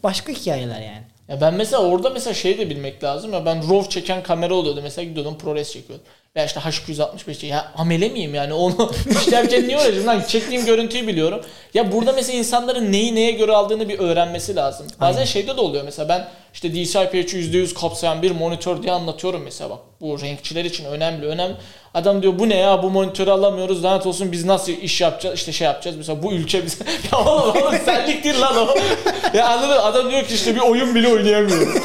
[0.04, 1.04] Başka hikayeler yani.
[1.28, 4.80] Ya ben mesela orada mesela şey de bilmek lazım ya ben RAW çeken kamera oluyordu
[4.84, 6.06] mesela gidiyordum ProRes çekiyordum.
[6.36, 11.42] Veya işte H265 ya amele miyim yani onu işlerken niye uğraşıyorum lan çektiğim görüntüyü biliyorum.
[11.74, 14.88] Ya burada mesela insanların neyi neye göre aldığını bir öğrenmesi lazım.
[15.02, 15.26] Bazen Aynen.
[15.32, 19.80] şeyde de oluyor mesela ben işte DCI-P3'ü %100 kapsayan bir monitör diye anlatıyorum mesela bak
[20.02, 21.56] bu renkçiler için önemli önemli.
[21.94, 25.52] Adam diyor bu ne ya bu monitörü alamıyoruz lanet olsun biz nasıl iş yapacağız işte
[25.52, 28.76] şey yapacağız mesela bu ülke bize ya oğlum oğlum senlik değil lan o.
[29.38, 31.84] ya anladın adam diyor ki işte bir oyun bile oynayamıyorum.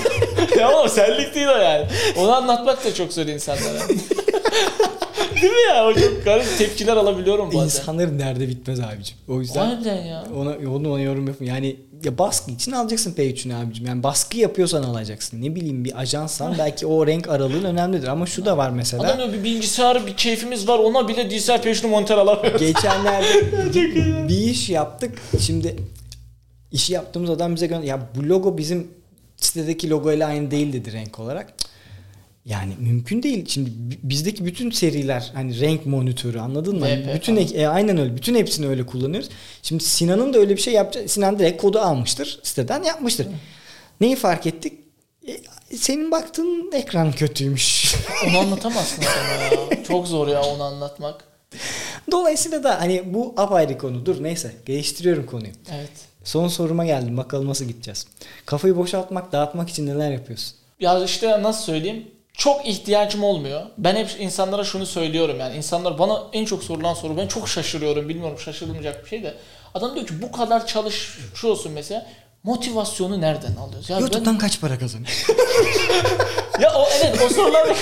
[0.58, 1.86] ya oğlum senlik değil o yani.
[2.16, 3.78] Onu anlatmak da çok zor insanlara.
[5.42, 5.86] değil mi ya?
[5.86, 7.64] O çok garip tepkiler alabiliyorum bazen.
[7.64, 9.16] İnsanların derdi bitmez abicim.
[9.28, 10.24] O yüzden Harbiden ya.
[10.36, 11.44] ona, onu ona yorum yapın.
[11.44, 13.86] Yani ya baskı için alacaksın P3'ünü abicim.
[13.86, 15.42] Yani baskı yapıyorsan alacaksın.
[15.42, 18.08] Ne bileyim bir ajansan belki o renk aralığın önemlidir.
[18.08, 19.02] Ama şu da var mesela.
[19.02, 22.60] Adam diyor bir bilgisayar bir keyfimiz var ona bile DCI-P3'lü monitör alamıyoruz.
[22.60, 25.18] Geçenlerde bir, bir iş yaptık.
[25.40, 25.76] Şimdi
[26.72, 27.84] işi yaptığımız adam bize gönder.
[27.86, 28.88] Ya bu logo bizim
[29.36, 31.54] sitedeki logo ile aynı değil dedi renk olarak.
[32.44, 33.44] Yani mümkün değil.
[33.48, 36.86] Şimdi bi- bizdeki bütün seriler hani renk monitörü anladın mı?
[36.86, 37.46] VP bütün falan.
[37.46, 38.16] ek- e, aynen öyle.
[38.16, 39.28] Bütün hepsini öyle kullanıyoruz.
[39.62, 41.10] Şimdi Sinan'ın da öyle bir şey yapacak.
[41.10, 42.40] Sinan direkt kodu almıştır.
[42.42, 43.26] Siteden yapmıştır.
[44.00, 44.72] Neyi fark ettik?
[45.28, 45.40] E,
[45.76, 47.94] senin baktığın ekran kötüymüş.
[48.28, 49.84] Onu anlatamazsın adama ya.
[49.84, 51.24] Çok zor ya onu anlatmak.
[52.10, 54.06] Dolayısıyla da hani bu apayrı konu.
[54.06, 54.52] Dur neyse.
[54.66, 55.52] Geliştiriyorum konuyu.
[55.74, 55.90] Evet.
[56.24, 57.16] Son soruma geldim.
[57.16, 58.06] Bakalım nasıl gideceğiz.
[58.46, 60.54] Kafayı boşaltmak, dağıtmak için neler yapıyorsun?
[60.80, 62.04] Ya işte nasıl söyleyeyim?
[62.36, 63.62] Çok ihtiyacım olmuyor.
[63.78, 65.56] Ben hep insanlara şunu söylüyorum yani.
[65.56, 67.16] insanlar bana en çok sorulan soru.
[67.16, 68.08] Ben çok şaşırıyorum.
[68.08, 69.34] Bilmiyorum şaşırılmayacak bir şey de.
[69.74, 72.06] Adam diyor ki bu kadar çalışıyorsun mesela.
[72.42, 73.90] Motivasyonu nereden alıyoruz?
[73.90, 74.38] Ya YouTube'dan ben...
[74.38, 75.34] kaç para kazanıyorsun?
[76.60, 77.74] ya o evet o sorular da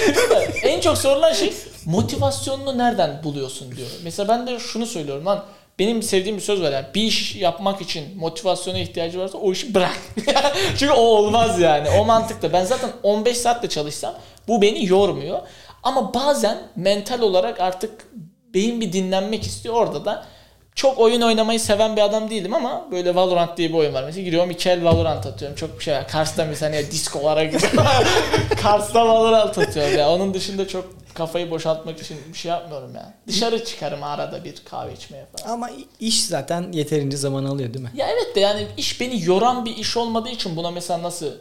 [0.62, 1.52] en çok sorulan şey
[1.84, 3.88] motivasyonunu nereden buluyorsun diyor.
[4.04, 5.44] Mesela ben de şunu söylüyorum lan
[5.78, 9.74] benim sevdiğim bir söz var yani bir iş yapmak için motivasyona ihtiyacı varsa o işi
[9.74, 9.98] bırak.
[10.78, 11.90] Çünkü o olmaz yani.
[11.90, 12.52] O mantıkta.
[12.52, 14.14] Ben zaten 15 saatte çalışsam
[14.48, 15.38] bu beni yormuyor.
[15.82, 18.06] Ama bazen mental olarak artık
[18.54, 19.74] beyin bir dinlenmek istiyor.
[19.74, 20.24] Orada da
[20.74, 24.04] çok oyun oynamayı seven bir adam değilim ama böyle Valorant diye bir oyun var.
[24.04, 25.56] Mesela giriyorum iki el Valorant atıyorum.
[25.56, 26.08] Çok bir şey var.
[26.08, 27.84] Kars'ta mesela hani diskolara gidiyorum.
[28.62, 29.98] Kars'ta Valorant atıyorum.
[29.98, 30.84] Yani onun dışında çok
[31.14, 33.12] kafayı boşaltmak için bir şey yapmıyorum yani.
[33.26, 35.52] Dışarı çıkarım arada bir kahve içmeye falan.
[35.52, 35.70] Ama
[36.00, 37.90] iş zaten yeterince zaman alıyor değil mi?
[37.94, 41.32] Ya evet de yani iş beni yoran bir iş olmadığı için buna mesela nasıl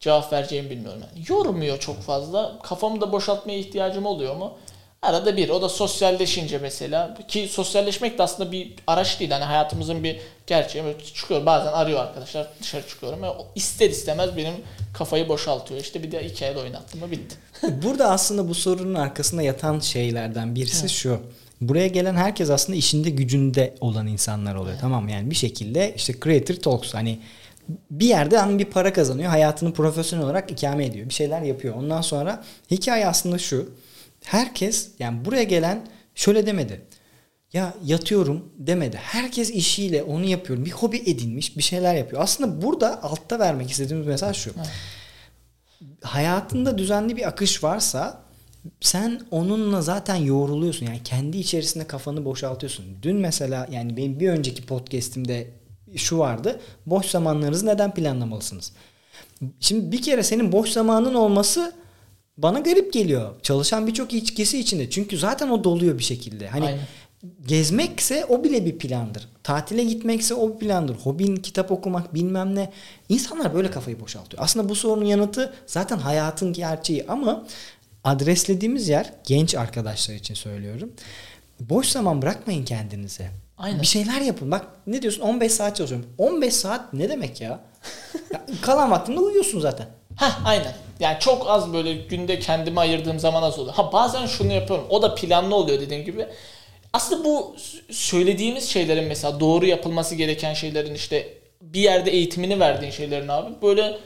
[0.00, 1.00] cevap vereceğimi bilmiyorum.
[1.02, 2.58] Yani yormuyor çok fazla.
[2.62, 4.58] Kafamı da boşaltmaya ihtiyacım oluyor mu?
[5.02, 5.48] Arada bir.
[5.48, 7.18] O da sosyalleşince mesela.
[7.28, 9.30] Ki sosyalleşmek de aslında bir araç değil.
[9.30, 10.84] Hani hayatımızın bir gerçeği.
[10.84, 12.48] Böyle çıkıyor bazen arıyor arkadaşlar.
[12.60, 13.24] Dışarı çıkıyorum.
[13.24, 14.54] Yani ister istemez benim
[14.94, 15.80] kafayı boşaltıyor.
[15.80, 17.36] İşte bir de iki el oynattım mı bitti.
[17.82, 20.90] Burada aslında bu sorunun arkasında yatan şeylerden birisi evet.
[20.90, 21.20] şu.
[21.60, 24.72] Buraya gelen herkes aslında işinde gücünde olan insanlar oluyor.
[24.72, 24.80] Evet.
[24.80, 27.18] Tamam yani bir şekilde işte creator talks hani
[27.90, 29.30] bir yerde hani bir para kazanıyor.
[29.30, 31.08] Hayatını profesyonel olarak ikame ediyor.
[31.08, 31.74] Bir şeyler yapıyor.
[31.74, 33.70] Ondan sonra hikaye aslında şu
[34.24, 36.80] herkes yani buraya gelen şöyle demedi.
[37.52, 38.96] Ya yatıyorum demedi.
[38.96, 40.64] Herkes işiyle onu yapıyorum.
[40.64, 42.22] Bir hobi edinmiş bir şeyler yapıyor.
[42.22, 44.50] Aslında burada altta vermek istediğimiz mesaj şu.
[44.56, 44.70] Evet.
[46.02, 48.22] Hayatında düzenli bir akış varsa
[48.80, 50.86] sen onunla zaten yoğruluyorsun.
[50.86, 52.84] Yani kendi içerisinde kafanı boşaltıyorsun.
[53.02, 55.59] Dün mesela yani benim bir önceki podcast'imde
[55.96, 56.60] şu vardı.
[56.86, 58.72] Boş zamanlarınızı neden planlamalısınız?
[59.60, 61.72] Şimdi bir kere senin boş zamanın olması
[62.38, 63.40] bana garip geliyor.
[63.42, 64.90] Çalışan birçok içkisi içinde.
[64.90, 66.48] Çünkü zaten o doluyor bir şekilde.
[66.48, 66.80] Hani Aynen.
[67.46, 69.28] gezmekse o bile bir plandır.
[69.42, 70.94] Tatile gitmekse o bir plandır.
[70.94, 72.72] Hobin, kitap okumak bilmem ne.
[73.08, 74.42] İnsanlar böyle kafayı boşaltıyor.
[74.42, 77.46] Aslında bu sorunun yanıtı zaten hayatın gerçeği ama
[78.04, 80.92] adreslediğimiz yer genç arkadaşlar için söylüyorum.
[81.60, 83.30] Boş zaman bırakmayın kendinize.
[83.60, 83.82] Aynen.
[83.82, 84.50] Bir şeyler yapın.
[84.50, 86.08] Bak ne diyorsun 15 saat çalışıyorum.
[86.18, 87.60] 15 saat ne demek ya?
[88.32, 89.86] ya kalan vaktinde uyuyorsun zaten.
[90.16, 90.74] Ha aynen.
[91.00, 93.74] Yani çok az böyle günde kendime ayırdığım zaman az oluyor.
[93.74, 94.86] Ha bazen şunu yapıyorum.
[94.90, 96.26] O da planlı oluyor dediğim gibi.
[96.92, 97.56] Aslında bu
[97.90, 101.28] söylediğimiz şeylerin mesela doğru yapılması gereken şeylerin işte
[101.60, 103.98] bir yerde eğitimini verdiğin şeylerin abi böyle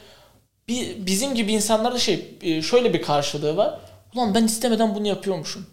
[0.69, 3.79] bir, bizim gibi insanlarda şey e, şöyle bir karşılığı var.
[4.15, 5.67] Ulan ben istemeden bunu yapıyormuşum.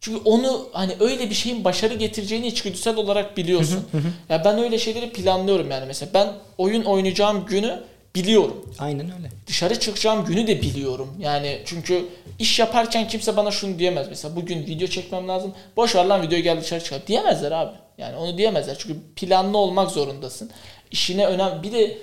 [0.00, 3.88] Çünkü onu hani öyle bir şeyin başarı getireceğini içgüdüsel olarak biliyorsun.
[4.28, 7.82] ya ben öyle şeyleri planlıyorum yani mesela ben oyun oynayacağım günü
[8.14, 8.74] biliyorum.
[8.78, 9.30] Aynen öyle.
[9.46, 11.14] Dışarı çıkacağım günü de biliyorum.
[11.18, 12.04] Yani çünkü
[12.38, 14.08] iş yaparken kimse bana şunu diyemez.
[14.08, 15.54] Mesela bugün video çekmem lazım.
[15.76, 17.02] Boş ver lan video gel dışarı çıkalım.
[17.06, 17.76] Diyemezler abi.
[17.98, 18.76] Yani onu diyemezler.
[18.78, 20.50] Çünkü planlı olmak zorundasın.
[20.90, 21.98] İşine önem bir de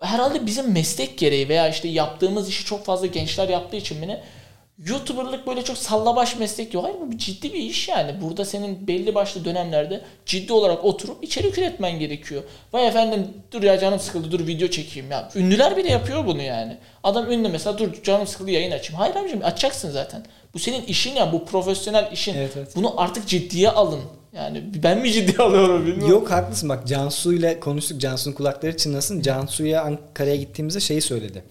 [0.00, 4.22] herhalde bizim meslek gereği veya işte yaptığımız işi çok fazla gençler yaptığı için mi ne
[4.78, 6.84] YouTuber'lık böyle çok sallabaş meslek yok.
[6.84, 8.20] Hayır bu ciddi bir iş yani.
[8.20, 12.42] Burada senin belli başlı dönemlerde ciddi olarak oturup içerik üretmen gerekiyor.
[12.72, 15.28] Vay efendim dur ya canım sıkıldı dur video çekeyim ya.
[15.34, 16.76] Ünlüler bile yapıyor bunu yani.
[17.04, 19.00] Adam ünlü mesela dur canım sıkıldı yayın açayım.
[19.00, 20.24] Hayır abicim açacaksın zaten.
[20.54, 22.34] Bu senin işin ya bu profesyonel işin.
[22.34, 22.76] Evet, evet.
[22.76, 24.00] Bunu artık ciddiye alın.
[24.32, 26.10] Yani ben mi ciddiye alıyorum bilmiyorum.
[26.10, 28.00] Yok haklısın bak Cansu ile konuştuk.
[28.00, 29.22] Cansu'nun kulakları çınlasın.
[29.22, 31.44] Cansu'ya Ankara'ya gittiğimizde şeyi söyledi.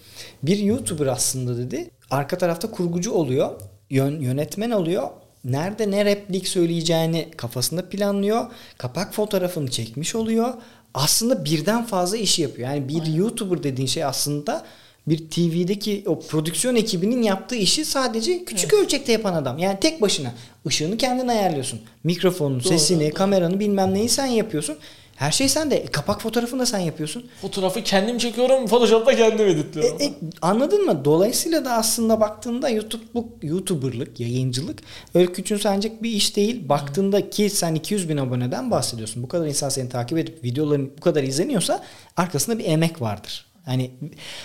[0.44, 3.52] Bir YouTuber aslında dedi arka tarafta kurgucu oluyor.
[3.90, 5.10] Yön, yönetmen oluyor.
[5.44, 8.46] Nerede ne replik söyleyeceğini kafasında planlıyor.
[8.78, 10.54] Kapak fotoğrafını çekmiş oluyor.
[10.94, 12.70] Aslında birden fazla işi yapıyor.
[12.70, 13.14] Yani bir Aynen.
[13.14, 14.66] YouTuber dediğin şey aslında
[15.08, 18.84] bir TV'deki o prodüksiyon ekibinin yaptığı işi sadece küçük evet.
[18.84, 19.58] ölçekte yapan adam.
[19.58, 20.34] Yani tek başına.
[20.66, 21.80] Işığını kendin ayarlıyorsun.
[22.04, 23.14] Mikrofonunu, sesini, doğru.
[23.14, 24.78] kameranı bilmem neyi sen yapıyorsun.
[25.22, 25.76] Her şey sende.
[25.76, 27.26] E, kapak fotoğrafını da sen yapıyorsun.
[27.42, 28.68] Fotoğrafı kendim çekiyorum.
[28.68, 29.98] Photoshop'ta kendim editliyorum.
[30.00, 31.06] E, e, anladın mı?
[31.06, 34.80] Dolayısıyla da aslında baktığında YouTube'luk, YouTuber'lık, yayıncılık
[35.16, 36.70] öyle küçümsenecek bir iş değil.
[36.70, 39.24] Baktığında ki sen 200 bin aboneden bahsediyorsun.
[39.24, 41.84] Bu kadar insan seni takip edip videoların bu kadar izleniyorsa
[42.18, 43.51] arkasında bir emek vardır.
[43.66, 43.92] Hani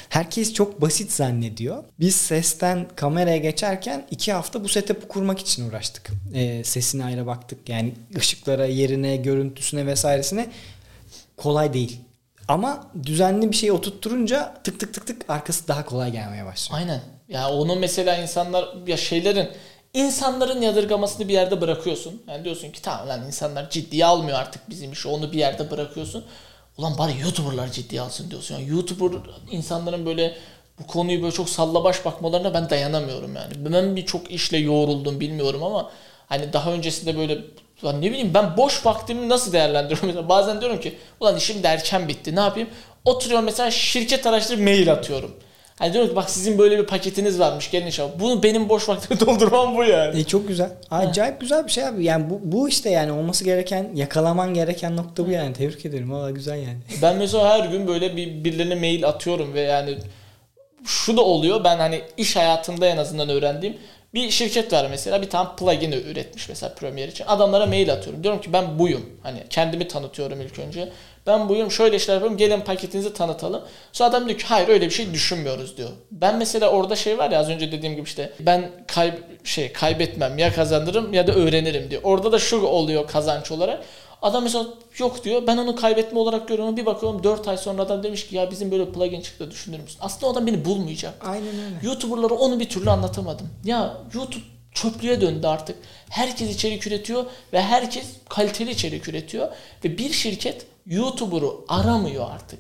[0.09, 1.85] herkes çok basit zannediyor.
[2.01, 6.11] Biz sesten kameraya geçerken iki hafta bu setup'ı kurmak için uğraştık.
[6.35, 7.69] Ee, sesine ayrı baktık.
[7.69, 10.47] Yani ışıklara, yerine, görüntüsüne vesairesine
[11.37, 12.01] kolay değil.
[12.49, 16.81] Ama düzenli bir şey oturtturunca tık tık tık tık arkası daha kolay gelmeye başlıyor.
[16.81, 17.01] Aynen.
[17.29, 19.49] Ya onu mesela insanlar ya şeylerin
[19.95, 22.23] insanların yadırgamasını bir yerde bırakıyorsun.
[22.29, 26.25] Yani diyorsun ki tamam lan insanlar ciddiye almıyor artık bizim işi onu bir yerde bırakıyorsun.
[26.79, 28.55] Ulan bari YouTuber'lar ciddiye alsın diyorsun.
[28.55, 29.19] Yani YouTuber
[29.51, 30.37] insanların böyle
[30.79, 33.53] bu konuyu böyle çok sallabaş bakmalarına ben dayanamıyorum yani.
[33.57, 35.91] Ben birçok işle yoğruldum bilmiyorum ama
[36.29, 37.39] hani daha öncesinde böyle
[37.83, 41.69] Ulan ne bileyim ben boş vaktimi nasıl değerlendiriyorum mesela bazen diyorum ki ulan işim de
[41.69, 42.69] erken bitti ne yapayım
[43.05, 45.37] oturuyorum mesela şirket araştırıp mail atıyorum.
[45.79, 48.11] Hani diyorum ki bak sizin böyle bir paketiniz varmış gelin inşallah.
[48.21, 50.21] Bunu benim boş vaktimi doldurmam bu yani.
[50.21, 50.71] E, çok güzel.
[50.91, 52.05] Acayip güzel bir şey abi.
[52.05, 55.53] Yani bu, bu işte yani olması gereken, yakalaman gereken nokta bu yani.
[55.53, 56.13] Tebrik ederim.
[56.13, 56.79] Valla güzel yani.
[57.03, 59.99] Ben mesela her gün böyle bir birilerine mail atıyorum ve yani
[60.87, 61.65] şu da oluyor.
[61.65, 63.77] Ben hani iş hayatında en azından öğrendiğim
[64.15, 67.25] bir şirket var mesela bir tane plugin üretmiş mesela Premiere için.
[67.29, 68.23] Adamlara mail atıyorum.
[68.23, 69.11] Diyorum ki ben buyum.
[69.23, 70.89] Hani kendimi tanıtıyorum ilk önce.
[71.27, 73.63] Ben buyum şöyle işler yapıyorum gelin paketinizi tanıtalım.
[73.93, 75.89] Sonra adam diyor ki hayır öyle bir şey düşünmüyoruz diyor.
[76.11, 79.15] Ben mesela orada şey var ya az önce dediğim gibi işte ben kayb
[79.45, 82.03] şey kaybetmem ya kazanırım ya da öğrenirim diyor.
[82.05, 83.85] Orada da şu oluyor kazanç olarak.
[84.23, 84.67] Adam mesela
[84.99, 85.43] yok diyor.
[85.47, 86.77] Ben onu kaybetme olarak görüyorum.
[86.77, 89.99] Bir bakıyorum 4 ay sonra adam demiş ki ya bizim böyle plugin çıktı düşünür müsün?
[90.01, 91.15] Aslında o adam beni bulmayacak.
[91.27, 91.77] Aynen öyle.
[91.83, 93.49] YouTuber'lara onu bir türlü anlatamadım.
[93.65, 94.45] Ya YouTube
[94.77, 95.77] çöplüğe döndü artık.
[96.11, 99.49] Herkes içerik üretiyor ve herkes kaliteli içerik üretiyor.
[99.85, 102.59] Ve bir şirket YouTuber'u aramıyor artık.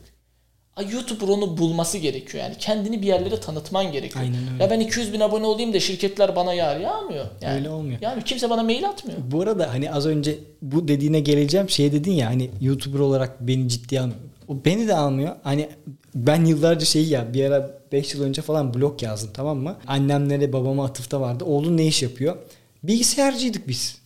[0.92, 2.54] YouTuber onu bulması gerekiyor yani.
[2.58, 4.24] Kendini bir yerlere tanıtman gerekiyor.
[4.24, 4.62] Aynen öyle.
[4.62, 7.26] Ya ben 200 bin abone olayım da şirketler bana yar yağmıyor.
[7.40, 7.98] Yani, Öyle olmuyor.
[8.00, 9.18] Yani kimse bana mail atmıyor.
[9.30, 11.70] Bu arada hani az önce bu dediğine geleceğim.
[11.70, 14.20] Şey dedin ya hani YouTuber olarak beni ciddiye almıyor.
[14.48, 15.36] O beni de almıyor.
[15.42, 15.68] Hani
[16.14, 19.76] ben yıllarca şey ya bir ara 5 yıl önce falan blog yazdım tamam mı?
[19.86, 21.44] Annemlere babama atıfta vardı.
[21.44, 22.36] Oğlun ne iş yapıyor?
[22.82, 23.98] Bilgisayarcıydık biz.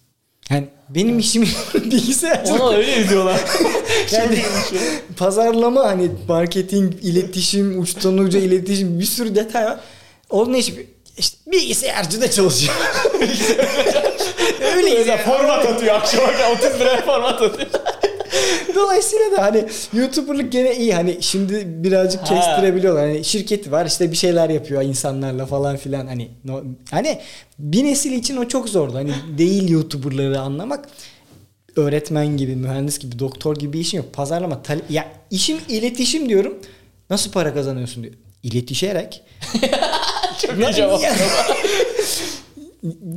[0.51, 1.43] Yani benim işim
[1.75, 2.61] bilgisayarcılık.
[2.61, 3.41] Ona öyle diyorlar.
[4.13, 4.39] Yani
[5.17, 9.81] pazarlama hani marketing, iletişim, uçtan uca iletişim bir sürü detay var.
[10.31, 10.73] Onun ne iş
[11.19, 12.75] işte bilgisayarcı da çalışıyor.
[14.77, 17.69] Öyle Öyle format atıyor akşama kadar 30 liraya format atıyor.
[18.75, 20.95] Dolayısıyla da hani YouTuber'lık gene iyi.
[20.95, 22.25] Hani şimdi birazcık Ha.
[22.35, 23.09] kestirebiliyorlar.
[23.09, 26.07] Hani şirketi var işte bir şeyler yapıyor insanlarla falan filan.
[26.07, 27.19] Hani no, hani
[27.59, 28.95] bir nesil için o çok zordu.
[28.95, 30.89] Hani değil YouTuber'ları anlamak.
[31.77, 34.13] Öğretmen gibi, mühendis gibi, doktor gibi bir işin yok.
[34.13, 34.63] Pazarlama.
[34.63, 36.59] tale- ya işim iletişim diyorum.
[37.11, 38.15] Nasıl para kazanıyorsun diyor.
[38.43, 39.23] İletişerek.
[40.47, 41.01] Çok iyi cevap.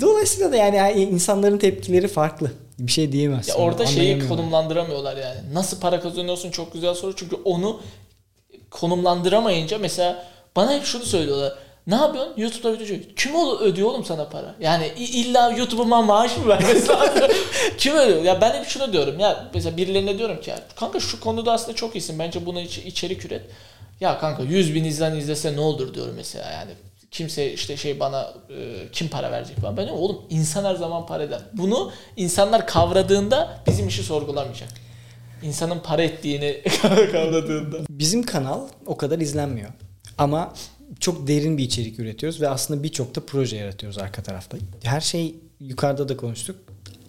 [0.01, 2.51] Dolayısıyla da yani insanların tepkileri farklı.
[2.79, 3.51] Bir şey diyemezsin.
[3.51, 5.39] Ya orada şeyi konumlandıramıyorlar yani.
[5.53, 7.15] Nasıl para kazanıyorsun çok güzel soru.
[7.15, 7.81] Çünkü onu
[8.71, 11.53] konumlandıramayınca mesela bana hep şunu söylüyorlar.
[11.87, 12.33] Ne yapıyorsun?
[12.37, 13.15] YouTube'da video çekiyorsun.
[13.15, 14.55] Kim ödüyor oğlum sana para?
[14.59, 17.23] Yani illa YouTube'uma maaş mı vermesi lazım?
[17.77, 18.23] Kim ödüyor?
[18.23, 19.19] Ya ben hep şunu diyorum.
[19.19, 22.19] Ya mesela birilerine diyorum ki ya kanka şu konuda aslında çok iyisin.
[22.19, 23.41] Bence buna iç- içerik üret.
[23.99, 26.71] Ya kanka 100 bin izlen izlese ne olur diyorum mesela yani.
[27.13, 29.77] Kimse işte şey bana e, kim para verecek falan.
[29.77, 31.41] Ben diyorum oğlum insan her zaman para eder.
[31.53, 34.69] Bunu insanlar kavradığında bizim işi sorgulamayacak.
[35.43, 36.61] İnsanın para ettiğini
[37.11, 37.77] kavradığında.
[37.89, 39.69] Bizim kanal o kadar izlenmiyor.
[40.17, 40.53] Ama
[40.99, 44.57] çok derin bir içerik üretiyoruz ve aslında birçok da proje yaratıyoruz arka tarafta.
[44.83, 46.55] Her şey yukarıda da konuştuk.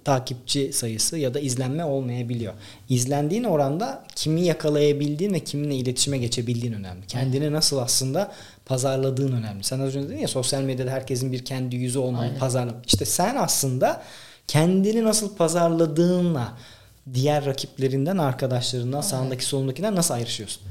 [0.05, 2.55] Takipçi sayısı ya da izlenme olmayabiliyor.
[2.89, 7.07] İzlendiğin oranda kimi yakalayabildiğin ve kiminle iletişime geçebildiğin önemli.
[7.07, 8.33] Kendini nasıl aslında
[8.67, 9.65] pazarladığın önemli.
[9.65, 12.39] Sen az önce dedin ya sosyal medyada herkesin bir kendi yüzü olmalı Aynen.
[12.39, 12.79] pazarlama.
[12.87, 14.03] İşte sen aslında
[14.49, 16.53] kendini nasıl pazarladığınla
[17.15, 20.63] diğer rakiplerinden, arkadaşlarından, sağındaki solundakinden nasıl ayrışıyorsun?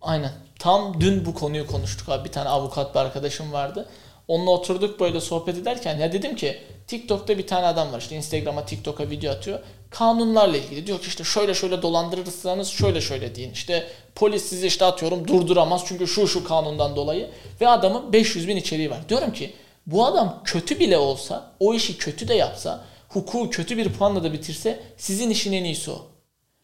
[0.00, 0.32] Aynen.
[0.58, 2.24] Tam dün bu konuyu konuştuk abi.
[2.24, 3.88] Bir tane avukat bir arkadaşım vardı.
[4.28, 6.58] Onunla oturduk böyle sohbet ederken ya dedim ki
[6.90, 9.58] TikTok'ta bir tane adam var işte Instagram'a TikTok'a video atıyor.
[9.90, 13.52] Kanunlarla ilgili diyor ki işte şöyle şöyle dolandırırsanız şöyle şöyle deyin.
[13.52, 17.30] İşte polis sizi işte atıyorum durduramaz çünkü şu şu kanundan dolayı.
[17.60, 19.08] Ve adamın 500 bin içeriği var.
[19.08, 19.52] Diyorum ki
[19.86, 24.32] bu adam kötü bile olsa o işi kötü de yapsa hukuku kötü bir puanla da
[24.32, 26.06] bitirse sizin işin en iyisi o.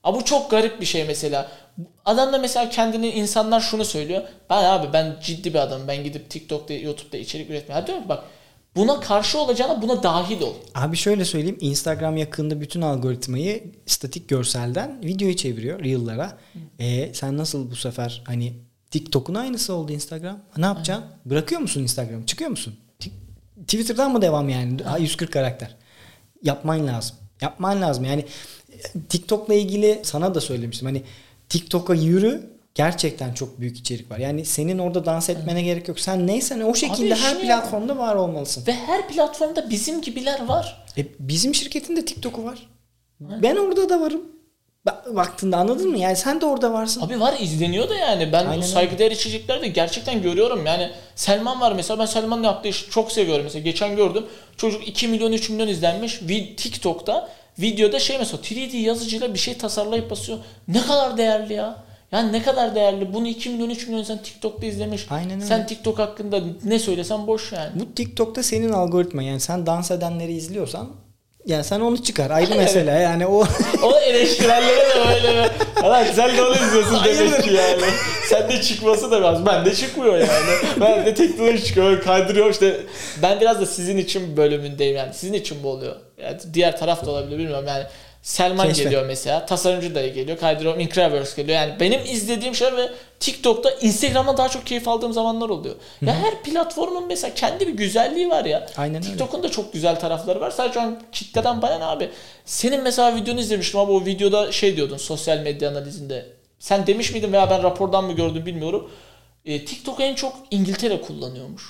[0.02, 1.48] Ama bu çok garip bir şey mesela.
[2.04, 4.22] Adam da mesela kendini insanlar şunu söylüyor.
[4.50, 5.88] Ben abi ben ciddi bir adamım.
[5.88, 7.82] Ben gidip TikTok'ta, YouTube'da içerik üretmiyorum.
[7.82, 8.24] Ha diyorum bak
[8.76, 10.54] buna karşı olacağına buna dahil ol.
[10.74, 11.58] Abi şöyle söyleyeyim.
[11.60, 16.38] Instagram yakında bütün algoritmayı statik görselden videoya çeviriyor Reel'lara.
[16.78, 18.52] E sen nasıl bu sefer hani
[18.90, 20.38] TikTok'un aynısı oldu Instagram.
[20.56, 21.04] Ne yapacaksın?
[21.24, 22.26] Bırakıyor musun Instagram'ı?
[22.26, 22.74] Çıkıyor musun?
[23.60, 24.82] Twitter'dan mı devam yani?
[24.82, 25.76] Ha, 140 karakter.
[26.42, 27.16] Yapman lazım.
[27.40, 28.04] Yapman lazım.
[28.04, 28.24] Yani
[28.72, 30.86] e, TikTok'la ilgili sana da söylemiştim.
[30.86, 31.02] Hani
[31.48, 34.18] TikTok'a yürü gerçekten çok büyük içerik var.
[34.18, 36.00] Yani senin orada dans etmene gerek yok.
[36.00, 38.66] Sen neysen o şekilde Abi her platformda var olmalısın.
[38.66, 40.84] Ve her platformda bizim gibiler var.
[40.98, 42.68] E, bizim şirketin de TikTok'u var.
[43.20, 44.22] Ben orada da varım.
[44.86, 45.98] Ba- Baktığında anladın mı?
[45.98, 47.00] Yani sen de orada varsın.
[47.00, 48.32] Abi var izleniyor da yani.
[48.32, 50.66] Ben Aynen saygıdeğer içeriklerde gerçekten görüyorum.
[50.66, 51.98] Yani Selman var mesela.
[51.98, 53.44] Ben Selman'ın yaptığı işi çok seviyorum.
[53.44, 54.26] Mesela geçen gördüm.
[54.56, 56.20] Çocuk 2 milyon 3 milyon izlenmiş.
[56.56, 57.28] TikTok'ta
[57.58, 60.38] videoda şey mesela 3D yazıcıyla bir şey tasarlayıp basıyor.
[60.68, 61.85] Ne kadar değerli ya.
[62.16, 63.14] Yani ne kadar değerli.
[63.14, 65.06] Bunu 2 milyon 3 milyon sen TikTok'ta izlemiş.
[65.10, 65.46] Aynen öyle.
[65.46, 67.70] Sen TikTok hakkında ne söylesen boş yani.
[67.74, 70.88] Bu TikTok'ta senin algoritma yani sen dans edenleri izliyorsan
[71.46, 72.58] yani sen onu çıkar ayrı Evet.
[72.58, 73.44] mesele yani o
[73.82, 75.50] O eleştirenlere de böyle
[75.82, 77.82] Lan sen de onu izliyorsun demek ki yani.
[78.28, 79.46] Sen de çıkması da lazım.
[79.46, 80.28] Ben de çıkmıyor yani.
[80.80, 82.02] Ben de teknoloji çıkıyor.
[82.02, 82.80] Kaydırıyor işte.
[83.22, 85.14] Ben biraz da sizin için bölümündeyim yani.
[85.14, 85.96] Sizin için bu oluyor.
[86.22, 87.84] Yani diğer taraf da olabilir bilmiyorum yani.
[88.26, 88.84] Selman Keşke.
[88.84, 89.46] geliyor mesela.
[89.46, 90.38] Tasarımcı dayı geliyor.
[90.38, 90.78] Kaydırıyor.
[90.80, 91.58] Incrediverse geliyor.
[91.58, 92.90] Yani benim izlediğim şeyler ve
[93.20, 95.74] TikTok'ta Instagram'da daha çok keyif aldığım zamanlar oluyor.
[96.02, 98.66] Ya her platformun mesela kendi bir güzelliği var ya.
[98.76, 99.06] Aynen öyle.
[99.06, 100.50] TikTok'un da çok güzel tarafları var.
[100.50, 102.10] Sadece an kitleden bana ne abi?
[102.44, 106.26] Senin mesela videonu izlemiştim ama o videoda şey diyordun sosyal medya analizinde.
[106.58, 108.90] Sen demiş miydin veya ben rapordan mı gördüm bilmiyorum.
[109.44, 111.62] E, TikTok en çok İngiltere kullanıyormuş.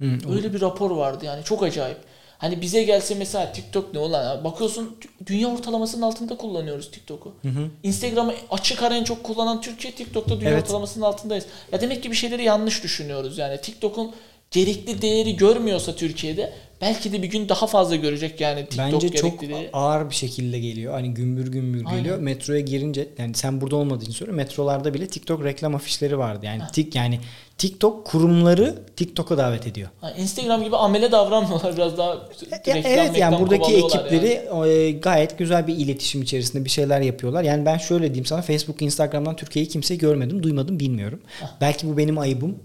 [0.00, 1.98] Hı, Öyle bir rapor vardı yani çok acayip.
[2.38, 7.34] Hani bize gelse mesela TikTok ne olan bakıyorsun dü- dünya ortalamasının altında kullanıyoruz TikTok'u.
[7.82, 10.62] Instagram'ı açık ara en çok kullanan Türkiye TikTok'ta dünya Evet.
[10.62, 11.44] ortalamasının altındayız.
[11.72, 13.60] Ya demek ki bir şeyleri yanlış düşünüyoruz yani.
[13.60, 14.14] TikTok'un
[14.50, 19.40] gerekli değeri görmüyorsa Türkiye'de belki de bir gün daha fazla görecek yani TikTok Bence çok
[19.42, 19.70] değeri.
[19.72, 20.92] ağır bir şekilde geliyor.
[20.92, 21.98] Hani gümbür gümbür Aynen.
[21.98, 22.18] geliyor.
[22.18, 24.36] Metroya girince yani sen burada olmadığın için söylüyorum.
[24.36, 26.46] Metrolarda bile TikTok reklam afişleri vardı.
[26.46, 27.20] Yani tik yani
[27.58, 29.88] TikTok kurumları TikTok'a davet ediyor.
[30.00, 34.70] Ha, Instagram gibi amele davranmıyorlar biraz daha Ya, reklam, evet yani buradaki ekipleri yani.
[34.72, 37.42] e, gayet güzel bir iletişim içerisinde bir şeyler yapıyorlar.
[37.42, 41.20] Yani ben şöyle diyeyim sana Facebook, Instagram'dan Türkiye'yi kimse görmedim, duymadım, bilmiyorum.
[41.60, 42.58] Belki bu benim ayıbım.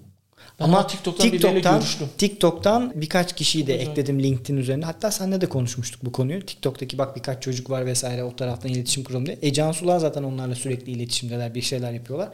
[0.59, 2.07] Ama ama TikTok'tan TikTok'tan, görüştüm.
[2.17, 3.91] TikTok'tan birkaç kişiyi de Güzel.
[3.91, 4.85] ekledim LinkedIn üzerinde.
[4.85, 6.45] Hatta seninle de konuşmuştuk bu konuyu.
[6.45, 9.37] TikTok'taki bak birkaç çocuk var vesaire o taraftan iletişim kuralım diye.
[9.41, 12.29] E Cansular zaten onlarla sürekli iletişimdeler, bir şeyler yapıyorlar.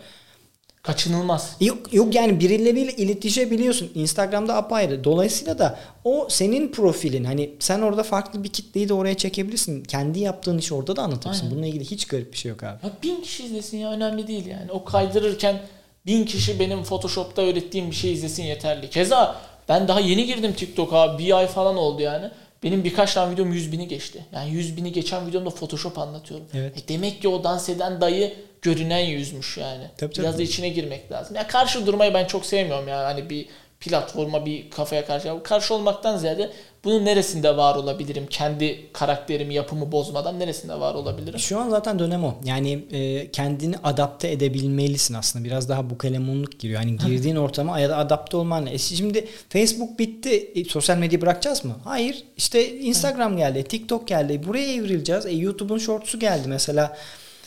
[0.84, 1.56] Kaçınılmaz.
[1.62, 3.92] Yok, yok yani birileriyle iletişebiliyorsun.
[3.96, 5.04] Instagram'da apayrı.
[5.04, 7.24] Dolayısıyla da o senin profilin.
[7.24, 9.84] Hani sen orada farklı bir kitleyi de oraya çekebilirsin.
[9.84, 11.42] Kendi yaptığın işi orada da anlatırsın.
[11.46, 11.52] Aynen.
[11.52, 12.86] Bununla ilgili hiç garip bir şey yok abi.
[12.86, 14.72] Ya bin kişi izlesin ya önemli değil yani.
[14.72, 15.62] O kaydırırken
[16.06, 18.90] bin kişi benim Photoshop'ta öğrettiğim bir şey izlesin yeterli.
[18.90, 19.36] Keza
[19.70, 21.18] ben daha yeni girdim TikTok'a.
[21.18, 22.30] Bir ay falan oldu yani.
[22.64, 24.26] Benim birkaç tane videom 100 bini geçti.
[24.32, 26.46] Yani 100 bini geçen videomda Photoshop anlatıyorum.
[26.54, 26.78] Evet.
[26.78, 29.84] E demek ki o dans eden dayı görünen yüzmüş yani.
[29.98, 30.24] Tabii, tabii.
[30.24, 31.36] Biraz da içine girmek lazım.
[31.36, 33.04] Ya karşı durmayı ben çok sevmiyorum yani.
[33.04, 33.46] Hani bir
[33.80, 35.44] platforma bir kafaya karşı.
[35.44, 36.52] Karşı olmaktan ziyade
[36.84, 38.28] bunun neresinde var olabilirim?
[38.30, 41.40] Kendi karakterimi, yapımı bozmadan neresinde var olabilirim?
[41.40, 42.36] Şu an zaten dönem o.
[42.46, 45.46] Yani e, kendini adapte edebilmelisin aslında.
[45.46, 46.80] Biraz daha bu kalemunluk giriyor.
[46.82, 48.68] Hani girdiğin ortama ya da adapte olman.
[48.68, 50.52] E şimdi Facebook bitti.
[50.56, 51.76] E, sosyal medya bırakacağız mı?
[51.84, 52.24] Hayır.
[52.38, 54.42] İşte Instagram geldi, TikTok geldi.
[54.48, 55.26] Buraya evrileceğiz.
[55.26, 56.98] E, YouTube'un shorts'u geldi mesela.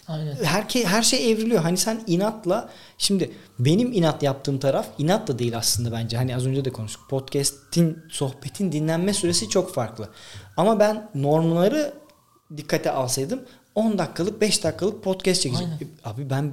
[0.09, 0.37] Aynen.
[0.45, 1.63] her, her şey evriliyor.
[1.63, 2.69] Hani sen inatla
[2.99, 6.17] şimdi benim inat yaptığım taraf inat da değil aslında bence.
[6.17, 7.09] Hani az önce de konuştuk.
[7.11, 10.09] Podcast'in, sohbetin dinlenme süresi çok farklı.
[10.57, 11.95] Ama ben normları
[12.57, 13.43] dikkate alsaydım
[13.75, 15.73] 10 dakikalık 5 dakikalık podcast çekeceğim.
[16.05, 16.53] Abi ben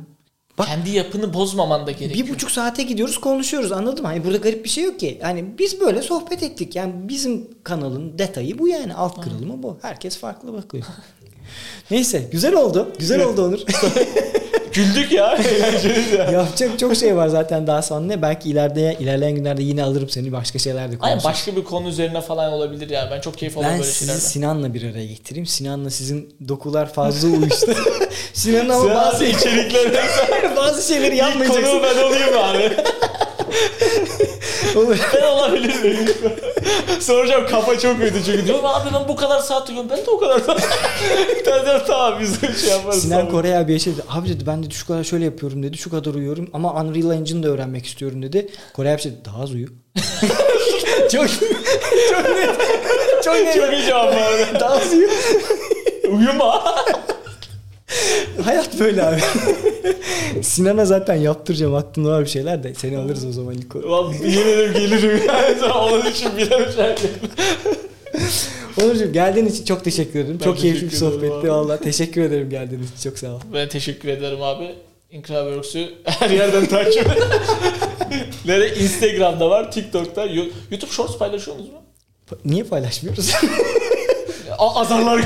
[0.58, 2.28] bak Kendi yapını bozmaman da gerekiyor.
[2.28, 4.08] bir buçuk saate gidiyoruz konuşuyoruz anladın mı?
[4.08, 5.20] Hani burada garip bir şey yok ki.
[5.22, 6.76] Yani biz böyle sohbet ettik.
[6.76, 8.94] Yani bizim kanalın detayı bu yani.
[8.94, 9.78] Alt kırılımı bu.
[9.82, 10.86] Herkes farklı bakıyor.
[11.92, 12.92] Neyse güzel oldu.
[13.00, 13.60] Güzel oldu Onur.
[14.74, 15.38] Güldük ya.
[16.18, 16.32] Ya.
[16.32, 18.22] Yapacak çok şey var zaten daha sonra.
[18.22, 21.24] Belki ileride ilerleyen günlerde yine alırım seni başka şeyler de Aynen konuşuruz.
[21.24, 23.12] başka bir konu üzerine falan olabilir yani.
[23.12, 24.28] Ben çok keyif alıyorum Ben böyle sizi şeylerden.
[24.28, 25.46] Sinan'la bir araya getireyim.
[25.46, 27.76] Sinan'la sizin dokular fazla uyuştu.
[28.34, 29.94] Sinan'ın ama Sen bazı, içerikleri
[30.56, 31.64] bazı şeyleri yapmayacaksın.
[31.64, 32.74] konuğu ben olayım abi.
[34.76, 36.10] Ben olabilir miyim?
[37.00, 38.46] Soracağım kafa çok kötü çünkü.
[38.46, 39.90] Diyorum abi ben bu kadar saat uyuyorum.
[39.90, 40.62] Ben de o kadar saat.
[41.46, 43.02] tamam, tamam, biz bir şey yaparız.
[43.02, 43.32] Sinan tamam.
[43.32, 44.02] Kore abiye şey dedi.
[44.10, 45.78] Abi dedi ben de şu kadar şöyle yapıyorum dedi.
[45.78, 48.50] Şu kadar uyuyorum ama Unreal Engine de öğrenmek istiyorum dedi.
[48.74, 49.26] Kore abi şey dedi.
[49.26, 49.68] Daha az uyu.
[51.12, 51.28] çok
[52.10, 52.50] çok net.
[53.26, 53.56] Çok net.
[53.56, 54.60] Çok iyi cevap abi.
[54.60, 55.10] Daha az uyu.
[56.12, 56.76] Uyuma.
[58.44, 59.20] Hayat böyle abi.
[60.42, 63.76] Sinan'a zaten yaptıracağım aklımda var bir şeyler de seni alırız o zaman ilk.
[63.76, 65.22] Ulan yemin ederim gelirim.
[65.28, 66.96] Yani onun için bile şey
[68.84, 70.38] Onurcuğum geldiğin için çok teşekkür ederim.
[70.40, 71.78] Ben çok keyifli bir sohbetti valla.
[71.78, 73.40] Teşekkür ederim geldiğin için çok sağ ol.
[73.54, 74.76] Ben teşekkür ederim abi.
[75.12, 77.24] Incrediworks'ü her yerden takip edin.
[78.46, 78.76] Nere?
[78.76, 80.26] Instagram'da var, TikTok'ta.
[80.26, 82.38] Yo- YouTube Shorts paylaşıyor musunuz mu?
[82.46, 83.34] Niye paylaşmıyoruz?
[84.58, 85.22] A- azarlar.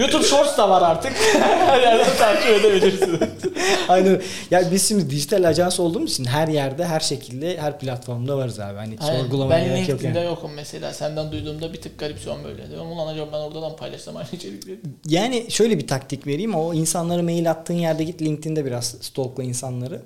[0.00, 1.12] YouTube Shorts da var artık.
[1.40, 3.20] her yerden takip edebilirsiniz.
[3.88, 4.20] Aynen.
[4.50, 8.76] Ya biz şimdi dijital ajans olduğumuz için her yerde, her şekilde, her platformda varız abi.
[8.76, 9.20] Hani Aynen.
[9.22, 10.26] sorgulamaya Ben gerek yok LinkedIn'de yani.
[10.28, 10.92] yokum mesela.
[10.92, 12.70] Senden duyduğumda bir tık garipsiyorum böyle.
[12.70, 14.80] Diyorum ulan acaba ben oradan paylaşsam aynı içerikleri.
[15.06, 16.54] Yani şöyle bir taktik vereyim.
[16.54, 20.02] O insanlara mail attığın yerde git LinkedIn'de biraz stalkla insanları.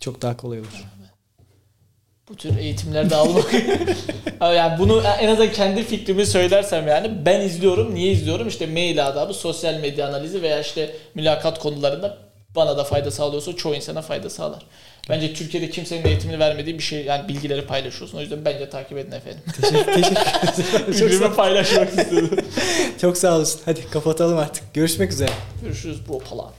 [0.00, 0.84] Çok daha kolay olur.
[2.32, 3.52] Bu tür eğitimlerde almak.
[4.42, 7.94] Yani bunu en azından kendi fikrimi söylersem yani ben izliyorum.
[7.94, 8.48] Niye izliyorum?
[8.48, 12.18] İşte mail adabı, sosyal medya analizi veya işte mülakat konularında
[12.56, 14.62] bana da fayda sağlıyorsa çoğu insana fayda sağlar.
[15.08, 18.18] Bence Türkiye'de kimsenin eğitimini vermediği bir şey yani bilgileri paylaşıyorsun.
[18.18, 19.40] O yüzden bence takip edin efendim.
[19.60, 21.18] Teşekkür, teşekkür ederim.
[21.20, 22.30] Çok, paylaşmak istedim.
[23.00, 23.60] çok sağ olasın.
[23.64, 24.74] Hadi kapatalım artık.
[24.74, 25.30] Görüşmek üzere.
[25.62, 26.50] Görüşürüz bro falan.